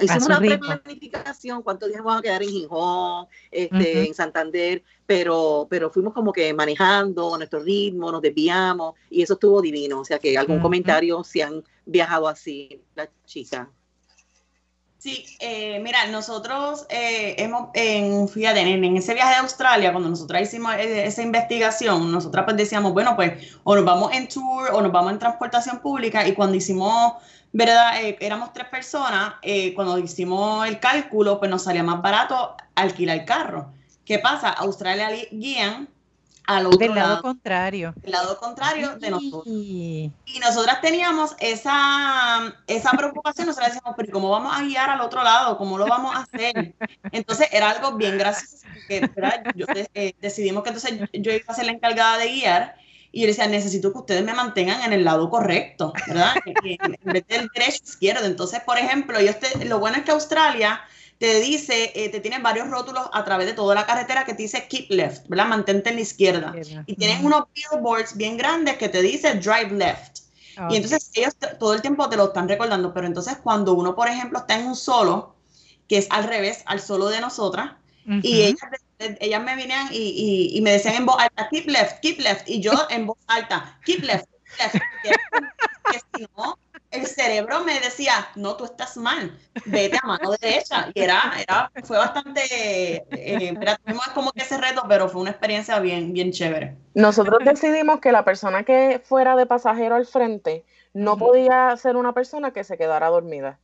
Hicimos 0.00 0.26
una 0.26 0.40
planificación, 0.40 1.62
cuántos 1.62 1.88
días 1.88 2.02
vamos 2.02 2.20
a 2.20 2.22
quedar 2.22 2.42
en 2.42 2.48
Gijón, 2.48 3.26
este, 3.50 4.06
en 4.06 4.14
Santander, 4.14 4.82
pero, 5.06 5.66
pero 5.70 5.90
fuimos 5.90 6.12
como 6.12 6.32
que 6.32 6.52
manejando 6.52 7.36
nuestro 7.36 7.60
ritmo, 7.60 8.10
nos 8.10 8.22
desviamos 8.22 8.94
y 9.10 9.22
eso 9.22 9.34
estuvo 9.34 9.62
divino. 9.62 10.00
O 10.00 10.04
sea 10.04 10.18
que 10.18 10.36
algún 10.36 10.60
comentario 10.60 11.22
si 11.24 11.40
han 11.40 11.62
viajado 11.86 12.28
así 12.28 12.82
las 12.94 13.08
chicas. 13.24 13.68
Sí, 15.04 15.26
eh, 15.38 15.80
mira, 15.80 16.06
nosotros 16.06 16.86
eh, 16.88 17.34
hemos, 17.36 17.68
en, 17.74 18.26
fíjate, 18.26 18.60
en, 18.60 18.96
ese 18.96 19.12
viaje 19.12 19.32
de 19.32 19.40
Australia, 19.40 19.92
cuando 19.92 20.08
nosotros 20.08 20.40
hicimos 20.40 20.74
eh, 20.76 21.04
esa 21.04 21.20
investigación, 21.20 22.10
nosotras 22.10 22.46
pues 22.46 22.56
decíamos, 22.56 22.94
bueno, 22.94 23.14
pues 23.14 23.54
o 23.64 23.76
nos 23.76 23.84
vamos 23.84 24.14
en 24.14 24.28
tour 24.28 24.70
o 24.72 24.80
nos 24.80 24.90
vamos 24.90 25.12
en 25.12 25.18
transportación 25.18 25.80
pública 25.80 26.26
y 26.26 26.32
cuando 26.32 26.56
hicimos 26.56 27.16
¿verdad? 27.52 28.02
Eh, 28.02 28.16
éramos 28.18 28.54
tres 28.54 28.68
personas, 28.68 29.34
eh, 29.42 29.74
cuando 29.74 29.98
hicimos 29.98 30.66
el 30.66 30.80
cálculo, 30.80 31.38
pues 31.38 31.50
nos 31.50 31.64
salía 31.64 31.82
más 31.82 32.00
barato 32.00 32.56
alquilar 32.74 33.18
el 33.18 33.24
carro. 33.26 33.74
¿Qué 34.06 34.18
pasa? 34.18 34.48
Australia 34.48 35.10
guían 35.30 35.86
al 36.46 36.66
otro 36.66 36.78
Del 36.78 36.94
lado, 36.94 37.22
contrario. 37.22 37.94
Del 37.96 38.12
lado 38.12 38.38
contrario 38.38 38.96
de 38.96 39.10
nosotros. 39.10 39.46
Y 39.46 40.10
nosotras 40.40 40.80
teníamos 40.80 41.34
esa, 41.38 42.54
esa 42.66 42.90
preocupación, 42.92 43.46
nosotras 43.46 43.74
decíamos, 43.74 43.94
pero 43.96 44.12
¿cómo 44.12 44.30
vamos 44.30 44.56
a 44.56 44.62
guiar 44.62 44.90
al 44.90 45.00
otro 45.00 45.22
lado? 45.22 45.56
¿Cómo 45.56 45.78
lo 45.78 45.86
vamos 45.86 46.14
a 46.14 46.20
hacer? 46.20 46.74
Entonces 47.12 47.48
era 47.50 47.70
algo 47.70 47.92
bien 47.92 48.18
gracioso, 48.18 48.66
porque 49.14 49.88
eh, 49.94 50.14
decidimos 50.20 50.62
que 50.62 50.70
entonces 50.70 51.00
yo 51.12 51.32
iba 51.32 51.44
a 51.46 51.54
ser 51.54 51.66
la 51.66 51.72
encargada 51.72 52.18
de 52.18 52.28
guiar 52.28 52.76
y 53.10 53.20
yo 53.20 53.26
decía, 53.28 53.46
necesito 53.46 53.92
que 53.92 53.98
ustedes 53.98 54.24
me 54.24 54.34
mantengan 54.34 54.82
en 54.82 54.92
el 54.92 55.04
lado 55.04 55.30
correcto, 55.30 55.92
¿verdad? 56.08 56.34
en, 56.44 57.12
vez 57.12 57.24
del 57.28 57.48
derecho 57.54 57.84
izquierdo. 57.84 58.26
Entonces, 58.26 58.60
por 58.60 58.76
ejemplo, 58.76 59.20
yo 59.20 59.30
lo 59.64 59.78
bueno 59.78 59.98
es 59.98 60.02
que 60.02 60.10
Australia 60.10 60.80
te 61.18 61.40
dice, 61.40 61.92
eh, 61.94 62.08
te 62.08 62.20
tienen 62.20 62.42
varios 62.42 62.68
rótulos 62.68 63.08
a 63.12 63.24
través 63.24 63.46
de 63.46 63.52
toda 63.52 63.74
la 63.74 63.86
carretera 63.86 64.24
que 64.24 64.34
te 64.34 64.42
dice 64.42 64.66
keep 64.68 64.86
left, 64.90 65.28
¿verdad? 65.28 65.46
Mantente 65.46 65.90
en 65.90 65.96
la 65.96 66.02
izquierda. 66.02 66.54
Y 66.86 66.96
tienen 66.96 67.24
unos 67.24 67.44
billboards 67.54 68.16
bien 68.16 68.36
grandes 68.36 68.76
que 68.76 68.88
te 68.88 69.02
dice 69.02 69.34
drive 69.34 69.70
left. 69.72 70.20
Y 70.70 70.76
entonces 70.76 71.10
ellos 71.14 71.34
todo 71.58 71.74
el 71.74 71.82
tiempo 71.82 72.08
te 72.08 72.16
lo 72.16 72.26
están 72.26 72.48
recordando, 72.48 72.94
pero 72.94 73.06
entonces 73.06 73.38
cuando 73.42 73.74
uno, 73.74 73.94
por 73.94 74.08
ejemplo, 74.08 74.38
está 74.38 74.58
en 74.58 74.66
un 74.66 74.76
solo, 74.76 75.34
que 75.88 75.98
es 75.98 76.06
al 76.10 76.24
revés, 76.24 76.62
al 76.66 76.80
solo 76.80 77.08
de 77.08 77.20
nosotras, 77.20 77.72
y 78.22 78.42
ellas 78.42 78.70
ellas 78.98 79.42
me 79.42 79.56
venían 79.56 79.88
y, 79.90 80.58
me 80.62 80.72
decían 80.72 80.94
en 80.94 81.06
voz 81.06 81.16
alta, 81.18 81.48
keep 81.50 81.66
left, 81.66 82.00
keep 82.00 82.18
left, 82.20 82.48
y 82.48 82.60
yo 82.60 82.72
en 82.90 83.06
voz 83.06 83.18
alta, 83.26 83.78
keep 83.84 84.02
left, 84.02 84.26
keep 84.56 84.82
left. 85.04 86.06
si 86.16 86.26
no, 86.36 86.58
el 86.94 87.06
cerebro 87.06 87.64
me 87.64 87.78
decía, 87.80 88.28
no, 88.36 88.56
tú 88.56 88.64
estás 88.64 88.96
mal, 88.96 89.36
vete 89.66 89.98
a 90.02 90.06
mano 90.06 90.32
derecha. 90.40 90.90
Y 90.94 91.00
era, 91.00 91.32
era 91.46 91.70
fue 91.84 91.98
bastante, 91.98 92.40
eh, 93.10 93.54
tuvimos 93.84 94.08
como 94.08 94.32
que 94.32 94.42
ese 94.42 94.58
reto, 94.58 94.84
pero 94.88 95.08
fue 95.08 95.22
una 95.22 95.30
experiencia 95.30 95.78
bien, 95.80 96.12
bien 96.12 96.32
chévere. 96.32 96.76
Nosotros 96.94 97.40
decidimos 97.44 98.00
que 98.00 98.12
la 98.12 98.24
persona 98.24 98.64
que 98.64 99.00
fuera 99.04 99.36
de 99.36 99.46
pasajero 99.46 99.96
al 99.96 100.06
frente 100.06 100.64
no 100.92 101.18
podía 101.18 101.76
ser 101.76 101.96
una 101.96 102.12
persona 102.12 102.52
que 102.52 102.64
se 102.64 102.78
quedara 102.78 103.08
dormida. 103.08 103.58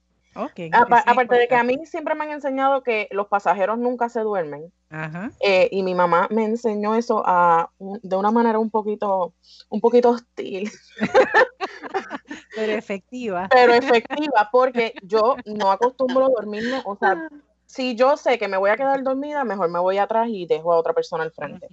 Okay, 0.47 0.71
aparte 0.73 1.35
de 1.37 1.49
que 1.49 1.55
a 1.55 1.65
mí 1.65 1.85
siempre 1.85 2.15
me 2.15 2.25
han 2.25 2.31
enseñado 2.31 2.83
que 2.83 3.09
los 3.11 3.27
pasajeros 3.29 3.79
nunca 3.79 4.09
se 4.09 4.21
duermen. 4.21 4.73
Eh, 5.41 5.69
y 5.71 5.83
mi 5.83 5.95
mamá 5.95 6.27
me 6.31 6.45
enseñó 6.45 6.95
eso 6.97 7.23
a, 7.25 7.71
de 7.79 8.17
una 8.17 8.31
manera 8.31 8.59
un 8.59 8.71
poquito, 8.71 9.35
un 9.69 9.81
poquito 9.81 10.11
hostil. 10.11 10.71
Pero 12.57 12.73
efectiva. 12.73 13.49
Pero 13.51 13.75
efectiva, 13.75 14.49
porque 14.51 14.95
yo 15.03 15.37
no 15.47 15.71
acostumbro 15.71 16.27
a 16.27 16.31
dormirme, 16.31 16.83
o 16.85 16.97
sea, 16.97 17.29
si 17.71 17.95
yo 17.95 18.17
sé 18.17 18.37
que 18.37 18.49
me 18.49 18.57
voy 18.57 18.71
a 18.71 18.77
quedar 18.77 19.05
dormida, 19.05 19.45
mejor 19.45 19.71
me 19.71 19.79
voy 19.79 19.97
atrás 19.99 20.27
y 20.29 20.45
dejo 20.45 20.73
a 20.73 20.77
otra 20.77 20.93
persona 20.93 21.23
al 21.23 21.31
frente. 21.31 21.69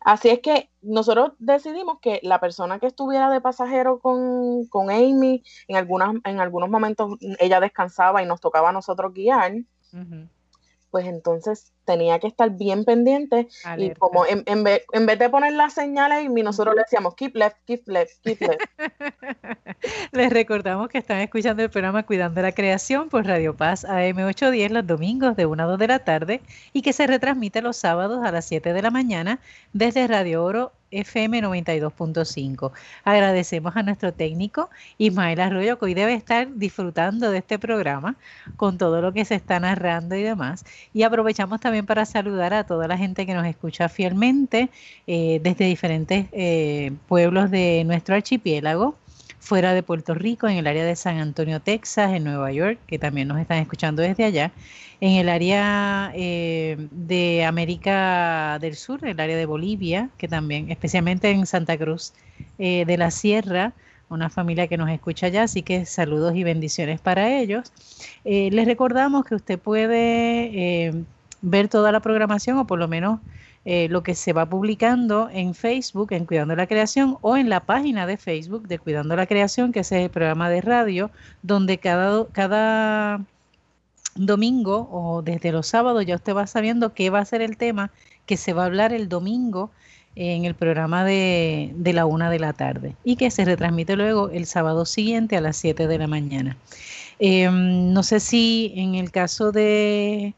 Así 0.00 0.28
es 0.28 0.40
que 0.40 0.68
nosotros 0.82 1.32
decidimos 1.38 1.98
que 2.00 2.20
la 2.22 2.40
persona 2.40 2.78
que 2.78 2.86
estuviera 2.86 3.30
de 3.30 3.40
pasajero 3.40 4.00
con, 4.00 4.66
con 4.66 4.90
Amy, 4.90 5.42
en, 5.66 5.76
algunas, 5.76 6.16
en 6.24 6.40
algunos 6.40 6.68
momentos 6.68 7.14
ella 7.38 7.58
descansaba 7.58 8.22
y 8.22 8.26
nos 8.26 8.42
tocaba 8.42 8.68
a 8.68 8.72
nosotros 8.72 9.14
guiar 9.14 9.54
pues 10.90 11.06
entonces 11.06 11.72
tenía 11.84 12.18
que 12.18 12.26
estar 12.26 12.50
bien 12.50 12.84
pendiente 12.84 13.48
y 13.76 13.90
como 13.90 14.26
en, 14.26 14.42
en, 14.46 14.64
vez, 14.64 14.82
en, 14.92 15.06
vez, 15.06 15.18
de 15.18 15.28
poner 15.28 15.52
las 15.52 15.74
señales 15.74 16.24
y 16.24 16.42
nosotros 16.42 16.74
le 16.74 16.82
decíamos 16.82 17.14
keep 17.14 17.34
left, 17.34 17.56
keep 17.66 17.88
left, 17.88 18.12
keep 18.22 18.40
left. 18.40 18.60
Les 20.12 20.30
recordamos 20.30 20.88
que 20.88 20.98
están 20.98 21.20
escuchando 21.20 21.62
el 21.62 21.70
programa 21.70 22.04
Cuidando 22.04 22.42
la 22.42 22.52
Creación 22.52 23.08
por 23.08 23.26
Radio 23.26 23.56
Paz 23.56 23.84
AM810 23.84 24.70
los 24.70 24.86
domingos 24.86 25.36
de 25.36 25.46
1 25.46 25.62
a 25.62 25.66
2 25.66 25.78
de 25.78 25.88
la 25.88 25.98
tarde 26.00 26.40
y 26.72 26.82
que 26.82 26.92
se 26.92 27.06
retransmite 27.06 27.62
los 27.62 27.76
sábados 27.76 28.24
a 28.24 28.32
las 28.32 28.44
7 28.46 28.72
de 28.72 28.82
la 28.82 28.90
mañana 28.90 29.40
desde 29.72 30.06
Radio 30.06 30.44
Oro 30.44 30.72
FM 30.90 31.42
92.5. 31.42 32.72
Agradecemos 33.04 33.76
a 33.76 33.82
nuestro 33.82 34.12
técnico 34.12 34.70
Ismael 34.98 35.40
Arroyo, 35.40 35.78
que 35.78 35.84
hoy 35.86 35.94
debe 35.94 36.14
estar 36.14 36.52
disfrutando 36.54 37.30
de 37.30 37.38
este 37.38 37.58
programa 37.58 38.16
con 38.56 38.78
todo 38.78 39.00
lo 39.00 39.12
que 39.12 39.24
se 39.24 39.34
está 39.34 39.60
narrando 39.60 40.16
y 40.16 40.22
demás. 40.22 40.64
Y 40.92 41.02
aprovechamos 41.02 41.60
también 41.60 41.86
para 41.86 42.04
saludar 42.06 42.54
a 42.54 42.64
toda 42.64 42.88
la 42.88 42.98
gente 42.98 43.26
que 43.26 43.34
nos 43.34 43.46
escucha 43.46 43.88
fielmente 43.88 44.70
eh, 45.06 45.40
desde 45.42 45.64
diferentes 45.66 46.26
eh, 46.32 46.92
pueblos 47.08 47.50
de 47.50 47.84
nuestro 47.84 48.14
archipiélago 48.14 48.96
fuera 49.40 49.74
de 49.74 49.82
Puerto 49.82 50.14
Rico, 50.14 50.48
en 50.48 50.58
el 50.58 50.66
área 50.66 50.84
de 50.84 50.94
San 50.94 51.18
Antonio, 51.18 51.60
Texas, 51.60 52.12
en 52.12 52.24
Nueva 52.24 52.52
York, 52.52 52.78
que 52.86 52.98
también 52.98 53.26
nos 53.26 53.40
están 53.40 53.58
escuchando 53.58 54.02
desde 54.02 54.24
allá, 54.24 54.52
en 55.00 55.16
el 55.16 55.28
área 55.30 56.12
eh, 56.14 56.76
de 56.90 57.44
América 57.44 58.58
del 58.60 58.76
Sur, 58.76 59.04
el 59.04 59.18
área 59.18 59.36
de 59.36 59.46
Bolivia, 59.46 60.10
que 60.18 60.28
también, 60.28 60.70
especialmente 60.70 61.30
en 61.30 61.46
Santa 61.46 61.76
Cruz 61.78 62.12
eh, 62.58 62.84
de 62.86 62.98
la 62.98 63.10
Sierra, 63.10 63.72
una 64.10 64.28
familia 64.28 64.68
que 64.68 64.76
nos 64.76 64.90
escucha 64.90 65.26
allá, 65.26 65.44
así 65.44 65.62
que 65.62 65.86
saludos 65.86 66.36
y 66.36 66.44
bendiciones 66.44 67.00
para 67.00 67.30
ellos. 67.38 67.72
Eh, 68.24 68.50
les 68.52 68.66
recordamos 68.66 69.24
que 69.24 69.36
usted 69.36 69.58
puede 69.58 71.04
ver 71.40 71.68
toda 71.68 71.92
la 71.92 72.00
programación 72.00 72.58
o 72.58 72.66
por 72.66 72.78
lo 72.78 72.88
menos 72.88 73.20
lo 73.64 74.02
que 74.02 74.14
se 74.14 74.32
va 74.32 74.46
publicando 74.46 75.28
en 75.32 75.54
Facebook, 75.54 76.12
en 76.12 76.24
Cuidando 76.24 76.56
la 76.56 76.66
Creación, 76.66 77.18
o 77.20 77.36
en 77.36 77.48
la 77.48 77.60
página 77.60 78.06
de 78.06 78.16
Facebook 78.16 78.66
de 78.66 78.78
Cuidando 78.78 79.16
la 79.16 79.26
Creación, 79.26 79.72
que 79.72 79.80
es 79.80 79.92
el 79.92 80.10
programa 80.10 80.48
de 80.48 80.60
radio, 80.60 81.10
donde 81.42 81.78
cada, 81.78 82.26
cada 82.28 83.20
domingo 84.14 84.88
o 84.90 85.22
desde 85.22 85.52
los 85.52 85.66
sábados 85.66 86.04
ya 86.06 86.16
usted 86.16 86.34
va 86.34 86.46
sabiendo 86.46 86.94
qué 86.94 87.10
va 87.10 87.20
a 87.20 87.24
ser 87.24 87.42
el 87.42 87.56
tema 87.56 87.90
que 88.26 88.36
se 88.36 88.52
va 88.52 88.62
a 88.62 88.66
hablar 88.66 88.92
el 88.92 89.08
domingo 89.08 89.70
en 90.16 90.44
el 90.44 90.54
programa 90.54 91.04
de, 91.04 91.72
de, 91.74 91.92
la 91.92 92.04
una 92.04 92.30
de 92.30 92.40
la 92.40 92.52
tarde 92.52 92.96
y 93.04 93.16
que 93.16 93.30
se 93.30 93.44
retransmite 93.44 93.96
luego 93.96 94.28
el 94.30 94.46
sábado 94.46 94.84
siguiente 94.84 95.36
a 95.36 95.40
las 95.40 95.56
7 95.56 95.86
de 95.86 95.98
la 95.98 96.06
mañana. 96.06 96.56
Em, 97.20 97.92
no 97.92 98.02
sé 98.02 98.18
si 98.18 98.72
en 98.76 98.94
el 98.94 99.10
caso 99.10 99.52
de 99.52 100.34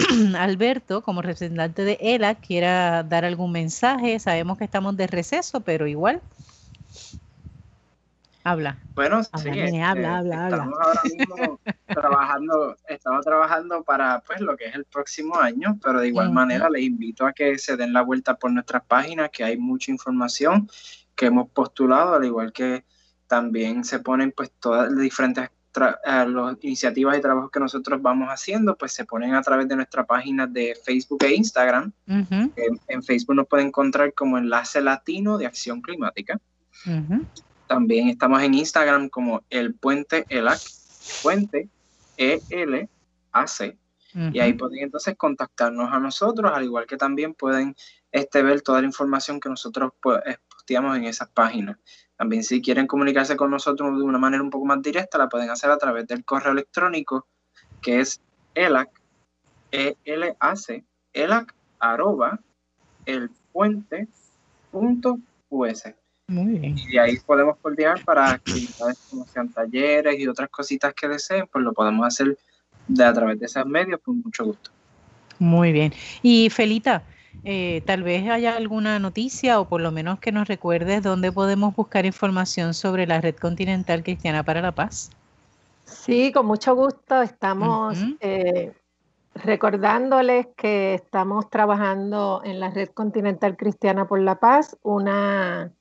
Alberto, 0.38 1.02
como 1.02 1.22
representante 1.22 1.84
de 1.84 1.98
ELA, 2.00 2.34
quiera 2.36 3.02
dar 3.02 3.24
algún 3.24 3.52
mensaje. 3.52 4.18
Sabemos 4.18 4.58
que 4.58 4.64
estamos 4.64 4.96
de 4.96 5.06
receso, 5.06 5.60
pero 5.60 5.86
igual. 5.86 6.20
Habla. 8.42 8.78
Bueno, 8.94 9.22
sí, 9.22 9.30
este, 9.50 9.82
habla, 9.82 10.18
habla, 10.18 10.48
estamos 10.48 10.78
ahora 10.80 11.00
mismo 11.04 11.60
trabajando, 11.86 12.76
estamos 12.88 13.24
trabajando 13.24 13.82
para 13.84 14.20
pues 14.20 14.40
lo 14.40 14.56
que 14.56 14.64
es 14.64 14.74
el 14.74 14.86
próximo 14.86 15.38
año, 15.38 15.78
pero 15.82 16.00
de 16.00 16.08
igual 16.08 16.32
manera 16.32 16.70
les 16.70 16.82
invito 16.82 17.26
a 17.26 17.34
que 17.34 17.58
se 17.58 17.76
den 17.76 17.92
la 17.92 18.00
vuelta 18.00 18.36
por 18.36 18.50
nuestras 18.50 18.82
páginas, 18.84 19.28
que 19.30 19.44
hay 19.44 19.58
mucha 19.58 19.90
información 19.90 20.70
que 21.14 21.26
hemos 21.26 21.50
postulado, 21.50 22.14
al 22.14 22.24
igual 22.24 22.50
que 22.50 22.84
también 23.26 23.84
se 23.84 23.98
ponen 24.00 24.32
pues 24.32 24.50
todas 24.58 24.90
las 24.90 25.00
diferentes 25.00 25.50
las 25.74 26.56
iniciativas 26.62 27.18
y 27.18 27.20
trabajos 27.20 27.50
que 27.50 27.60
nosotros 27.60 28.00
vamos 28.02 28.28
haciendo, 28.28 28.76
pues 28.76 28.92
se 28.92 29.04
ponen 29.04 29.34
a 29.34 29.42
través 29.42 29.68
de 29.68 29.76
nuestra 29.76 30.04
página 30.04 30.46
de 30.46 30.76
Facebook 30.84 31.22
e 31.24 31.34
Instagram. 31.34 31.92
en, 32.06 33.02
Facebook 33.02 33.36
nos 33.36 33.46
pueden 33.46 33.68
encontrar 33.68 34.12
como 34.14 34.38
Enlace 34.38 34.80
Latino 34.80 35.38
de 35.38 35.46
Acción 35.46 35.80
Climática. 35.80 36.40
También 37.66 38.08
estamos 38.08 38.42
en 38.42 38.54
Instagram 38.54 39.08
como 39.08 39.42
El 39.48 39.74
Puente 39.74 40.24
ELAC, 40.28 40.60
Puente 41.22 41.68
E-L-A-C. 42.16 43.76
Y 44.32 44.40
ahí 44.40 44.54
pueden 44.54 44.80
entonces 44.80 45.16
contactarnos 45.16 45.92
a 45.92 46.00
nosotros, 46.00 46.50
al 46.52 46.64
igual 46.64 46.86
que 46.86 46.96
también 46.96 47.32
pueden 47.34 47.76
este, 48.10 48.42
ver 48.42 48.60
toda 48.62 48.80
la 48.80 48.88
información 48.88 49.38
que 49.38 49.48
nosotros 49.48 49.92
pues, 50.02 50.20
posteamos 50.70 50.96
en 50.96 51.04
esas 51.04 51.28
páginas. 51.30 51.76
También 52.16 52.44
si 52.44 52.62
quieren 52.62 52.86
comunicarse 52.86 53.36
con 53.36 53.50
nosotros 53.50 53.98
de 53.98 54.04
una 54.04 54.18
manera 54.18 54.40
un 54.42 54.50
poco 54.50 54.66
más 54.66 54.80
directa, 54.80 55.18
la 55.18 55.28
pueden 55.28 55.50
hacer 55.50 55.68
a 55.70 55.78
través 55.78 56.06
del 56.06 56.24
correo 56.24 56.52
electrónico 56.52 57.26
que 57.82 57.98
es 58.00 58.20
elac, 58.54 58.88
e 59.72 59.96
l 60.04 60.36
a 60.38 60.54
c 60.54 60.84
elac, 61.12 61.54
arroba, 61.80 62.38
el 63.04 63.30
puente 63.52 64.06
punto 64.70 65.18
us. 65.48 65.82
Muy 66.28 66.58
bien. 66.60 66.76
Y 66.78 66.98
ahí 66.98 67.18
podemos 67.26 67.56
coordinar 67.56 68.04
para 68.04 68.30
actividades 68.30 68.98
como 69.10 69.26
sean 69.26 69.48
talleres 69.48 70.20
y 70.20 70.28
otras 70.28 70.50
cositas 70.50 70.94
que 70.94 71.08
deseen, 71.08 71.48
pues 71.50 71.64
lo 71.64 71.72
podemos 71.72 72.06
hacer 72.06 72.38
de 72.86 73.04
a 73.04 73.12
través 73.12 73.40
de 73.40 73.46
esos 73.46 73.66
medios 73.66 73.98
con 74.04 74.20
mucho 74.22 74.44
gusto. 74.44 74.70
Muy 75.40 75.72
bien. 75.72 75.92
Y 76.22 76.48
Felita, 76.50 77.02
eh, 77.44 77.82
tal 77.86 78.02
vez 78.02 78.28
haya 78.28 78.56
alguna 78.56 78.98
noticia 78.98 79.60
o 79.60 79.68
por 79.68 79.80
lo 79.80 79.92
menos 79.92 80.18
que 80.18 80.32
nos 80.32 80.48
recuerdes 80.48 81.02
dónde 81.02 81.32
podemos 81.32 81.74
buscar 81.74 82.04
información 82.06 82.74
sobre 82.74 83.06
la 83.06 83.20
Red 83.20 83.36
Continental 83.36 84.02
Cristiana 84.02 84.42
para 84.42 84.60
la 84.60 84.72
Paz. 84.72 85.10
Sí, 85.84 86.32
con 86.32 86.46
mucho 86.46 86.74
gusto. 86.74 87.22
Estamos 87.22 87.98
eh, 88.20 88.72
recordándoles 89.34 90.48
que 90.56 90.94
estamos 90.94 91.48
trabajando 91.50 92.42
en 92.44 92.60
la 92.60 92.70
Red 92.70 92.90
Continental 92.90 93.56
Cristiana 93.56 94.06
por 94.06 94.20
la 94.20 94.36
Paz, 94.36 94.76
una 94.82 95.72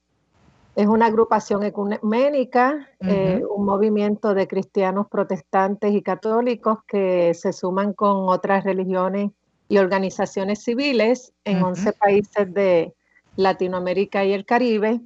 es 0.76 0.88
una 0.88 1.08
agrupación 1.08 1.64
ecuménica, 1.64 2.88
eh, 3.02 3.42
un 3.54 3.66
movimiento 3.66 4.34
de 4.34 4.48
cristianos 4.48 5.08
protestantes 5.08 5.92
y 5.92 6.02
católicos 6.02 6.80
que 6.88 7.34
se 7.34 7.52
suman 7.52 7.92
con 7.92 8.30
otras 8.30 8.64
religiones 8.64 9.32
y 9.70 9.78
organizaciones 9.78 10.64
civiles 10.64 11.32
en 11.46 11.64
11 11.64 11.94
países 11.94 12.54
de 12.54 12.94
Latinoamérica 13.38 14.26
y 14.26 14.34
el 14.34 14.44
Caribe 14.44 15.00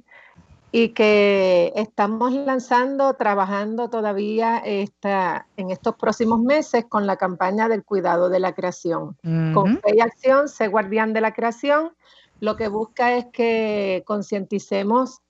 y 0.72 0.88
que 0.88 1.72
estamos 1.76 2.32
lanzando, 2.32 3.14
trabajando 3.14 3.90
todavía 3.90 4.58
esta, 4.58 5.46
en 5.56 5.70
estos 5.70 5.94
próximos 5.94 6.40
meses 6.40 6.86
con 6.88 7.06
la 7.06 7.16
campaña 7.16 7.68
del 7.68 7.84
cuidado 7.84 8.28
de 8.28 8.40
la 8.40 8.54
creación. 8.54 9.16
Con 9.52 9.78
fe 9.80 9.94
y 9.96 10.00
acción, 10.00 10.48
sé 10.48 10.66
guardián 10.66 11.12
de 11.12 11.20
la 11.20 11.32
creación, 11.32 11.92
lo 12.40 12.56
que 12.56 12.66
busca 12.66 13.16
es 13.16 13.26
que 13.26 14.02
concienticemos 14.06 15.20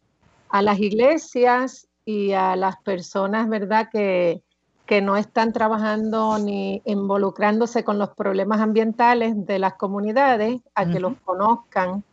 a 0.48 0.62
las 0.62 0.78
iglesias 0.78 1.88
y 2.06 2.32
a 2.32 2.56
las 2.56 2.76
personas, 2.78 3.48
¿verdad?, 3.48 3.90
que, 3.90 4.42
que 4.86 5.00
no 5.00 5.16
están 5.16 5.52
trabajando 5.52 6.38
ni 6.38 6.82
involucrándose 6.84 7.84
con 7.84 7.98
los 7.98 8.10
problemas 8.10 8.60
ambientales 8.60 9.46
de 9.46 9.58
las 9.58 9.74
comunidades, 9.74 10.60
a 10.74 10.86
que 10.86 11.00
los 11.00 11.14
conozcan. 11.24 12.04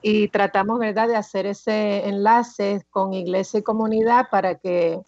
Y 0.00 0.28
tratamos, 0.28 0.78
¿verdad?, 0.78 1.08
de 1.08 1.16
hacer 1.16 1.46
ese 1.46 2.08
enlace 2.08 2.86
con 2.90 3.12
iglesia 3.12 3.60
y 3.60 3.62
comunidad 3.62 4.28
para 4.30 4.54
que, 4.54 5.00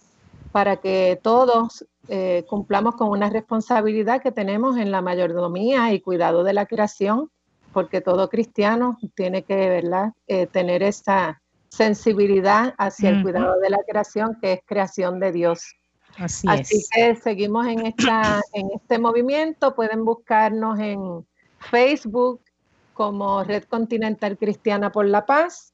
para 0.53 0.77
que 0.77 1.19
todos 1.23 1.87
eh, 2.09 2.45
cumplamos 2.49 2.97
con 2.97 3.09
una 3.09 3.31
responsabilidad 3.31 4.21
que 4.21 4.33
tenemos 4.33 4.77
en 4.77 4.91
la 4.91 5.01
mayordomía 5.01 5.93
y 5.93 6.01
cuidado 6.01 6.45
de 6.45 6.53
la 6.53 6.67
creación, 6.67 7.31
porque 7.73 8.01
todo 8.01 8.29
cristiano 8.29 8.99
tiene 9.15 9.45
que, 9.45 9.57
¿verdad?, 9.57 10.13
eh, 10.27 10.47
tener 10.49 10.83
esa 10.83 11.41
sensibilidad 11.69 12.75
hacia 12.79 13.11
el 13.11 13.23
cuidado 13.23 13.59
de 13.61 13.71
la 13.71 13.79
creación, 13.89 14.37
que 14.41 14.55
es 14.55 14.61
creación 14.67 15.21
de 15.21 15.33
Dios. 15.33 15.77
Así, 16.21 16.47
que 16.95 17.15
seguimos 17.17 17.67
en, 17.67 17.87
esta, 17.87 18.41
en 18.53 18.69
este 18.75 18.99
movimiento. 18.99 19.75
Pueden 19.75 20.05
buscarnos 20.05 20.79
en 20.79 21.27
Facebook 21.59 22.41
como 22.93 23.43
Red 23.43 23.65
Continental 23.65 24.37
Cristiana 24.37 24.93
por 24.93 25.07
la 25.07 25.25
Paz. 25.25 25.73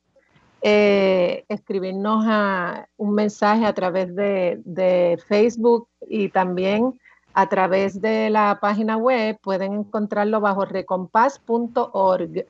Eh, 0.63 1.45
escribirnos 1.49 2.25
a 2.29 2.89
un 2.97 3.15
mensaje 3.15 3.67
a 3.67 3.75
través 3.75 4.15
de, 4.15 5.21
Facebook 5.27 5.89
y 6.09 6.29
también 6.29 6.99
a 7.35 7.49
través 7.49 8.01
de 8.01 8.31
la 8.31 8.59
página 8.61 8.97
web 8.97 9.39
pueden 9.43 9.75
encontrarlo 9.75 10.41
bajo 10.41 10.65
recompás.org. 10.65 12.47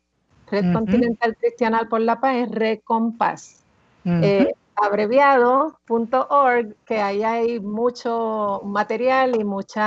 Red 0.49 0.73
Continental 0.73 1.37
Cristiana 1.37 1.89
por 1.89 2.01
la 2.01 2.21
Paz 2.21 2.37
es 2.37 2.51
Recompás 2.51 3.65
abreviado.org, 4.77 6.75
que 6.85 7.01
ahí 7.01 7.23
hay 7.23 7.59
mucho 7.61 8.61
material 8.65 9.41
y 9.41 9.45
muchos 9.45 9.83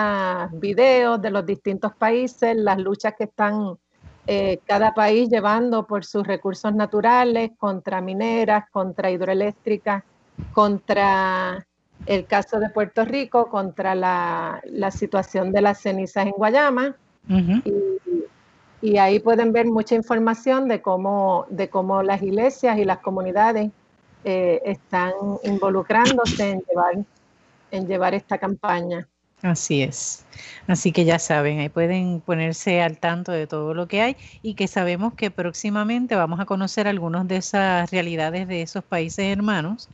videos 0.54 1.22
de 1.22 1.30
los 1.30 1.46
distintos 1.46 1.94
países, 1.96 2.56
las 2.58 2.80
luchas 2.80 3.14
que 3.18 3.26
están 3.26 3.78
eh, 4.26 4.60
cada 4.66 4.94
país 4.94 5.30
llevando 5.30 5.86
por 5.88 6.06
sus 6.06 6.26
recursos 6.26 6.74
naturales, 6.74 7.52
contra 7.58 8.02
mineras, 8.02 8.66
contra 8.72 9.12
hidroeléctricas, 9.12 10.04
contra 10.54 11.66
el 12.06 12.26
caso 12.26 12.60
de 12.60 12.70
Puerto 12.70 13.06
Rico, 13.06 13.50
contra 13.50 13.96
la, 13.96 14.62
situación 14.92 15.52
de 15.52 15.62
las 15.62 15.82
cenizas 15.82 16.26
en 16.26 16.32
Guayama. 16.32 16.96
y, 18.82 18.98
ahí 18.98 19.20
pueden 19.20 19.52
ver 19.52 19.66
mucha 19.66 19.96
información 19.96 20.68
de 20.68 20.82
cómo, 20.82 21.46
de 21.50 21.70
cómo 21.70 22.02
las 22.02 22.22
iglesias 22.22 22.78
y 22.78 22.86
las 22.86 23.00
comunidades 23.00 23.72
eh, 24.24 24.62
están 24.66 25.14
involucrándose 25.44 26.52
en 26.52 26.64
llevar, 26.68 27.06
en 27.72 27.88
llevar 27.88 28.14
esta 28.14 28.38
campaña. 28.38 29.08
Así 29.42 29.82
es. 29.84 30.26
Así 30.68 30.92
que 30.92 31.06
ya 31.06 31.18
saben, 31.18 31.60
ahí 31.60 31.70
pueden 31.70 32.20
ponerse 32.20 32.82
al 32.82 32.98
tanto 32.98 33.32
de 33.32 33.48
todo 33.48 33.74
lo 33.74 33.88
que 33.88 34.02
hay 34.02 34.18
y 34.42 34.56
que 34.56 34.68
sabemos 34.68 35.14
que 35.14 35.32
próximamente 35.32 36.16
vamos 36.16 36.42
a 36.42 36.46
conocer 36.46 36.88
algunas 36.88 37.26
de 37.28 37.38
esas 37.38 37.90
realidades 37.90 38.50
de 38.50 38.62
esos 38.62 38.84
países 38.84 39.26
hermanos, 39.26 39.88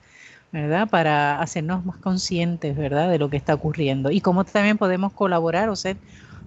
¿verdad? 0.52 0.90
Para 0.90 1.40
hacernos 1.42 1.86
más 1.86 1.98
conscientes, 1.98 2.76
¿verdad? 2.76 3.10
De 3.10 3.20
lo 3.20 3.30
que 3.30 3.38
está 3.38 3.54
ocurriendo 3.54 4.10
y 4.10 4.20
cómo 4.20 4.46
también 4.46 4.80
podemos 4.80 5.14
colaborar 5.14 5.70
o 5.70 5.76
ser 5.76 5.98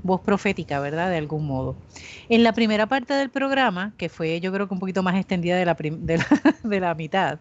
voz 0.02 0.20
profética, 0.22 0.80
¿verdad? 0.80 1.10
De 1.10 1.16
algún 1.16 1.46
modo. 1.46 1.76
En 2.28 2.42
la 2.42 2.52
primera 2.52 2.86
parte 2.86 3.14
del 3.14 3.30
programa, 3.30 3.94
que 3.98 4.08
fue 4.08 4.40
yo 4.40 4.52
creo 4.52 4.68
que 4.68 4.74
un 4.74 4.80
poquito 4.80 5.02
más 5.02 5.16
extendida 5.16 5.56
de 5.56 5.64
la, 5.64 5.74
de 6.62 6.80
la, 6.80 6.94
mitad, 6.94 7.40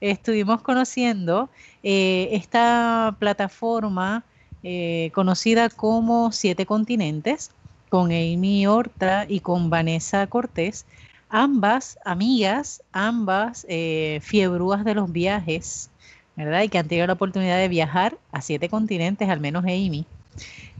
estuvimos 0.00 0.62
conociendo 0.62 1.50
eh, 1.82 2.28
esta 2.32 3.16
plataforma 3.18 4.24
eh, 4.62 5.10
conocida 5.14 5.68
como 5.68 6.32
Siete 6.32 6.66
Continentes, 6.66 7.50
con 7.88 8.06
Amy 8.06 8.66
Horta 8.66 9.24
y 9.28 9.40
con 9.40 9.70
Vanessa 9.70 10.26
Cortés, 10.26 10.86
ambas 11.28 11.98
amigas, 12.04 12.82
ambas 12.92 13.66
eh, 13.68 14.20
fiebrúas 14.22 14.84
de 14.84 14.94
los 14.94 15.12
viajes, 15.12 15.90
¿verdad? 16.36 16.62
Y 16.62 16.68
que 16.68 16.78
han 16.78 16.88
tenido 16.88 17.06
la 17.06 17.14
oportunidad 17.14 17.58
de 17.58 17.68
viajar 17.68 18.18
a 18.32 18.40
siete 18.42 18.68
continentes, 18.68 19.28
al 19.28 19.40
menos 19.40 19.64
Amy. 19.64 20.06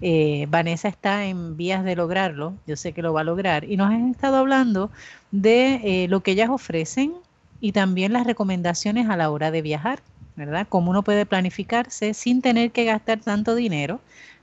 Eh, 0.01 0.47
Vanessa 0.49 0.89
está 0.89 1.27
en 1.27 1.57
vías 1.57 1.85
de 1.85 1.97
lograrlo, 1.97 2.55
yo 2.67 2.77
sé 2.77 2.93
que 2.93 3.03
lo 3.03 3.13
va 3.13 3.23
a 3.23 3.25
lograr, 3.25 3.65
y 3.65 3.77
nos 3.77 3.91
han 3.91 4.11
estado 4.11 4.37
hablando 4.37 4.91
de 5.33 6.05
eh, 6.05 6.09
lo 6.09 6.21
que 6.21 6.33
ellas 6.33 6.51
ofrecen 6.51 7.15
y 7.61 7.73
también 7.73 8.13
las 8.13 8.27
recomendaciones 8.27 9.09
a 9.09 9.17
la 9.17 9.31
hora 9.31 9.51
de 9.51 9.63
viajar, 9.63 10.01
¿verdad? 10.37 10.67
Cómo 10.69 10.91
uno 10.91 11.03
puede 11.03 11.27
planificarse 11.27 12.15
sin 12.15 12.43
tener 12.43 12.71
que 12.71 12.85
gastar 12.85 13.21
tanto 13.21 13.57
dinero, 13.57 14.01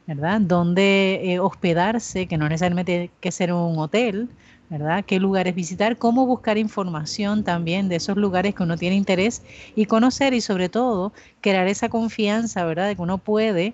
¿verdad? 0.08 0.42
Dónde 0.42 1.22
eh, 1.24 1.40
hospedarse, 1.40 2.28
que 2.28 2.38
no 2.38 2.50
necesariamente 2.50 2.92
tiene 2.92 3.12
que 3.22 3.32
ser 3.32 3.54
un 3.54 3.80
hotel, 3.80 4.30
¿verdad? 4.70 5.06
¿Qué 5.06 5.20
lugares 5.20 5.56
visitar? 5.56 5.98
¿Cómo 5.98 6.26
buscar 6.26 6.58
información 6.58 7.44
también 7.44 7.88
de 7.88 7.96
esos 7.98 8.18
lugares 8.18 8.56
que 8.56 8.64
uno 8.64 8.78
tiene 8.78 8.96
interés 8.96 9.42
y 9.76 9.86
conocer 9.86 10.34
y 10.34 10.42
sobre 10.42 10.70
todo 10.70 11.14
crear 11.42 11.68
esa 11.68 11.88
confianza, 11.90 12.66
¿verdad? 12.66 12.88
De 12.88 12.96
que 12.96 13.02
uno 13.02 13.18
puede 13.20 13.74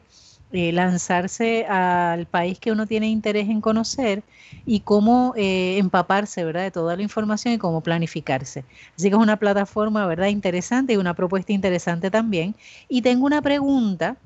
eh, 0.51 0.71
lanzarse 0.73 1.65
al 1.65 2.25
país 2.27 2.59
que 2.59 2.71
uno 2.71 2.87
tiene 2.87 3.07
interés 3.09 3.49
en 3.49 3.61
conocer 3.61 4.23
y 4.65 4.81
cómo 4.81 5.33
eh, 5.37 5.77
empaparse, 5.77 6.43
¿verdad? 6.43 6.63
De 6.63 6.71
toda 6.71 6.95
la 6.95 7.01
información 7.01 7.53
y 7.53 7.57
cómo 7.57 7.81
planificarse. 7.81 8.65
Así 8.95 9.09
que 9.09 9.15
es 9.15 9.21
una 9.21 9.37
plataforma, 9.37 10.05
¿verdad? 10.07 10.27
Interesante 10.27 10.93
y 10.93 10.97
una 10.97 11.13
propuesta 11.13 11.53
interesante 11.53 12.11
también. 12.11 12.55
Y 12.87 13.01
tengo 13.01 13.25
una 13.25 13.41
pregunta 13.41 14.17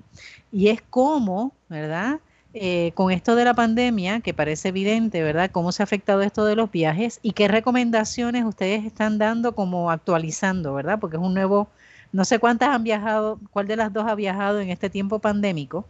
y 0.51 0.69
es 0.69 0.81
cómo, 0.89 1.53
¿verdad? 1.69 2.19
Eh, 2.53 2.93
con 2.95 3.11
esto 3.11 3.35
de 3.35 3.43
la 3.45 3.53
pandemia, 3.53 4.21
que 4.21 4.33
parece 4.33 4.69
evidente, 4.69 5.21
¿verdad? 5.21 5.51
¿Cómo 5.51 5.71
se 5.73 5.83
ha 5.83 5.85
afectado 5.85 6.21
esto 6.21 6.45
de 6.45 6.55
los 6.55 6.71
viajes 6.71 7.19
y 7.21 7.33
qué 7.33 7.47
recomendaciones 7.49 8.45
ustedes 8.45 8.85
están 8.85 9.17
dando 9.17 9.53
como 9.55 9.91
actualizando, 9.91 10.73
¿verdad? 10.73 10.99
Porque 10.99 11.17
es 11.17 11.23
un 11.23 11.33
nuevo, 11.33 11.69
no 12.13 12.23
sé 12.25 12.39
cuántas 12.39 12.69
han 12.69 12.83
viajado, 12.83 13.39
cuál 13.51 13.67
de 13.67 13.75
las 13.75 13.91
dos 13.91 14.05
ha 14.07 14.15
viajado 14.15 14.61
en 14.61 14.69
este 14.69 14.89
tiempo 14.89 15.19
pandémico. 15.19 15.85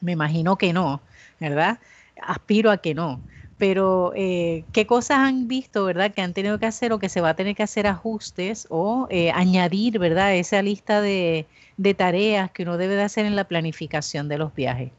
Me 0.00 0.12
imagino 0.12 0.56
que 0.56 0.72
no, 0.72 1.00
¿verdad? 1.38 1.78
Aspiro 2.22 2.70
a 2.70 2.78
que 2.78 2.94
no. 2.94 3.20
Pero, 3.58 4.12
eh, 4.16 4.64
¿qué 4.72 4.86
cosas 4.86 5.18
han 5.18 5.46
visto, 5.46 5.84
verdad, 5.84 6.12
que 6.12 6.22
han 6.22 6.32
tenido 6.32 6.58
que 6.58 6.66
hacer 6.66 6.92
o 6.94 6.98
que 6.98 7.10
se 7.10 7.20
va 7.20 7.30
a 7.30 7.34
tener 7.34 7.54
que 7.54 7.62
hacer 7.62 7.86
ajustes 7.86 8.66
o 8.70 9.06
eh, 9.10 9.30
añadir, 9.32 9.98
verdad, 9.98 10.34
esa 10.34 10.62
lista 10.62 11.02
de, 11.02 11.46
de 11.76 11.94
tareas 11.94 12.50
que 12.50 12.62
uno 12.62 12.78
debe 12.78 12.96
de 12.96 13.02
hacer 13.02 13.26
en 13.26 13.36
la 13.36 13.44
planificación 13.44 14.28
de 14.28 14.38
los 14.38 14.54
viajes? 14.54 14.90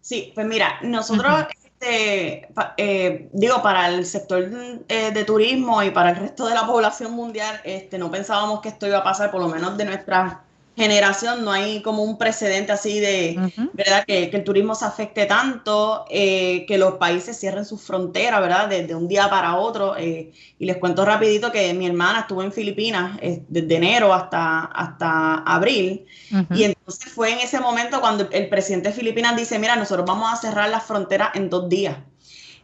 Sí, 0.00 0.32
pues 0.34 0.46
mira, 0.46 0.78
nosotros, 0.82 1.46
este, 1.64 2.46
eh, 2.76 3.28
digo, 3.32 3.62
para 3.62 3.88
el 3.88 4.04
sector 4.04 4.48
eh, 4.86 5.10
de 5.12 5.24
turismo 5.24 5.82
y 5.82 5.90
para 5.90 6.10
el 6.10 6.16
resto 6.16 6.46
de 6.46 6.54
la 6.54 6.66
población 6.66 7.12
mundial, 7.12 7.60
este, 7.64 7.98
no 7.98 8.10
pensábamos 8.10 8.60
que 8.60 8.68
esto 8.68 8.86
iba 8.86 8.98
a 8.98 9.02
pasar, 9.02 9.30
por 9.30 9.40
lo 9.40 9.48
menos 9.48 9.76
de 9.76 9.84
nuestra 9.84 10.42
generación 10.76 11.44
no 11.44 11.52
hay 11.52 11.82
como 11.82 12.02
un 12.02 12.18
precedente 12.18 12.72
así 12.72 12.98
de, 12.98 13.38
¿verdad? 13.72 14.04
Que, 14.06 14.24
el 14.24 14.44
turismo 14.44 14.74
se 14.74 14.84
afecte 14.84 15.26
tanto, 15.26 16.04
eh, 16.10 16.64
que 16.66 16.78
los 16.78 16.94
países 16.94 17.38
cierren 17.38 17.64
sus 17.64 17.82
fronteras, 17.82 18.40
¿verdad? 18.40 18.68
Desde 18.68 18.94
un 18.94 19.06
día 19.06 19.28
para 19.30 19.56
otro. 19.56 19.96
Eh, 19.96 20.32
y 20.58 20.64
les 20.64 20.78
cuento 20.78 21.04
rapidito 21.04 21.52
que 21.52 21.72
mi 21.74 21.86
hermana 21.86 22.20
estuvo 22.20 22.42
en 22.42 22.52
Filipinas 22.52 23.18
eh, 23.22 23.42
desde 23.48 23.76
enero 23.76 24.12
hasta, 24.12 24.64
hasta 24.64 25.34
abril. 25.38 26.06
Y 26.54 26.64
entonces 26.64 27.12
fue 27.12 27.32
en 27.32 27.38
ese 27.38 27.60
momento 27.60 28.00
cuando 28.00 28.28
el 28.30 28.48
presidente 28.48 28.88
de 28.88 28.94
Filipinas 28.94 29.36
dice, 29.36 29.58
mira, 29.58 29.76
nosotros 29.76 30.06
vamos 30.06 30.32
a 30.32 30.36
cerrar 30.36 30.68
las 30.70 30.84
fronteras 30.84 31.30
en 31.34 31.48
dos 31.48 31.68
días. 31.68 31.96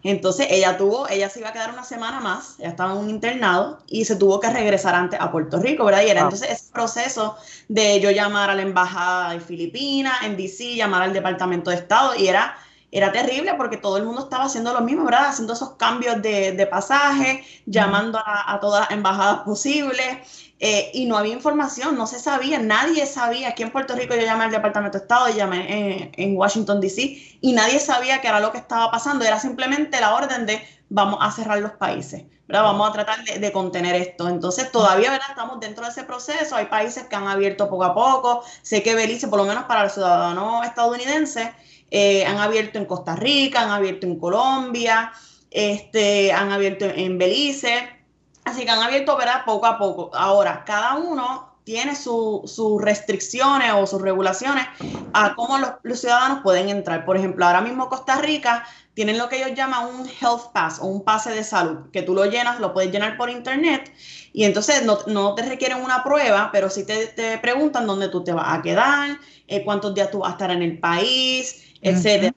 Entonces 0.02 0.46
ella 0.50 0.78
tuvo, 0.78 1.08
ella 1.08 1.28
se 1.28 1.40
iba 1.40 1.50
a 1.50 1.52
quedar 1.52 1.72
una 1.72 1.84
semana 1.84 2.20
más, 2.20 2.54
ella 2.58 2.70
estaba 2.70 2.92
en 2.92 2.98
un 2.98 3.10
internado 3.10 3.78
y 3.86 4.04
se 4.04 4.16
tuvo 4.16 4.40
que 4.40 4.48
regresar 4.48 4.94
antes 4.94 5.20
a 5.20 5.30
Puerto 5.30 5.58
Rico, 5.58 5.84
¿verdad? 5.84 6.02
Y 6.06 6.10
era 6.10 6.22
entonces 6.22 6.50
ese 6.50 6.72
proceso 6.72 7.36
de 7.68 8.00
yo 8.00 8.10
llamar 8.10 8.50
a 8.50 8.54
la 8.54 8.62
embajada 8.62 9.32
de 9.32 9.40
Filipinas, 9.40 10.22
en 10.22 10.36
DC, 10.36 10.76
llamar 10.76 11.02
al 11.02 11.12
Departamento 11.12 11.70
de 11.70 11.76
Estado 11.76 12.14
y 12.16 12.28
era, 12.28 12.56
era 12.92 13.12
terrible 13.12 13.54
porque 13.54 13.76
todo 13.76 13.96
el 13.96 14.04
mundo 14.04 14.22
estaba 14.22 14.44
haciendo 14.44 14.72
lo 14.72 14.80
mismo, 14.80 15.04
¿verdad? 15.04 15.26
Haciendo 15.28 15.52
esos 15.52 15.70
cambios 15.76 16.20
de, 16.22 16.52
de 16.52 16.66
pasaje, 16.66 17.44
llamando 17.66 18.18
a, 18.18 18.52
a 18.52 18.60
todas 18.60 18.82
las 18.82 18.90
embajadas 18.90 19.40
posibles. 19.40 20.18
Eh, 20.62 20.90
y 20.92 21.06
no 21.06 21.16
había 21.16 21.32
información, 21.32 21.96
no 21.96 22.06
se 22.06 22.18
sabía, 22.18 22.58
nadie 22.58 23.06
sabía. 23.06 23.48
Aquí 23.48 23.62
en 23.62 23.70
Puerto 23.70 23.96
Rico 23.96 24.14
yo 24.14 24.20
llamé 24.20 24.44
al 24.44 24.50
Departamento 24.50 24.98
de 24.98 25.02
Estado, 25.02 25.30
y 25.30 25.32
llamé 25.32 26.12
en, 26.14 26.36
Washington, 26.36 26.82
D.C., 26.82 27.38
y 27.40 27.52
nadie 27.54 27.80
sabía 27.80 28.20
qué 28.20 28.28
era 28.28 28.40
lo 28.40 28.52
que 28.52 28.58
estaba 28.58 28.90
pasando. 28.90 29.24
Era 29.24 29.40
simplemente 29.40 29.98
la 30.00 30.14
orden 30.14 30.44
de 30.44 30.62
vamos 30.90 31.18
a 31.22 31.30
cerrar 31.30 31.60
los 31.60 31.72
países, 31.72 32.24
¿verdad? 32.46 32.64
Vamos 32.64 32.90
a 32.90 32.92
tratar 32.92 33.24
de, 33.24 33.52
contener 33.52 33.94
esto. 33.94 34.28
Entonces, 34.28 34.70
todavía, 34.70 35.10
¿verdad? 35.10 35.28
Estamos 35.30 35.60
dentro 35.60 35.84
de 35.84 35.92
ese 35.92 36.04
proceso. 36.04 36.56
Hay 36.56 36.66
países 36.66 37.04
que 37.04 37.16
han 37.16 37.26
abierto 37.26 37.70
poco 37.70 37.84
a 37.84 37.94
poco. 37.94 38.44
Sé 38.60 38.82
que 38.82 38.94
Belice, 38.94 39.28
por 39.28 39.38
lo 39.38 39.46
menos 39.46 39.64
para 39.64 39.84
el 39.84 39.90
ciudadano 39.90 40.62
estadounidense, 40.62 41.54
eh, 41.90 42.24
han 42.24 42.38
abierto 42.38 42.78
en 42.78 42.86
Costa 42.86 43.16
Rica, 43.16 43.62
han 43.62 43.70
abierto 43.70 44.06
en 44.06 44.18
Colombia, 44.18 45.12
este, 45.50 46.32
han 46.32 46.52
abierto 46.52 46.84
en 46.86 47.18
Belice 47.18 48.00
Así 48.44 48.64
que 48.64 48.70
han 48.70 48.82
abierto, 48.82 49.16
¿verdad? 49.16 49.44
Poco 49.44 49.66
a 49.66 49.78
poco. 49.78 50.10
Ahora, 50.14 50.64
cada 50.64 50.96
uno 50.96 51.50
tiene 51.64 51.94
sus 51.94 52.82
restricciones 52.82 53.72
o 53.74 53.86
sus 53.86 54.00
regulaciones 54.00 54.66
a 55.12 55.34
cómo 55.36 55.58
los, 55.58 56.00
ciudadanos 56.00 56.40
pueden 56.42 56.68
entrar. 56.68 57.04
Por 57.04 57.16
ejemplo, 57.16 57.46
ahora 57.46 57.60
mismo 57.60 57.88
Costa 57.88 58.16
Rica 58.16 58.64
tienen 58.94 59.18
lo 59.18 59.28
que 59.28 59.36
ellos 59.36 59.52
llaman 59.54 59.86
un 59.86 60.08
health 60.08 60.52
pass 60.52 60.80
o 60.80 60.86
un 60.86 61.04
pase 61.04 61.30
de 61.30 61.44
salud, 61.44 61.90
que 61.92 62.02
tú 62.02 62.14
lo 62.14 62.24
llenas, 62.24 62.58
lo 62.58 62.72
puedes 62.72 62.90
llenar 62.90 63.16
por 63.16 63.30
internet 63.30 63.92
y 64.32 64.44
entonces 64.44 64.82
no, 64.84 65.34
te 65.34 65.42
requieren 65.42 65.80
una 65.80 66.02
prueba, 66.02 66.50
pero 66.52 66.70
sí 66.70 66.84
te, 66.84 67.38
preguntan 67.38 67.86
dónde 67.86 68.08
tú 68.08 68.24
te 68.24 68.32
vas 68.32 68.58
a 68.58 68.62
quedar, 68.62 69.18
eh, 69.46 69.62
cuántos 69.64 69.94
días 69.94 70.10
tú 70.10 70.18
vas 70.20 70.30
a 70.30 70.32
estar 70.32 70.50
en 70.50 70.62
el 70.62 70.78
país, 70.80 71.69
etcétera. 71.82 72.34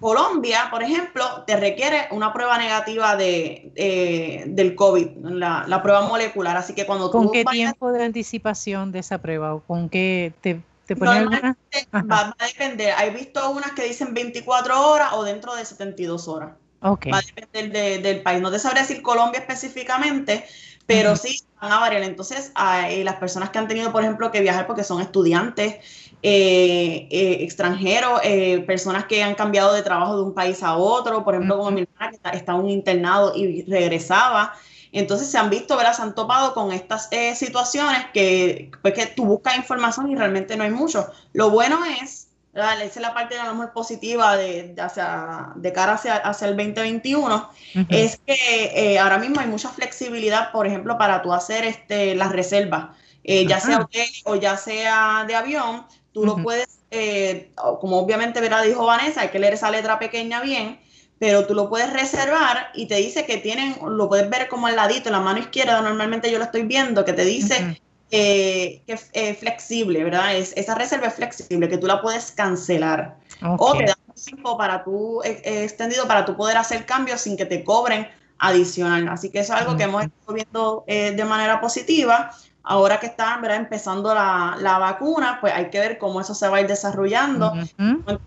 Colombia, 0.00 0.68
por 0.70 0.82
ejemplo, 0.82 1.44
te 1.46 1.56
requiere 1.56 2.08
una 2.10 2.32
prueba 2.32 2.58
negativa 2.58 3.16
de, 3.16 3.72
eh, 3.76 4.44
del 4.46 4.74
COVID, 4.74 5.16
la, 5.22 5.80
prueba 5.82 6.02
molecular. 6.02 6.56
Así 6.56 6.74
que 6.74 6.84
cuando 6.84 7.10
¿Con 7.10 7.32
qué 7.32 7.44
tiempo 7.44 7.92
de 7.92 8.04
anticipación 8.04 8.92
de 8.92 8.98
esa 8.98 9.18
prueba? 9.18 9.54
¿O 9.54 9.60
con 9.60 9.88
qué 9.88 10.34
te, 10.42 10.60
te 10.86 10.96
ponen 10.96 11.30
va, 11.30 12.02
va, 12.02 12.34
a 12.38 12.46
depender. 12.46 12.92
Hay 12.96 13.10
visto 13.10 13.50
unas 13.50 13.72
que 13.72 13.84
dicen 13.84 14.12
24 14.12 14.90
horas 14.90 15.12
o 15.14 15.24
dentro 15.24 15.54
de 15.56 15.64
72 15.64 16.28
horas. 16.28 16.50
Okay. 16.80 17.10
Va 17.10 17.18
a 17.18 17.22
depender 17.22 18.02
del 18.02 18.22
país. 18.22 18.42
No 18.42 18.50
te 18.50 18.58
sabría 18.58 18.82
decir 18.82 19.02
Colombia 19.02 19.40
específicamente, 19.40 20.44
pero 20.86 21.16
sí 21.16 21.40
van 21.60 21.72
a 21.72 21.80
variar. 21.80 22.02
Entonces, 22.02 22.52
las 22.54 23.16
personas 23.16 23.50
que 23.50 23.58
han 23.58 23.68
tenido, 23.68 23.92
por 23.92 24.02
ejemplo, 24.02 24.30
que 24.30 24.40
viajar 24.40 24.66
porque 24.66 24.84
son 24.84 25.00
estudiantes, 25.00 25.76
eh, 26.22 27.08
eh, 27.10 27.38
extranjeros, 27.40 28.20
eh, 28.24 28.60
personas 28.66 29.04
que 29.04 29.22
han 29.22 29.34
cambiado 29.34 29.72
de 29.74 29.82
trabajo 29.82 30.16
de 30.16 30.22
un 30.22 30.34
país 30.34 30.62
a 30.62 30.76
otro, 30.76 31.24
por 31.24 31.34
ejemplo, 31.34 31.58
como 31.58 31.70
mi 31.70 31.82
hermana 31.82 32.10
que 32.30 32.36
está, 32.36 32.52
en 32.52 32.58
un 32.58 32.70
internado 32.70 33.32
y 33.36 33.62
regresaba. 33.62 34.54
Entonces 34.92 35.30
se 35.30 35.36
han 35.36 35.50
visto, 35.50 35.76
¿verdad? 35.76 35.92
Se 35.92 36.02
han 36.02 36.14
topado 36.14 36.54
con 36.54 36.72
estas 36.72 37.10
situaciones 37.34 38.06
que, 38.14 38.70
pues, 38.82 38.94
que 38.94 39.06
tú 39.06 39.26
buscas 39.26 39.56
información 39.56 40.10
y 40.10 40.16
realmente 40.16 40.56
no 40.56 40.64
hay 40.64 40.70
mucho. 40.70 41.06
Lo 41.32 41.50
bueno 41.50 41.80
es. 42.02 42.25
Esa 42.56 42.84
es 42.84 42.96
la 42.96 43.14
parte 43.14 43.38
a 43.38 43.44
lo 43.44 43.52
mejor 43.52 43.72
positiva 43.72 44.36
de, 44.36 44.74
hacia, 44.78 45.52
de 45.56 45.72
cara 45.72 45.94
hacia, 45.94 46.16
hacia 46.16 46.48
el 46.48 46.56
2021, 46.56 47.50
es 47.88 48.18
que 48.26 48.98
ahora 49.00 49.18
mismo 49.18 49.40
hay 49.40 49.46
mucha 49.46 49.68
flexibilidad, 49.68 50.52
por 50.52 50.66
ejemplo, 50.66 50.96
para 50.98 51.22
tú 51.22 51.32
hacer 51.32 51.64
este, 51.64 52.14
las 52.14 52.32
reservas. 52.32 52.88
ya 53.22 53.60
sea 53.60 53.80
hotel 53.80 54.08
o 54.24 54.36
ya 54.36 54.56
sea 54.56 55.24
de 55.26 55.34
avión, 55.34 55.84
Tú 56.16 56.24
lo 56.24 56.38
puedes, 56.38 56.78
eh, 56.90 57.52
como 57.78 57.98
obviamente 57.98 58.40
verá, 58.40 58.62
dijo 58.62 58.86
Vanessa, 58.86 59.20
hay 59.20 59.28
que 59.28 59.38
leer 59.38 59.52
esa 59.52 59.70
letra 59.70 59.98
pequeña 59.98 60.40
bien, 60.40 60.80
pero 61.18 61.46
tú 61.46 61.52
lo 61.52 61.68
puedes 61.68 61.92
reservar 61.92 62.70
y 62.72 62.86
te 62.86 62.94
dice 62.94 63.26
que 63.26 63.36
tienen, 63.36 63.76
lo 63.86 64.08
puedes 64.08 64.30
ver 64.30 64.48
como 64.48 64.66
al 64.66 64.76
ladito, 64.76 65.10
en 65.10 65.12
la 65.12 65.20
mano 65.20 65.40
izquierda, 65.40 65.82
normalmente 65.82 66.30
yo 66.30 66.38
lo 66.38 66.44
estoy 66.44 66.62
viendo, 66.62 67.04
que 67.04 67.12
te 67.12 67.26
dice 67.26 67.82
eh, 68.10 68.82
que 68.86 68.98
es 69.12 69.38
flexible, 69.38 70.04
¿verdad? 70.04 70.36
Es, 70.36 70.52
esa 70.56 70.74
reserva 70.74 71.08
es 71.08 71.14
flexible, 71.14 71.68
que 71.68 71.78
tú 71.78 71.86
la 71.86 72.00
puedes 72.00 72.30
cancelar. 72.32 73.16
O 73.58 73.76
te 73.76 73.86
da 73.86 73.96
un 74.06 74.14
tiempo 74.14 74.56
para 74.56 74.84
tú, 74.84 75.20
eh, 75.24 75.64
extendido 75.64 76.06
para 76.06 76.24
tú 76.24 76.36
poder 76.36 76.56
hacer 76.56 76.86
cambios 76.86 77.20
sin 77.20 77.36
que 77.36 77.46
te 77.46 77.64
cobren 77.64 78.08
adicional. 78.38 79.08
Así 79.08 79.30
que 79.30 79.40
eso 79.40 79.54
es 79.54 79.60
algo 79.60 79.76
que 79.76 79.84
hemos 79.84 80.04
estado 80.04 80.34
viendo 80.34 80.84
de 80.86 81.24
manera 81.24 81.60
positiva 81.60 82.30
ahora 82.66 82.98
que 82.98 83.06
está 83.06 83.40
empezando 83.54 84.12
la, 84.12 84.78
vacuna, 84.78 85.38
pues 85.40 85.54
hay 85.54 85.70
que 85.70 85.78
ver 85.78 85.98
cómo 85.98 86.20
eso 86.20 86.34
se 86.34 86.48
va 86.48 86.58
a 86.58 86.60
ir 86.60 86.66
desarrollando. 86.66 87.52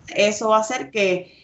Eso 0.07 0.49
va 0.49 0.57
a 0.57 0.61
hacer 0.61 0.89
que, 0.91 1.39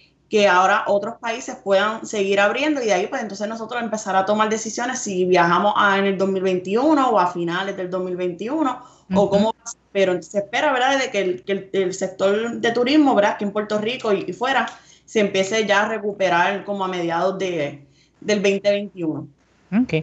ahora 0.49 0.83
otros 0.87 1.15
países 1.19 1.55
puedan 1.63 2.05
seguir 2.05 2.39
abriendo 2.39 2.81
y 2.81 2.85
de 2.87 2.93
ahí 2.93 3.07
pues 3.07 3.21
entonces 3.21 3.47
nosotros 3.47 3.81
empezar 3.81 4.15
a 4.15 4.25
tomar 4.25 4.49
decisiones 4.49 4.99
si 4.99 5.23
viajamos 5.25 5.73
a, 5.77 5.97
en 5.97 6.05
el 6.05 6.17
2021 6.17 7.09
o 7.09 7.19
a 7.19 7.31
finales 7.31 7.77
del 7.77 7.89
2021 7.89 8.83
o 9.13 9.29
cómo 9.29 9.55
pero 9.95 10.21
se 10.21 10.39
espera, 10.39 10.73
¿verdad?, 10.73 10.99
de 10.99 11.09
que 11.09 11.71
el, 11.71 11.93
sector 11.93 12.57
de 12.57 12.71
turismo, 12.73 13.15
¿verdad?, 13.15 13.37
que 13.37 13.45
en 13.45 13.51
Puerto 13.53 13.79
Rico 13.79 14.11
y, 14.11 14.33
fuera 14.33 14.65
se 15.05 15.21
empiece 15.21 15.65
ya 15.65 15.85
a 15.85 15.87
recuperar 15.87 16.65
como 16.65 16.83
a 16.83 16.89
mediados 16.89 17.39
de, 17.39 17.85
del 18.19 18.43
2021. 18.43 19.25
Ok. 19.71 19.93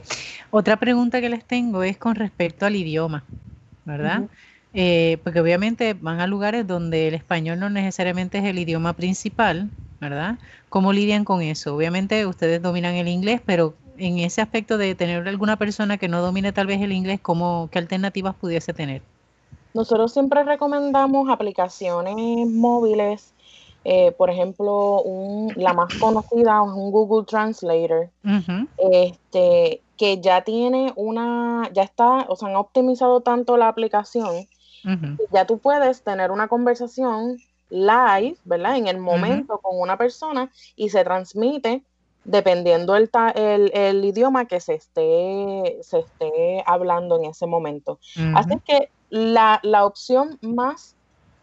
Otra 0.51 0.79
pregunta 0.79 1.21
que 1.21 1.29
les 1.29 1.45
tengo 1.45 1.83
es 1.83 1.99
con 1.99 2.15
respecto 2.15 2.65
al 2.65 2.75
idioma, 2.75 3.23
¿verdad? 3.85 4.23
Eh, 4.73 5.19
porque 5.25 5.41
obviamente 5.41 5.93
van 5.93 6.21
a 6.21 6.27
lugares 6.27 6.67
donde 6.67 7.09
el 7.09 7.15
español 7.15 7.61
no 7.61 7.69
necesariamente 7.69 8.39
es 8.39 8.45
el 8.45 8.59
idioma 8.59 8.95
principal, 8.95 9.69
¿verdad? 10.03 10.39
¿Cómo 10.69 10.93
lidian 10.93 11.25
con 11.25 11.41
eso? 11.41 11.75
Obviamente 11.75 12.27
ustedes 12.27 12.61
dominan 12.61 12.95
el 12.97 13.09
inglés, 13.09 13.41
pero 13.47 13.75
en 13.97 14.19
ese 14.19 14.43
aspecto 14.43 14.77
de 14.77 14.95
tener 14.95 15.27
alguna 15.27 15.57
persona 15.57 15.97
que 15.97 16.09
no 16.09 16.21
domine 16.21 16.53
tal 16.53 16.67
vez 16.67 16.83
el 16.83 16.93
inglés, 16.93 17.21
¿cómo, 17.23 17.69
¿qué 17.73 17.79
alternativas 17.79 18.35
pudiese 18.35 18.75
tener? 18.75 19.03
Nosotros 19.75 20.13
siempre 20.13 20.45
recomendamos 20.45 21.31
aplicaciones 21.31 22.15
móviles 22.47 23.33
eh, 23.85 24.13
por 24.13 24.31
ejemplo, 24.31 25.03
un, 25.03 25.53
la 25.57 25.73
más 25.73 25.93
conocida 25.99 26.63
es 26.65 26.73
un 26.73 26.91
Google 26.93 27.27
Translator, 27.27 28.11
este, 28.77 29.83
que 29.97 30.21
ya 30.21 30.45
tiene 30.45 30.93
una, 30.95 31.69
ya 31.73 31.83
está, 31.83 32.27
o 32.29 32.37
sea, 32.37 32.49
han 32.49 32.57
optimizado 32.57 33.23
tanto 33.23 33.57
la 33.57 33.69
aplicación, 33.69 34.47
ya 35.33 35.47
tú 35.47 35.59
puedes 35.59 36.05
tener 36.05 36.31
una 36.31 36.47
conversación 36.47 37.39
live, 37.73 38.37
¿verdad? 38.45 38.77
En 38.77 38.87
el 38.87 38.99
momento 38.99 39.59
con 39.59 39.81
una 39.81 39.97
persona 39.97 40.51
y 40.77 40.91
se 40.91 41.03
transmite 41.05 41.83
dependiendo 42.25 42.95
el, 42.95 43.11
el, 43.35 44.05
idioma 44.05 44.45
que 44.45 44.61
se 44.61 44.75
esté, 44.75 45.79
se 45.83 46.01
esté 46.01 46.63
hablando 46.67 47.19
en 47.19 47.25
ese 47.25 47.47
momento. 47.47 47.99
Así 48.35 48.55
que 48.65 48.91
la, 49.11 49.59
la 49.63 49.85
opción 49.87 50.39
más 50.41 50.95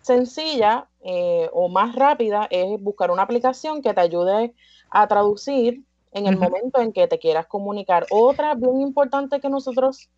sencilla 0.02 0.88
eh, 1.02 1.50
o 1.54 1.68
más 1.68 1.96
rápida 1.96 2.48
es 2.50 2.82
buscar 2.82 3.12
una 3.12 3.24
aplicación 3.24 3.82
que 3.82 3.94
te 3.94 4.02
ayude 4.02 4.54
a 4.90 5.08
traducir 5.08 5.84
en 6.12 6.26
el 6.26 6.38
momento 6.38 6.82
en 6.82 6.92
que 6.92 7.08
te 7.08 7.20
quieras 7.20 7.46
comunicar. 7.46 8.06
Otra 8.10 8.56
bien 8.56 8.82
importante 8.82 9.40
que 9.40 9.50
nosotros, 9.50 10.10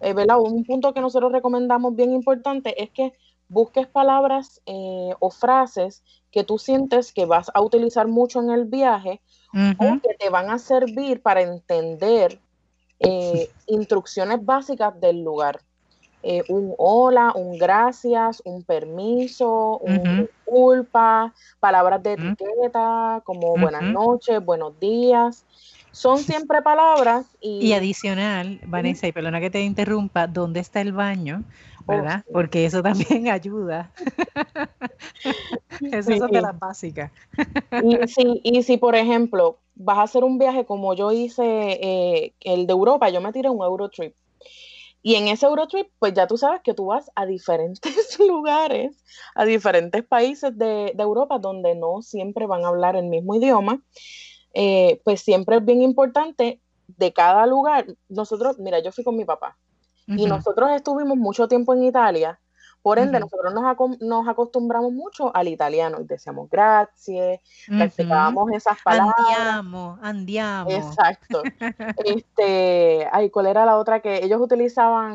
eh, 0.00 0.14
¿verdad? 0.14 0.38
Un 0.40 0.64
punto 0.64 0.94
que 0.94 1.00
nosotros 1.00 1.32
recomendamos 1.32 1.94
bien 1.94 2.12
importante 2.12 2.82
es 2.82 2.90
que 2.90 3.12
busques 3.54 3.86
palabras 3.86 4.60
eh, 4.66 5.14
o 5.18 5.30
frases 5.30 6.02
que 6.30 6.44
tú 6.44 6.58
sientes 6.58 7.12
que 7.12 7.24
vas 7.24 7.50
a 7.54 7.62
utilizar 7.62 8.06
mucho 8.06 8.40
en 8.40 8.50
el 8.50 8.66
viaje 8.66 9.22
o 9.78 10.00
que 10.02 10.14
te 10.18 10.28
van 10.30 10.50
a 10.50 10.58
servir 10.58 11.22
para 11.22 11.40
entender 11.40 12.40
instrucciones 13.66 14.44
básicas 14.44 14.98
del 15.00 15.22
lugar. 15.22 15.60
Eh, 16.26 16.42
un 16.48 16.74
hola, 16.78 17.32
un 17.34 17.58
gracias, 17.58 18.40
un 18.46 18.62
permiso, 18.62 19.76
un 19.76 20.26
culpa, 20.46 21.34
palabras 21.60 22.02
de 22.02 22.14
etiqueta 22.14 23.20
como 23.24 23.54
buenas 23.58 23.82
noches, 23.82 24.42
buenos 24.42 24.80
días. 24.80 25.44
Son 25.92 26.16
siempre 26.16 26.62
palabras 26.62 27.26
y... 27.42 27.66
Y 27.66 27.74
adicional, 27.74 28.58
Vanessa, 28.66 29.06
y 29.06 29.12
perdona 29.12 29.38
que 29.38 29.50
te 29.50 29.60
interrumpa, 29.60 30.26
¿dónde 30.26 30.60
está 30.60 30.80
el 30.80 30.92
baño? 30.92 31.44
Oh, 31.86 31.92
¿Verdad? 31.92 32.24
Porque 32.32 32.64
eso 32.64 32.82
también 32.82 33.28
ayuda. 33.28 33.92
eso 35.92 36.12
es 36.12 36.20
de 36.20 36.40
las 36.40 36.58
básicas. 36.58 37.12
y, 37.82 37.96
si, 38.08 38.40
y 38.42 38.62
si, 38.62 38.76
por 38.76 38.94
ejemplo, 38.94 39.58
vas 39.74 39.98
a 39.98 40.02
hacer 40.02 40.24
un 40.24 40.38
viaje 40.38 40.64
como 40.64 40.94
yo 40.94 41.12
hice 41.12 41.42
eh, 41.44 42.34
el 42.40 42.66
de 42.66 42.72
Europa, 42.72 43.10
yo 43.10 43.20
me 43.20 43.32
tiré 43.32 43.50
un 43.50 43.62
Eurotrip 43.62 44.14
y 45.06 45.16
en 45.16 45.28
ese 45.28 45.44
Eurotrip, 45.44 45.90
pues 45.98 46.14
ya 46.14 46.26
tú 46.26 46.38
sabes 46.38 46.62
que 46.62 46.72
tú 46.72 46.86
vas 46.86 47.10
a 47.14 47.26
diferentes 47.26 48.18
lugares, 48.18 49.04
a 49.34 49.44
diferentes 49.44 50.02
países 50.02 50.56
de, 50.56 50.94
Europa 50.98 51.38
donde 51.38 51.74
no 51.74 52.00
siempre 52.00 52.46
van 52.46 52.64
a 52.64 52.68
hablar 52.68 52.96
el 52.96 53.04
mismo 53.04 53.34
idioma. 53.34 53.82
Eh, 54.54 55.02
pues 55.04 55.20
siempre 55.20 55.56
es 55.56 55.64
bien 55.64 55.82
importante 55.82 56.58
de 56.86 57.12
cada 57.12 57.46
lugar. 57.46 57.84
Nosotros, 58.08 58.58
mira, 58.58 58.78
yo 58.78 58.92
fui 58.92 59.04
con 59.04 59.14
mi 59.14 59.26
papá 59.26 59.58
y 60.06 60.26
nosotros 60.26 60.70
estuvimos 60.72 61.16
mucho 61.16 61.48
tiempo 61.48 61.74
en 61.74 61.84
Italia 61.84 62.38
por 62.84 62.98
ende, 62.98 63.18
nosotros 63.18 63.54
nos, 63.98 64.28
acostumbramos 64.28 64.92
mucho 64.92 65.34
al 65.34 65.48
italiano 65.48 66.02
y 66.02 66.04
decíamos 66.04 66.50
gracias, 66.50 67.40
practicábamos 67.66 68.52
esas 68.52 68.76
palabras. 68.82 69.14
Andiamo, 69.16 69.98
andiamo. 70.02 70.70
Exacto. 70.70 71.42
este, 72.04 73.08
ay, 73.10 73.30
¿cuál 73.30 73.46
era 73.46 73.64
la 73.64 73.78
otra 73.78 74.00
que 74.00 74.22
ellos 74.22 74.38
utilizaban 74.38 75.14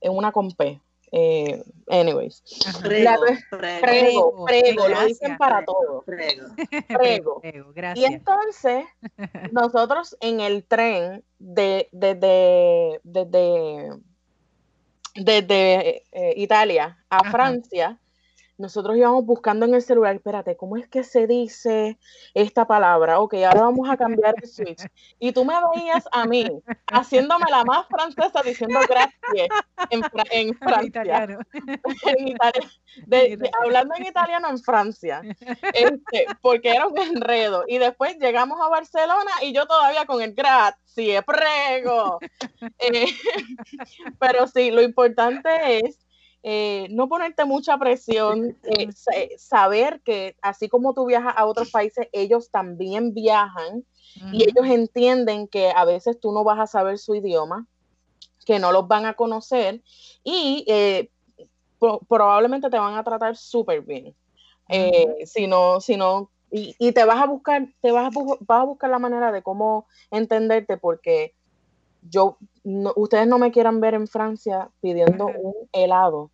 en 0.00 0.12
una 0.12 0.32
compe? 0.32 0.80
Eh, 1.12 1.62
anyways. 1.88 2.42
Prego, 2.82 3.24
prego, 3.80 4.44
prego, 4.44 4.88
lo 4.88 5.06
dicen 5.06 5.36
para 5.36 5.64
todo. 5.64 6.02
Prego. 6.02 6.54
Prego. 6.86 7.42
Y 7.96 8.04
entonces, 8.04 8.84
nosotros 9.52 10.16
en 10.20 10.40
el 10.40 10.64
tren 10.64 11.24
de, 11.38 11.88
de, 11.92 12.14
de 12.14 13.98
desde 15.14 16.04
eh, 16.12 16.34
Italia 16.36 16.98
a 17.08 17.30
Francia, 17.30 17.98
nosotros 18.60 18.96
íbamos 18.96 19.24
buscando 19.24 19.64
en 19.64 19.74
el 19.74 19.80
celular, 19.80 20.14
espérate, 20.14 20.54
¿cómo 20.56 20.76
es 20.76 20.86
que 20.86 21.02
se 21.02 21.26
dice 21.26 21.98
esta 22.34 22.66
palabra? 22.66 23.18
Ok, 23.18 23.34
ahora 23.34 23.62
vamos 23.62 23.88
a 23.88 23.96
cambiar 23.96 24.34
el 24.40 24.48
switch. 24.48 24.86
Y 25.18 25.32
tú 25.32 25.46
me 25.46 25.54
veías 25.74 26.04
a 26.12 26.26
mí 26.26 26.46
haciéndome 26.92 27.46
la 27.50 27.64
más 27.64 27.86
francesa 27.88 28.42
diciendo 28.44 28.78
gracias 28.86 29.48
en, 29.88 30.02
en 30.30 30.54
Francia. 30.58 31.38
en 33.10 33.42
hablando 33.62 33.94
en 33.96 34.06
italiano 34.06 34.50
en 34.50 34.58
Francia. 34.58 35.22
Este, 35.72 36.26
porque 36.42 36.70
era 36.70 36.86
un 36.86 36.98
enredo. 36.98 37.64
Y 37.66 37.78
después 37.78 38.18
llegamos 38.18 38.60
a 38.60 38.68
Barcelona 38.68 39.30
y 39.40 39.54
yo 39.54 39.66
todavía 39.66 40.04
con 40.04 40.20
el 40.20 40.34
grazie, 40.34 41.22
prego. 41.22 42.18
Eh, 42.78 43.06
pero 44.18 44.46
sí, 44.46 44.70
lo 44.70 44.82
importante 44.82 45.78
es 45.78 46.09
eh, 46.42 46.88
no 46.90 47.08
ponerte 47.08 47.44
mucha 47.44 47.76
presión, 47.78 48.56
eh, 48.64 49.38
saber 49.38 50.00
que 50.04 50.36
así 50.42 50.68
como 50.68 50.94
tú 50.94 51.06
viajas 51.06 51.34
a 51.36 51.46
otros 51.46 51.70
países, 51.70 52.08
ellos 52.12 52.50
también 52.50 53.14
viajan 53.14 53.84
y 54.32 54.42
ellos 54.42 54.66
entienden 54.66 55.46
que 55.46 55.70
a 55.70 55.84
veces 55.84 56.18
tú 56.18 56.32
no 56.32 56.42
vas 56.42 56.58
a 56.58 56.66
saber 56.66 56.98
su 56.98 57.14
idioma, 57.14 57.66
que 58.44 58.58
no 58.58 58.72
los 58.72 58.88
van 58.88 59.06
a 59.06 59.14
conocer 59.14 59.82
y 60.24 60.64
eh, 60.66 61.10
probablemente 62.08 62.68
te 62.70 62.78
van 62.78 62.96
a 62.96 63.04
tratar 63.04 63.36
súper 63.36 63.82
bien. 63.82 64.14
si 65.24 65.46
no, 65.46 65.80
si 65.80 65.96
no, 65.96 66.30
y, 66.50 66.92
te 66.92 67.04
vas 67.04 67.22
a 67.22 67.26
buscar, 67.26 67.68
te 67.80 67.92
vas 67.92 68.06
a, 68.06 68.20
vas 68.40 68.60
a 68.60 68.64
buscar 68.64 68.90
la 68.90 68.98
manera 68.98 69.30
de 69.30 69.42
cómo 69.42 69.86
entenderte 70.10 70.76
porque 70.76 71.34
yo, 72.02 72.38
ustedes 72.96 73.26
no 73.26 73.38
me 73.38 73.52
quieran 73.52 73.80
ver 73.80 73.94
en 73.94 74.06
Francia 74.06 74.70
pidiendo 74.80 75.26
un 75.26 75.54
helado. 75.72 76.30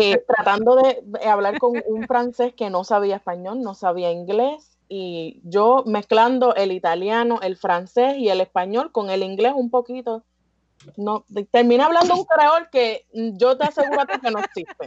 Eh, 0.00 0.22
tratando 0.26 0.76
de 0.76 1.28
hablar 1.28 1.58
con 1.58 1.80
un 1.86 2.06
francés 2.06 2.52
que 2.54 2.70
no 2.70 2.84
sabía 2.84 3.16
español, 3.16 3.60
no 3.62 3.74
sabía 3.74 4.10
inglés, 4.10 4.78
y 4.88 5.40
yo 5.44 5.84
mezclando 5.86 6.54
el 6.56 6.72
italiano, 6.72 7.38
el 7.42 7.56
francés 7.56 8.16
y 8.16 8.28
el 8.28 8.40
español 8.40 8.90
con 8.90 9.08
el 9.10 9.22
inglés 9.22 9.52
un 9.54 9.70
poquito. 9.70 10.24
No, 10.96 11.24
termina 11.52 11.86
hablando 11.86 12.14
un 12.16 12.24
creol 12.24 12.68
que 12.72 13.06
yo 13.12 13.56
te 13.56 13.64
aseguro 13.64 14.04
que 14.20 14.30
no 14.30 14.38
existe. 14.40 14.86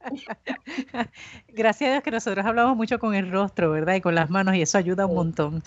Gracias 1.48 1.88
a 1.88 1.92
Dios 1.92 2.02
que 2.04 2.10
nosotros 2.10 2.44
hablamos 2.44 2.76
mucho 2.76 2.98
con 2.98 3.14
el 3.14 3.30
rostro, 3.30 3.70
¿verdad? 3.70 3.94
Y 3.94 4.00
con 4.00 4.14
las 4.14 4.30
manos, 4.30 4.54
y 4.54 4.62
eso 4.62 4.78
ayuda 4.78 5.06
un 5.06 5.14
montón. 5.14 5.62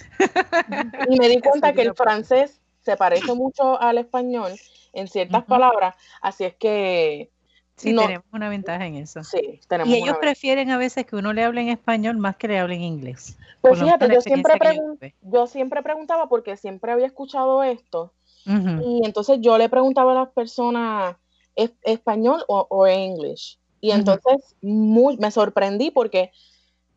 Y 1.09 1.19
me 1.19 1.27
di 1.27 1.41
cuenta 1.41 1.73
que 1.73 1.81
el 1.81 1.93
francés 1.95 2.61
se 2.83 2.97
parece 2.97 3.33
mucho 3.33 3.79
al 3.81 3.97
español 3.97 4.53
en 4.93 5.07
ciertas 5.07 5.43
palabras, 5.45 5.95
así 6.21 6.43
es 6.43 6.55
que... 6.55 7.29
Sí, 7.75 7.95
tenemos 7.95 8.25
una 8.31 8.49
ventaja 8.49 8.85
en 8.85 8.95
eso. 8.95 9.23
Sí, 9.23 9.59
tenemos 9.67 9.91
y 9.91 9.97
ellos 9.97 10.17
prefieren 10.21 10.69
a 10.69 10.77
veces 10.77 11.07
que 11.07 11.15
uno 11.15 11.33
le 11.33 11.43
hable 11.43 11.61
en 11.61 11.69
español 11.69 12.17
más 12.17 12.35
que 12.35 12.47
le 12.47 12.59
hable 12.59 12.75
en 12.75 12.83
inglés. 12.83 13.35
Pues 13.61 13.79
fíjate, 13.79 14.13
yo 14.13 14.21
siempre, 14.21 14.79
yo 15.21 15.47
siempre 15.47 15.81
preguntaba 15.81 16.29
porque 16.29 16.55
siempre 16.55 16.91
había 16.91 17.07
escuchado 17.07 17.63
esto 17.63 18.13
y 18.45 19.01
entonces 19.05 19.39
yo 19.41 19.57
le 19.57 19.69
preguntaba 19.69 20.11
a 20.11 20.15
las 20.15 20.29
personas 20.29 21.15
¿es 21.55 21.71
español 21.83 22.43
o, 22.47 22.67
o 22.69 22.87
inglés? 22.87 23.59
Y 23.79 23.91
entonces 23.91 24.55
me 24.61 25.31
sorprendí 25.31 25.91
porque 25.91 26.31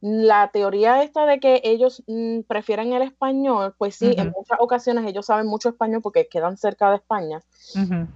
la 0.07 0.48
teoría 0.52 1.02
esta 1.02 1.26
de 1.26 1.40
que 1.40 1.61
ellos 1.64 2.02
mm, 2.07 2.42
prefieren 2.42 2.92
el 2.92 3.02
español, 3.02 3.74
pues 3.76 3.96
sí, 3.96 4.14
en 4.16 4.30
muchas 4.30 4.59
ocasiones 4.61 5.04
ellos 5.04 5.26
saben 5.26 5.46
mucho 5.46 5.70
español 5.70 6.00
porque 6.00 6.28
quedan 6.28 6.57
cerca 6.57 6.90
de 6.90 6.96
España, 6.96 7.42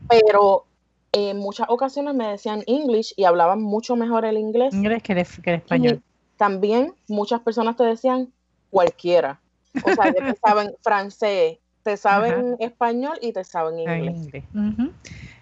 pero 0.09 0.66
en 1.12 1.38
muchas 1.38 1.68
ocasiones 1.68 2.14
me 2.14 2.28
decían 2.28 2.62
English 2.68 3.12
y 3.16 3.24
hablaban 3.24 3.61
mucho 3.61 3.97
mejor 3.97 4.24
el 4.24 4.38
inglés. 4.38 4.72
Inglés 4.72 5.03
que 5.03 5.12
el, 5.14 5.18
español. 5.18 6.01
también 6.36 6.95
muchas 7.09 7.41
personas 7.41 7.76
te 7.76 7.82
decían 7.82 8.32
cualquiera. 8.70 9.41
O 9.84 9.93
sea, 9.93 10.12
que 10.12 10.20
te 10.20 10.36
saben 10.36 10.72
francés, 10.82 11.59
te 11.82 11.97
saben 11.97 12.57
español 12.61 13.18
y 13.20 13.32
te 13.32 13.43
saben 13.43 13.80
inglés. 13.80 14.45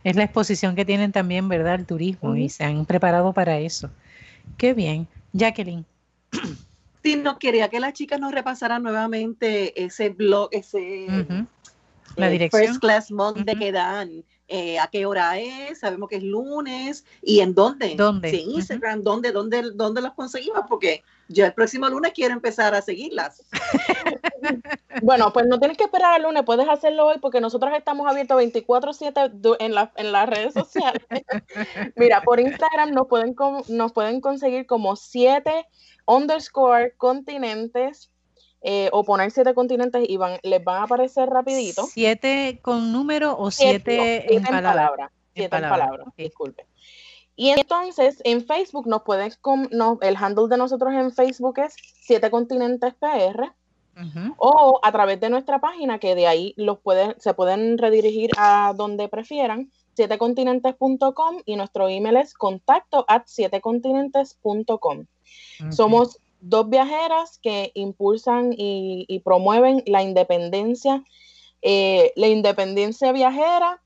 Es 0.03 0.17
la 0.17 0.25
exposición 0.25 0.75
que 0.75 0.87
tienen 0.87 1.13
también, 1.13 1.47
¿verdad? 1.49 1.75
El 1.75 1.85
turismo 1.85 2.37
y 2.37 2.49
se 2.49 2.65
han 2.65 2.87
preparado 2.87 3.35
para 3.35 3.59
eso. 3.59 3.91
Qué 4.57 4.73
bien. 4.73 5.07
Jacqueline. 5.35 5.85
Sí, 7.03 7.15
no 7.15 7.39
quería 7.39 7.69
que 7.69 7.79
las 7.79 7.93
chicas 7.95 8.19
nos 8.19 8.33
repasaran 8.33 8.83
nuevamente 8.83 9.85
ese 9.85 10.11
blog, 10.11 10.49
ese 10.51 11.07
la 12.17 12.29
eh, 12.29 12.31
dirección. 12.31 12.63
First 12.63 12.81
Class 12.81 13.11
Monday 13.11 13.57
que 13.57 13.73
dan 13.73 14.25
eh, 14.49 14.79
a 14.79 14.89
qué 14.89 15.07
hora 15.07 15.39
es, 15.39 15.81
sabemos 15.81 16.09
que 16.09 16.17
es 16.17 16.23
lunes 16.23 17.05
y 17.23 17.41
en 17.41 17.55
dónde. 17.55 17.95
¿Dónde? 17.97 18.31
en 18.31 18.51
Instagram, 18.51 19.03
¿dónde, 19.03 19.31
dónde, 19.31 19.71
dónde 19.75 20.01
los 20.01 20.15
conseguimos? 20.15 20.63
Porque 20.69 21.03
yo 21.29 21.45
el 21.45 21.53
próximo 21.53 21.89
lunes 21.89 22.13
quiero 22.15 22.33
empezar 22.33 22.75
a 22.75 22.83
seguirlas. 22.83 23.45
bueno, 25.03 25.33
pues 25.33 25.47
no 25.47 25.59
tienes 25.59 25.77
que 25.77 25.85
esperar 25.85 26.15
al 26.15 26.23
lunes, 26.23 26.45
puedes 26.45 26.69
hacerlo 26.69 27.07
hoy 27.07 27.19
porque 27.21 27.41
nosotros 27.41 27.73
estamos 27.77 28.07
abiertos 28.09 28.41
24/7 28.41 29.57
en, 29.61 29.75
en 29.97 30.13
las 30.13 30.29
redes 30.29 30.55
sociales. 30.55 31.03
Mira, 31.97 32.23
por 32.23 32.41
Instagram 32.41 32.93
nos 32.93 33.07
pueden, 33.07 33.37
nos 33.69 33.93
pueden 33.93 34.21
conseguir 34.21 34.67
como 34.67 34.97
7 34.97 35.67
underscore 36.09 36.95
continentes 36.97 38.11
eh, 38.63 38.89
o 38.93 39.05
poner 39.05 39.31
siete 39.31 39.55
continentes 39.55 40.09
y 40.09 40.17
van, 40.17 40.41
les 40.43 40.65
van 40.65 40.79
a 40.79 40.83
aparecer 40.85 41.29
rapidito. 41.29 41.85
¿Siete 41.85 42.59
con 42.63 42.93
número 42.93 43.39
o 43.39 43.51
siete, 43.53 44.35
en, 44.35 44.43
palabra? 44.43 45.13
Siete 45.35 45.57
en 45.57 45.63
palabra, 45.63 46.05
disculpe. 46.17 46.67
Y 47.37 47.51
entonces 47.51 48.21
en 48.25 48.45
Facebook 48.45 48.89
nos 48.89 49.03
pueden, 49.03 49.31
no, 49.71 49.99
el 50.03 50.17
handle 50.17 50.49
de 50.49 50.57
nosotros 50.57 50.93
en 50.93 51.13
Facebook 51.13 51.61
es 51.61 51.77
Siete 52.01 52.31
Continentes 52.31 52.95
PR. 52.95 53.53
O 54.37 54.79
a 54.81 54.93
través 54.93 55.19
de 55.19 55.29
nuestra 55.29 55.61
página, 55.61 55.99
que 55.99 56.15
de 56.15 56.29
ahí 56.29 56.55
los 56.57 56.79
pueden, 56.79 57.17
se 57.19 57.35
pueden 57.35 57.79
redirigir 57.79 58.31
a 58.37 58.73
donde 58.77 59.09
prefieran, 59.09 59.73
sietecontinentes.com 59.95 61.43
y 61.45 61.57
nuestro 61.57 61.89
email 61.89 62.17
es 62.17 62.33
contacto 62.35 63.05
at 63.09 63.27
sietecontinentes.com. 63.27 65.07
Somos 65.71 66.19
dos 66.41 66.71
viajeras 66.71 67.39
que 67.43 67.73
impulsan 67.75 68.55
y, 68.57 69.21
promueven 69.25 69.83
la 69.87 70.03
independencia, 70.03 71.03
eh, 71.63 72.13
la 72.17 72.29
independencia 72.29 73.13
viajera 73.13 73.81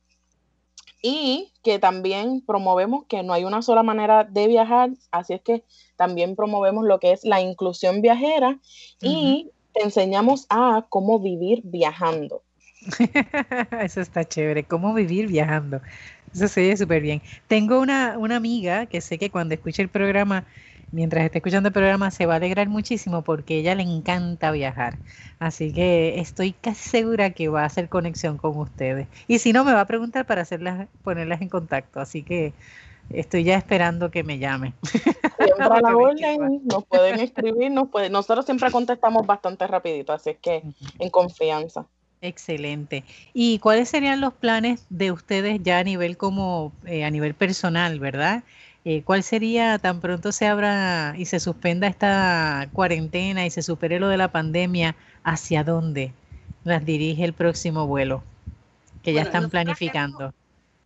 y 1.00 1.52
que 1.64 1.78
también 1.78 2.42
promovemos 2.42 3.04
que 3.06 3.22
no 3.22 3.32
hay 3.32 3.44
una 3.44 3.62
sola 3.62 3.82
manera 3.82 4.24
de 4.24 4.46
viajar, 4.46 4.90
así 5.10 5.34
es 5.34 5.40
que 5.40 5.64
también 5.96 6.36
promovemos 6.36 6.84
lo 6.84 7.00
que 7.00 7.12
es 7.12 7.24
la 7.24 7.40
inclusión 7.40 8.02
viajera 8.02 8.58
y 9.00 9.50
te 9.74 9.82
enseñamos 9.82 10.46
a 10.48 10.86
cómo 10.88 11.18
vivir 11.18 11.62
viajando. 11.64 12.42
Eso 13.80 14.00
está 14.00 14.24
chévere, 14.24 14.64
cómo 14.64 14.94
vivir 14.94 15.28
viajando. 15.28 15.80
Eso 16.34 16.48
se 16.48 16.62
oye 16.62 16.76
súper 16.76 17.02
bien. 17.02 17.20
Tengo 17.48 17.80
una, 17.80 18.16
una 18.18 18.36
amiga 18.36 18.86
que 18.86 19.00
sé 19.00 19.18
que 19.18 19.30
cuando 19.30 19.54
escuche 19.54 19.82
el 19.82 19.88
programa 19.88 20.46
mientras 20.92 21.24
esté 21.24 21.38
escuchando 21.38 21.68
el 21.68 21.72
programa 21.72 22.10
se 22.10 22.26
va 22.26 22.34
a 22.34 22.36
alegrar 22.36 22.68
muchísimo 22.68 23.22
porque 23.22 23.54
a 23.54 23.56
ella 23.58 23.74
le 23.74 23.82
encanta 23.82 24.50
viajar. 24.52 24.98
Así 25.38 25.72
que 25.72 26.20
estoy 26.20 26.52
casi 26.52 26.88
segura 26.88 27.30
que 27.30 27.48
va 27.48 27.62
a 27.62 27.66
hacer 27.66 27.88
conexión 27.88 28.36
con 28.38 28.56
ustedes. 28.58 29.08
Y 29.26 29.38
si 29.40 29.52
no, 29.52 29.64
me 29.64 29.72
va 29.72 29.80
a 29.80 29.86
preguntar 29.86 30.26
para 30.26 30.42
hacerlas, 30.42 30.86
ponerlas 31.02 31.40
en 31.40 31.48
contacto. 31.48 32.00
Así 32.00 32.22
que 32.22 32.52
estoy 33.10 33.44
ya 33.44 33.56
esperando 33.56 34.10
que 34.10 34.22
me 34.22 34.38
llame. 34.38 34.74
Siempre 34.82 35.80
la 35.82 35.96
orden, 35.96 36.60
nos 36.64 36.84
pueden 36.84 37.20
escribir, 37.20 37.70
nos 37.70 37.88
pueden, 37.88 38.12
nosotros 38.12 38.44
siempre 38.44 38.70
contestamos 38.70 39.26
bastante 39.26 39.66
rapidito, 39.66 40.12
así 40.12 40.36
que 40.40 40.62
en 41.00 41.10
confianza. 41.10 41.84
Excelente. 42.20 43.02
¿Y 43.34 43.58
cuáles 43.58 43.88
serían 43.88 44.20
los 44.20 44.32
planes 44.32 44.86
de 44.88 45.10
ustedes 45.10 45.60
ya 45.64 45.80
a 45.80 45.84
nivel 45.84 46.16
como 46.16 46.72
eh, 46.86 47.04
a 47.04 47.10
nivel 47.10 47.34
personal, 47.34 47.98
verdad? 47.98 48.44
Eh, 48.84 49.02
¿Cuál 49.04 49.22
sería 49.22 49.78
tan 49.78 50.00
pronto 50.00 50.32
se 50.32 50.46
abra 50.46 51.14
y 51.16 51.26
se 51.26 51.38
suspenda 51.38 51.86
esta 51.86 52.68
cuarentena 52.72 53.46
y 53.46 53.50
se 53.50 53.62
supere 53.62 54.00
lo 54.00 54.08
de 54.08 54.16
la 54.16 54.28
pandemia? 54.32 54.96
¿Hacia 55.22 55.62
dónde 55.62 56.12
las 56.64 56.84
dirige 56.84 57.24
el 57.24 57.32
próximo 57.32 57.86
vuelo? 57.86 58.24
Que 59.02 59.12
ya 59.12 59.22
están 59.22 59.50
planificando. 59.50 60.34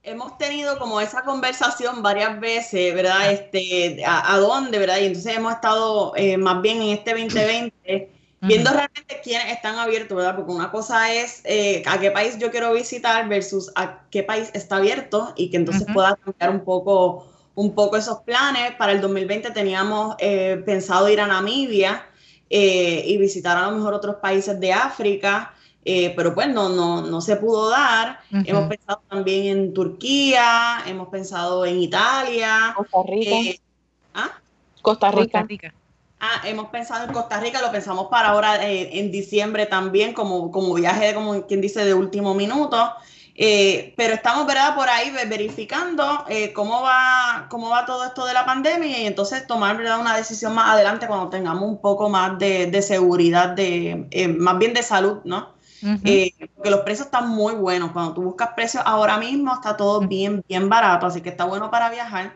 Hemos, 0.03 0.39
tenido 0.39 0.79
como 0.79 1.01
esa 1.01 1.23
conversación 1.23 2.03
varias 2.03 2.39
veces, 2.39 2.95
¿verdad? 2.95 3.19
Ah. 3.19 3.31
Este, 3.33 4.05
a, 4.07 4.37
dónde, 4.39 4.79
¿verdad? 4.79 4.99
Y 4.99 5.07
entonces 5.07 5.37
hemos 5.37 5.55
estado 5.55 6.13
eh, 6.17 6.37
más 6.37 6.63
bien 6.63 6.81
en 6.83 6.91
este 6.91 7.11
2020 7.13 8.11
viendo 8.43 8.71
realmente 8.71 9.21
quiénes 9.23 9.53
están 9.53 9.77
abiertos, 9.77 10.17
¿verdad? 10.17 10.37
Porque 10.37 10.53
una 10.53 10.71
cosa 10.71 11.13
es 11.13 11.41
eh, 11.45 11.83
a 11.87 11.99
qué 11.99 12.11
país 12.11 12.39
yo 12.39 12.51
quiero 12.51 12.73
visitar 12.73 13.29
versus 13.29 13.73
a 13.75 14.03
qué 14.11 14.23
país 14.23 14.51
está 14.55 14.77
abierto 14.77 15.33
y 15.37 15.51
que 15.51 15.57
entonces 15.57 15.87
pueda 15.93 16.17
cambiar 16.17 16.51
un 16.51 16.61
poco 16.65 17.27
un 17.57 17.75
poco 17.75 17.97
esos 17.97 18.21
planes. 18.21 18.73
Para 18.77 18.93
el 18.93 19.01
2020 19.01 19.51
teníamos 19.51 20.15
eh, 20.21 20.63
pensado 20.65 21.09
ir 21.09 21.21
a 21.21 21.27
Namibia 21.27 22.07
eh, 22.49 23.03
y 23.05 23.17
visitar 23.17 23.57
a 23.59 23.69
lo 23.69 23.77
mejor 23.77 23.95
otros 23.95 24.17
países 24.17 24.61
de 24.61 24.73
África, 24.73 25.53
eh, 25.85 26.13
pero 26.15 26.35
pues 26.35 26.49
no, 26.49 26.69
no, 26.69 27.01
no 27.01 27.21
se 27.21 27.37
pudo 27.37 27.71
dar. 27.71 28.21
Hemos 28.31 28.69
pensado 28.69 29.03
también 29.09 29.59
en 29.59 29.75
Turquía, 29.75 30.83
hemos 30.87 31.09
pensado 31.09 31.65
en 31.65 31.81
Italia. 31.81 32.75
Costa 32.77 33.03
Rica. 33.09 33.63
¿ah? 34.15 34.31
Costa 34.83 35.11
Rica. 35.11 35.47
Ah, 36.21 36.43
hemos 36.45 36.69
pensado 36.69 37.07
en 37.07 37.13
Costa 37.13 37.41
Rica, 37.41 37.61
lo 37.61 37.71
pensamos 37.71 38.09
para 38.11 38.29
ahora 38.29 38.67
en 38.67 39.11
diciembre 39.11 39.67
también, 39.67 40.13
como, 40.13 40.51
como 40.51 40.75
viaje, 40.75 41.15
como 41.15 41.47
quien 41.47 41.61
dice, 41.61 41.85
de 41.85 41.95
último 41.95 42.35
minuto. 42.35 42.93
Eh, 43.39 43.93
pero 43.99 44.15
estamos, 44.15 44.47
¿verdad? 44.47 44.75
Por 44.75 44.89
ahí 44.89 45.13
verificando 45.29 46.25
eh, 46.27 46.55
cómo, 46.55 46.81
va, 46.81 47.47
cómo 47.51 47.69
va 47.69 47.85
todo 47.85 48.07
esto 48.07 48.25
de 48.25 48.33
la 48.33 48.47
pandemia 48.47 49.03
y 49.03 49.07
entonces 49.07 49.47
tomar, 49.47 49.77
¿verdad? 49.77 50.01
Una 50.01 50.17
decisión 50.17 50.55
más 50.55 50.71
adelante 50.71 51.07
cuando 51.07 51.29
tengamos 51.29 51.69
un 51.69 51.79
poco 51.79 52.09
más 52.09 52.39
de, 52.39 52.81
seguridad, 52.81 53.51
de, 53.51 54.07
eh, 54.11 54.29
más 54.29 54.57
bien 54.59 54.73
de 54.73 54.83
salud, 54.83 55.19
¿no? 55.25 55.55
porque 56.57 56.71
los 56.71 56.81
precios 56.81 57.07
están 57.07 57.29
muy 57.29 57.53
buenos. 57.53 57.93
Cuando 57.93 58.15
tú 58.15 58.23
buscas 58.23 58.51
precios 58.57 58.83
ahora 58.87 59.19
mismo 59.19 59.53
está 59.53 59.77
todo 59.77 60.01
bien, 60.01 60.43
bien 60.49 60.69
barato, 60.71 61.07
así 61.07 61.21
que 61.21 61.29
está 61.29 61.45
bueno 61.45 61.71
para 61.71 61.91
viajar. 61.91 62.33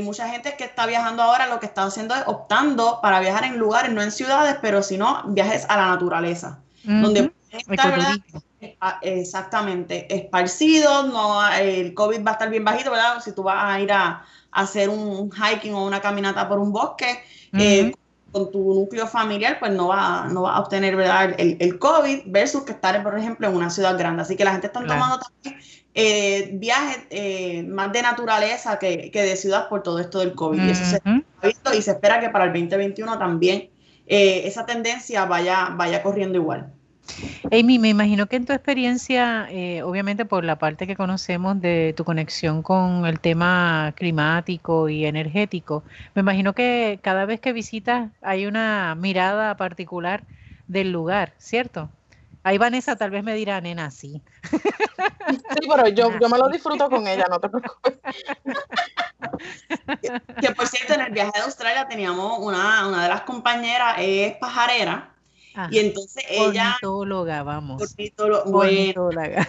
mucha 0.00 0.28
gente 0.28 0.54
que 0.56 0.64
está 0.64 0.86
viajando 0.86 1.22
ahora 1.22 1.48
lo 1.48 1.58
que 1.58 1.66
está 1.66 1.82
haciendo 1.82 2.14
es 2.14 2.22
optando 2.26 3.00
para 3.02 3.18
viajar 3.20 3.44
en 3.44 3.58
lugares, 3.58 3.92
no 3.92 4.00
en 4.00 4.12
ciudades, 4.12 4.56
pero 4.62 4.82
sino 4.82 5.22
viajes 5.26 5.66
a 5.68 5.76
la 5.76 5.88
naturaleza, 5.88 6.60
donde 6.84 7.32
Exactamente, 9.02 10.12
esparcido, 10.14 11.04
no, 11.08 11.48
el 11.52 11.94
COVID 11.94 12.24
va 12.24 12.30
a 12.30 12.34
estar 12.34 12.50
bien 12.50 12.64
bajito, 12.64 12.90
¿verdad? 12.90 13.20
Si 13.20 13.32
tú 13.32 13.42
vas 13.42 13.56
a 13.64 13.80
ir 13.80 13.92
a, 13.92 14.24
hacer 14.52 14.88
un 14.88 15.30
hiking 15.32 15.74
o 15.74 15.86
una 15.86 16.00
caminata 16.00 16.48
por 16.48 16.58
un 16.58 16.72
bosque 16.72 17.22
eh, 17.54 17.92
con 18.30 18.50
tu 18.52 18.74
núcleo 18.74 19.06
familiar, 19.06 19.58
pues 19.58 19.72
no 19.72 19.88
va, 19.88 20.28
no 20.30 20.42
va 20.42 20.56
a 20.56 20.60
obtener 20.60 20.94
¿verdad? 20.94 21.34
El, 21.38 21.78
COVID 21.78 22.24
versus 22.26 22.62
que 22.62 22.72
estar, 22.72 23.02
por 23.02 23.18
ejemplo, 23.18 23.48
en 23.48 23.56
una 23.56 23.70
ciudad 23.70 23.98
grande. 23.98 24.22
Así 24.22 24.36
que 24.36 24.44
la 24.44 24.52
gente 24.52 24.68
está 24.68 24.80
tomando 24.80 25.18
también 25.18 25.62
eh, 25.94 26.50
viajes 26.54 27.00
eh, 27.10 27.62
más 27.64 27.92
de 27.92 28.02
naturaleza 28.02 28.78
que, 28.78 29.10
de 29.12 29.36
ciudad 29.36 29.68
por 29.68 29.82
todo 29.82 29.98
esto 29.98 30.18
del 30.20 30.34
COVID. 30.34 30.62
Y 30.62 30.70
eso 30.70 30.84
se 30.84 31.00
ha 31.04 31.46
visto 31.46 31.74
y 31.74 31.82
se 31.82 31.92
espera 31.92 32.20
que 32.20 32.28
para 32.28 32.44
el 32.44 32.52
2021 32.52 33.18
también 33.18 33.70
esa 34.06 34.66
tendencia 34.66 35.24
vaya, 35.24 35.70
vaya 35.74 36.02
corriendo 36.02 36.36
igual. 36.36 36.70
Amy, 37.50 37.78
me 37.78 37.88
imagino 37.90 38.26
que 38.28 38.36
en 38.36 38.46
tu 38.46 38.52
experiencia, 38.52 39.46
eh, 39.50 39.82
obviamente 39.82 40.24
por 40.24 40.44
la 40.44 40.56
parte 40.58 40.86
que 40.86 40.96
conocemos 40.96 41.60
de 41.60 41.92
tu 41.96 42.04
conexión 42.04 42.62
con 42.62 43.04
el 43.06 43.20
tema 43.20 43.92
climático 43.96 44.88
y 44.88 45.04
energético, 45.04 45.84
me 46.14 46.20
imagino 46.20 46.54
que 46.54 46.98
cada 47.02 47.26
vez 47.26 47.40
que 47.40 47.52
visitas 47.52 48.10
hay 48.22 48.46
una 48.46 48.94
mirada 48.94 49.56
particular 49.56 50.24
del 50.66 50.92
lugar, 50.92 51.34
¿cierto? 51.38 51.90
Ahí 52.44 52.58
Vanessa 52.58 52.96
tal 52.96 53.10
vez 53.10 53.22
me 53.22 53.34
dirá, 53.34 53.60
nena, 53.60 53.90
sí. 53.90 54.22
Sí, 55.28 55.68
pero 55.68 55.88
yo, 55.88 56.18
yo 56.18 56.28
me 56.28 56.38
lo 56.38 56.48
disfruto 56.50 56.88
con 56.90 57.06
ella, 57.06 57.24
no 57.30 57.38
te 57.38 57.48
preocupes. 57.48 57.98
Que, 60.40 60.50
por 60.50 60.66
cierto, 60.66 60.94
en 60.94 61.02
el 61.02 61.12
viaje 61.12 61.32
de 61.34 61.44
Australia 61.44 61.86
teníamos 61.86 62.38
una, 62.40 62.88
una 62.88 63.02
de 63.04 63.08
las 63.08 63.22
compañeras, 63.22 63.96
es 63.98 64.36
pajarera, 64.38 65.11
y 65.70 65.78
entonces 65.78 66.24
ella... 66.28 66.76
Ornitóloga, 66.82 67.42
vamos. 67.42 67.82
Ornitóloga. 67.82 69.48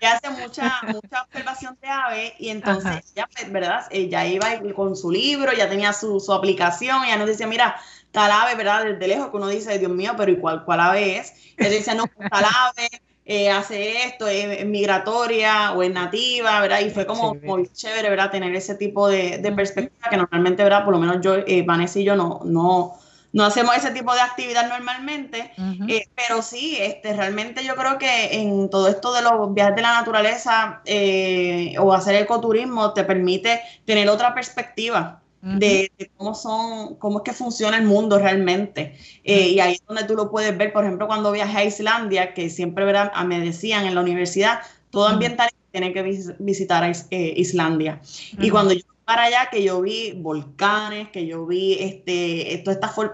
ella 0.00 0.12
hace 0.16 0.30
mucha, 0.30 0.80
mucha 0.86 1.22
observación 1.22 1.78
de 1.80 1.88
aves 1.88 2.32
y 2.38 2.48
entonces 2.48 3.12
ella, 3.14 3.28
pues, 3.32 3.52
¿verdad? 3.52 3.86
Ella 3.90 4.26
iba 4.26 4.48
con 4.74 4.96
su 4.96 5.10
libro, 5.10 5.52
ya 5.52 5.68
tenía 5.68 5.92
su, 5.92 6.20
su 6.20 6.32
aplicación, 6.32 7.04
ella 7.04 7.16
nos 7.16 7.26
decía, 7.26 7.46
mira, 7.46 7.76
tal 8.10 8.30
ave, 8.30 8.54
¿verdad? 8.54 8.84
Desde 8.84 9.08
lejos 9.08 9.30
que 9.30 9.36
uno 9.36 9.48
dice, 9.48 9.78
Dios 9.78 9.92
mío, 9.92 10.14
pero 10.16 10.32
¿y 10.32 10.38
cuál, 10.38 10.64
cuál 10.64 10.80
ave 10.80 11.18
es? 11.18 11.32
Ella 11.56 11.70
decía, 11.70 11.94
no, 11.94 12.06
pues, 12.06 12.28
tal 12.30 12.44
ave 12.44 12.88
eh, 13.30 13.50
hace 13.50 14.04
esto, 14.04 14.26
es, 14.26 14.64
migratoria 14.64 15.72
o 15.72 15.82
es 15.82 15.92
nativa, 15.92 16.60
¿verdad? 16.62 16.80
Y 16.80 16.88
fue 16.88 17.04
como 17.04 17.34
muy 17.34 17.68
chévere, 17.70 18.08
¿verdad? 18.08 18.30
Tener 18.30 18.54
ese 18.54 18.74
tipo 18.74 19.06
de, 19.06 19.36
de 19.36 19.52
perspectiva 19.52 20.08
que 20.08 20.16
normalmente, 20.16 20.62
¿verdad? 20.62 20.82
Por 20.84 20.94
lo 20.94 20.98
menos 20.98 21.18
yo, 21.20 21.34
eh, 21.36 21.62
Vanessa 21.62 21.98
y 21.98 22.04
yo 22.04 22.16
no, 22.16 22.40
no 22.44 22.98
no 23.38 23.44
hacemos 23.44 23.76
ese 23.76 23.92
tipo 23.92 24.12
de 24.12 24.20
actividad 24.20 24.68
normalmente, 24.68 25.52
eh, 25.86 26.08
pero 26.16 26.42
sí, 26.42 26.76
este, 26.80 27.12
realmente 27.12 27.64
yo 27.64 27.76
creo 27.76 27.96
que 27.96 28.40
en 28.40 28.68
todo 28.68 28.88
esto 28.88 29.12
de 29.12 29.22
los 29.22 29.54
viajes 29.54 29.76
de 29.76 29.82
la 29.82 29.92
naturaleza 29.92 30.82
eh, 30.84 31.76
o 31.78 31.94
hacer 31.94 32.16
ecoturismo 32.16 32.92
te 32.94 33.04
permite 33.04 33.60
tener 33.84 34.08
otra 34.08 34.34
perspectiva. 34.34 35.22
de, 35.40 35.92
cómo 36.16 36.34
son, 36.34 36.96
cómo 36.96 37.18
es 37.18 37.22
que 37.22 37.32
funciona 37.32 37.76
el 37.76 37.84
mundo 37.84 38.18
realmente. 38.18 38.96
Eh, 39.22 39.50
y 39.50 39.60
ahí 39.60 39.74
es 39.74 39.86
donde 39.86 40.02
tú 40.02 40.16
lo 40.16 40.32
puedes 40.32 40.58
ver, 40.58 40.72
por 40.72 40.82
ejemplo, 40.82 41.06
cuando 41.06 41.30
viajé 41.30 41.58
a 41.58 41.64
Islandia, 41.64 42.34
que 42.34 42.50
siempre 42.50 42.84
¿verdad? 42.84 43.12
me 43.24 43.38
decían 43.38 43.86
en 43.86 43.94
la 43.94 44.00
universidad, 44.00 44.62
todo 44.90 45.06
ambiental 45.06 45.48
tiene 45.70 45.92
que 45.92 46.02
visitar 46.40 46.82
eh, 47.10 47.34
Islandia. 47.36 48.00
Y 48.40 48.50
cuando 48.50 48.74
yo 48.74 48.82
para 49.08 49.22
allá, 49.22 49.48
que 49.50 49.62
yo 49.62 49.80
vi 49.80 50.12
volcanes, 50.12 51.08
que 51.08 51.26
yo 51.26 51.46
vi 51.46 51.78
este, 51.80 52.62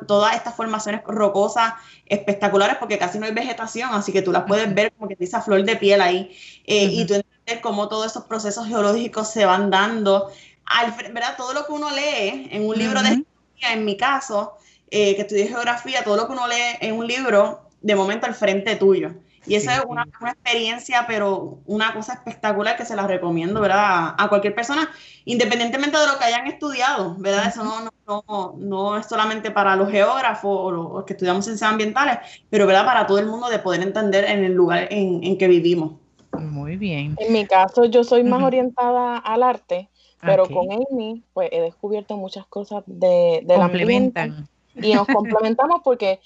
todas 0.09 0.35
estas 0.35 0.57
formaciones 0.57 1.03
rocosas 1.07 1.75
espectaculares, 2.07 2.79
porque 2.79 2.99
casi 2.99 3.21
no 3.21 3.27
hay 3.27 3.33
vegetación, 3.33 3.91
así 3.93 4.11
que 4.11 4.21
tú 4.21 4.33
las 4.33 4.43
puedes 4.43 4.75
ver 4.75 4.93
como 4.99 5.07
que 5.07 5.17
esa 5.21 5.41
flor 5.41 5.63
de 5.63 5.77
piel 5.77 6.01
ahí, 6.01 6.37
eh, 6.67 6.87
y 6.87 7.07
tú 7.07 7.15
entender 7.15 7.61
cómo 7.63 7.87
todos 7.89 8.07
esos 8.07 8.25
procesos 8.25 8.67
geológicos 8.67 9.31
se 9.31 9.45
van 9.45 9.71
dando. 9.71 10.33
Al, 10.67 10.91
¿verdad? 11.13 11.37
Todo 11.37 11.55
lo 11.55 11.65
que 11.65 11.71
uno 11.71 11.89
lee 11.93 12.49
en 12.51 12.67
un 12.67 12.77
libro 12.77 13.01
de 13.01 13.11
geografía, 13.11 13.73
en 13.75 13.85
mi 13.85 13.97
caso, 13.97 14.55
eh, 14.91 15.15
que 15.15 15.23
estudié 15.23 15.47
geografía, 15.47 16.03
todo 16.03 16.17
lo 16.17 16.27
que 16.27 16.33
uno 16.33 16.49
lee 16.49 16.77
en 16.81 16.97
un 16.97 17.07
libro, 17.07 17.69
de 17.83 17.95
momento 17.95 18.27
al 18.27 18.35
frente 18.35 18.75
tuyo. 18.75 19.15
Y 19.47 19.57
esa 19.57 19.77
es 19.77 19.85
una, 19.87 20.05
experiencia, 20.05 21.05
pero 21.07 21.59
una 21.67 21.93
cosa 21.93 22.15
espectacular 22.15 22.77
que 22.77 22.85
se 22.85 22.97
la 22.97 23.07
recomiendo, 23.07 23.61
¿verdad? 23.61 24.15
A, 24.17 24.29
cualquier 24.29 24.55
persona, 24.55 24.89
independientemente 25.25 25.99
de 25.99 26.07
lo 26.07 26.19
que 26.19 26.25
hayan 26.25 26.47
estudiado, 26.47 27.15
¿verdad? 27.19 27.49
Eso 27.49 27.63
no, 27.65 27.91
no, 28.07 28.55
no, 28.57 28.97
es 28.97 29.07
solamente 29.07 29.51
para 29.51 29.77
los 29.77 29.91
geógrafos 29.91 30.51
o 30.51 30.71
los 30.71 31.05
que 31.05 31.13
estudiamos 31.13 31.45
ciencias 31.45 31.71
ambientales, 31.71 32.19
pero, 32.49 32.67
¿verdad? 32.67 32.87
Para 32.87 33.07
todo 33.07 33.19
el 33.19 33.27
mundo 33.27 33.49
de 33.49 33.59
poder 33.59 33.83
entender 33.83 34.25
en 34.25 34.45
el 34.45 34.53
lugar 34.53 34.89
en, 34.91 35.37
que 35.37 35.49
vivimos. 35.49 35.93
Muy 36.39 36.77
bien. 36.77 37.15
En 37.19 37.33
mi 37.33 37.47
caso, 37.47 37.85
yo 37.85 38.03
soy 38.03 38.25
más 38.25 38.43
orientada 38.43 39.19
al 39.19 39.43
arte, 39.43 39.89
pero 40.21 40.49
con 40.49 40.69
Amy, 40.73 41.23
pues 41.35 41.51
he 41.53 41.61
descubierto 41.61 42.17
muchas 42.17 42.47
cosas 42.47 42.83
de, 42.87 43.43
de 43.45 43.55
Complementan. 43.57 44.49
y 44.75 44.95
nos 44.95 45.07
complementamos 45.07 45.83
porque 45.85 46.21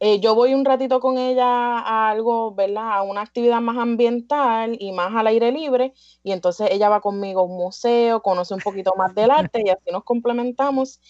eh, 0.00 0.20
yo 0.20 0.34
voy 0.34 0.54
un 0.54 0.64
ratito 0.64 1.00
con 1.00 1.18
ella 1.18 1.44
a 1.44 2.08
algo, 2.10 2.54
¿verdad? 2.54 2.92
A 2.92 3.02
una 3.02 3.20
actividad 3.20 3.60
más 3.60 3.76
ambiental 3.76 4.76
y 4.80 4.92
más 4.92 5.14
al 5.14 5.26
aire 5.26 5.52
libre, 5.52 5.92
y 6.22 6.32
entonces 6.32 6.68
ella 6.70 6.88
va 6.88 7.00
conmigo 7.00 7.40
a 7.40 7.44
un 7.44 7.56
museo, 7.56 8.22
conoce 8.22 8.54
un 8.54 8.60
poquito 8.60 8.94
más 8.96 9.14
del 9.14 9.30
arte 9.30 9.62
y 9.64 9.68
así 9.68 9.90
nos 9.92 10.04
complementamos. 10.04 11.00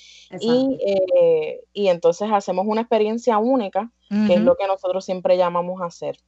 Y, 0.40 0.78
eh, 0.84 1.60
y, 1.72 1.88
entonces 1.88 2.28
hacemos 2.32 2.66
una 2.66 2.80
experiencia 2.80 3.38
única, 3.38 3.90
que 4.08 4.34
es 4.34 4.40
lo 4.40 4.56
que 4.56 4.66
nosotros 4.66 5.04
siempre 5.04 5.36
llamamos 5.36 5.80
hacer. 5.80 6.18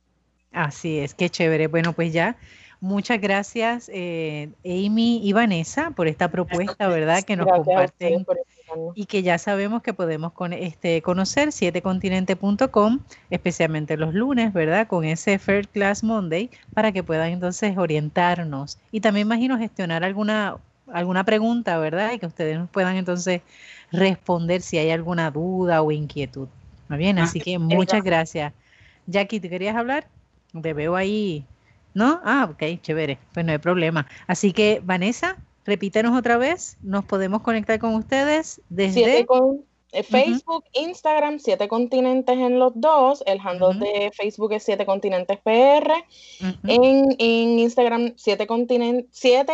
Así 0.53 0.99
es, 0.99 1.15
qué 1.15 1.29
chévere. 1.31 1.67
Bueno, 1.67 1.93
pues 1.93 2.13
ya. 2.13 2.37
Muchas 2.81 3.21
gracias, 3.21 3.91
eh, 3.93 4.51
Amy 4.65 5.21
y 5.25 5.33
Vanessa, 5.33 5.91
por 5.91 6.07
esta 6.07 6.31
propuesta, 6.31 6.87
¿verdad? 6.87 7.25
Que 7.25 7.35
nos 7.35 7.49
comparten 7.49 8.25
y 8.95 9.07
que 9.07 9.23
ya 9.23 9.39
sabemos 9.39 9.83
que 9.83 9.95
podemos 9.95 10.33
con, 10.33 10.53
este, 10.53 11.03
conocer 11.03 11.53
sietecontinente.com, 11.53 13.01
especialmente 13.31 13.97
los 13.97 14.15
lunes, 14.15 14.53
¿verdad? 14.53 14.87
Con 14.87 15.05
ese 15.05 15.39
Fair 15.39 15.69
Class 15.69 16.03
Monday, 16.03 16.51
para 16.75 16.93
que 16.93 17.03
puedan 17.03 17.31
entonces 17.31 17.77
orientarnos 17.77 18.79
y 18.91 19.01
también 19.01 19.27
imagino 19.27 19.59
gestionar 19.59 20.05
alguna, 20.05 20.57
alguna 20.93 21.25
pregunta, 21.25 21.79
¿verdad? 21.79 22.13
Y 22.13 22.19
que 22.19 22.27
ustedes 22.27 22.59
nos 22.59 22.71
puedan 22.71 22.97
entonces 22.97 23.43
responder 23.91 24.61
si 24.63 24.79
hay 24.79 24.91
alguna 24.91 25.31
duda 25.31 25.83
o 25.83 25.91
inquietud. 25.91 26.49
Muy 26.89 26.99
bien, 26.99 27.19
así 27.19 27.41
que 27.41 27.59
muchas 27.59 28.03
gracias. 28.03 28.53
Jackie, 29.07 29.41
¿te 29.41 29.49
querías 29.49 29.77
hablar? 29.77 30.09
Te 30.63 30.73
veo 30.73 30.97
ahí. 30.97 31.45
¿No? 31.95 32.21
Ah, 32.25 32.49
ok, 32.51 32.81
chévere. 32.81 33.19
Pues 33.33 33.45
no 33.45 33.53
hay 33.53 33.59
problema. 33.59 34.07
Así 34.27 34.53
que, 34.53 34.81
Vanessa, 34.85 35.37
Repítenos 35.69 36.17
otra 36.17 36.39
vez, 36.39 36.79
nos 36.81 37.05
podemos 37.05 37.43
conectar 37.43 37.79
con 37.79 37.95
ustedes 37.95 38.63
desde 38.71 39.27
eh, 39.93 40.03
Facebook, 40.03 40.65
Instagram, 40.73 41.39
Siete 41.41 41.69
Continentes 41.69 42.39
en 42.39 42.59
los 42.59 42.73
dos. 42.75 43.23
El 43.27 43.39
handle 43.39 43.79
de 43.79 44.11
Facebook 44.17 44.55
es 44.55 44.63
Siete 44.63 44.87
Continentes 44.87 45.39
PR. 45.41 45.93
en, 46.67 47.13
Instagram, 47.59 48.15
Siete 48.17 48.47
Continentes, 48.47 49.11
Siete 49.13 49.53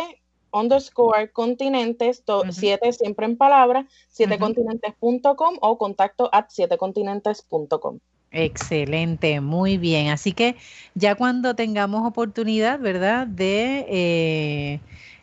underscore 0.53 1.33
continentes, 1.33 2.23
siete 2.51 2.93
siempre 2.93 3.25
en 3.25 3.35
palabras, 3.35 3.85
sietecontinentes.com 4.07 5.57
o 5.59 5.77
contacto 5.77 6.29
at 6.31 6.47
sietecontinentes.com. 6.47 7.99
Excelente, 8.31 9.41
muy 9.41 9.77
bien. 9.77 10.07
Así 10.07 10.31
que 10.31 10.55
ya 10.93 11.15
cuando 11.15 11.55
tengamos 11.55 12.07
oportunidad, 12.07 12.79
¿verdad? 12.79 13.27
De 13.27 13.85
eh, 13.89 14.79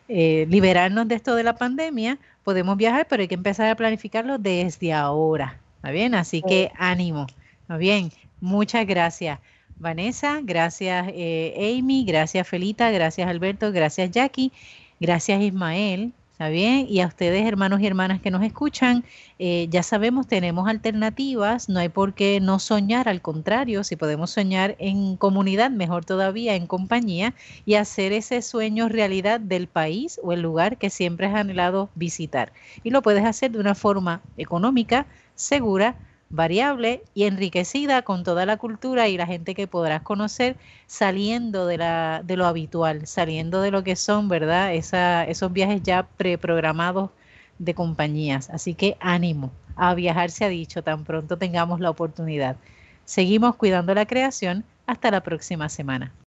eh, 0.07 0.45
liberarnos 0.49 1.07
de 1.07 1.15
esto 1.15 1.35
de 1.35 1.43
la 1.43 1.55
pandemia, 1.55 2.19
podemos 2.43 2.77
viajar, 2.77 3.07
pero 3.09 3.21
hay 3.21 3.27
que 3.27 3.35
empezar 3.35 3.69
a 3.69 3.75
planificarlo 3.75 4.37
desde 4.37 4.93
ahora. 4.93 5.59
¿Está 5.77 5.91
bien? 5.91 6.15
Así 6.15 6.41
que 6.41 6.71
ánimo. 6.77 7.27
¿Está 7.61 7.77
bien? 7.77 8.11
Muchas 8.39 8.85
gracias. 8.85 9.39
Vanessa, 9.77 10.39
gracias 10.43 11.07
eh, 11.13 11.75
Amy, 11.77 12.05
gracias 12.05 12.47
Felita, 12.47 12.91
gracias 12.91 13.27
Alberto, 13.27 13.71
gracias 13.71 14.11
Jackie, 14.11 14.51
gracias 14.99 15.41
Ismael, 15.41 16.13
¿Está 16.43 16.51
bien? 16.51 16.87
Y 16.89 16.99
a 16.99 17.07
ustedes, 17.07 17.47
hermanos 17.47 17.79
y 17.79 17.87
hermanas 17.87 18.19
que 18.19 18.29
nos 18.29 18.43
escuchan, 18.43 19.05
eh, 19.39 19.67
ya 19.69 19.81
sabemos, 19.81 20.27
tenemos 20.27 20.67
alternativas, 20.67 21.69
no 21.69 21.79
hay 21.79 21.87
por 21.87 22.15
qué 22.15 22.41
no 22.41 22.59
soñar, 22.59 23.07
al 23.07 23.21
contrario, 23.21 23.85
si 23.85 23.95
podemos 23.95 24.31
soñar 24.31 24.75
en 24.77 25.15
comunidad, 25.15 25.71
mejor 25.71 26.03
todavía 26.03 26.55
en 26.55 26.67
compañía, 26.67 27.33
y 27.65 27.75
hacer 27.75 28.11
ese 28.11 28.41
sueño 28.41 28.89
realidad 28.89 29.39
del 29.39 29.67
país 29.67 30.19
o 30.21 30.33
el 30.33 30.41
lugar 30.41 30.77
que 30.77 30.89
siempre 30.89 31.27
has 31.27 31.35
anhelado 31.35 31.89
visitar. 31.95 32.51
Y 32.83 32.89
lo 32.89 33.01
puedes 33.01 33.23
hacer 33.23 33.51
de 33.51 33.59
una 33.59 33.73
forma 33.73 34.21
económica, 34.35 35.05
segura, 35.35 35.95
variable 36.33 37.03
y 37.13 37.25
enriquecida 37.25 38.01
con 38.01 38.23
toda 38.23 38.45
la 38.47 38.57
cultura 38.57 39.07
y 39.07 39.17
la 39.17 39.27
gente 39.27 39.53
que 39.53 39.67
podrás 39.67 40.01
conocer 40.01 40.57
saliendo 40.87 41.67
de, 41.67 41.77
la, 41.77 42.23
de 42.25 42.37
lo 42.37 42.47
habitual, 42.47 43.05
saliendo 43.05 43.61
de 43.61 43.69
lo 43.71 43.83
que 43.83 43.95
son, 43.95 44.29
¿verdad? 44.29 44.73
Esa, 44.73 45.25
esos 45.25 45.53
viajes 45.53 45.83
ya 45.83 46.07
preprogramados 46.17 47.11
de 47.59 47.75
compañías. 47.75 48.49
Así 48.49 48.73
que 48.73 48.97
ánimo, 48.99 49.51
a 49.75 49.93
viajar 49.93 50.31
se 50.31 50.45
ha 50.45 50.49
dicho, 50.49 50.83
tan 50.83 51.03
pronto 51.03 51.37
tengamos 51.37 51.79
la 51.79 51.91
oportunidad. 51.91 52.57
Seguimos 53.05 53.55
cuidando 53.55 53.93
la 53.93 54.07
creación. 54.07 54.65
Hasta 54.85 55.11
la 55.11 55.21
próxima 55.21 55.69
semana. 55.69 56.13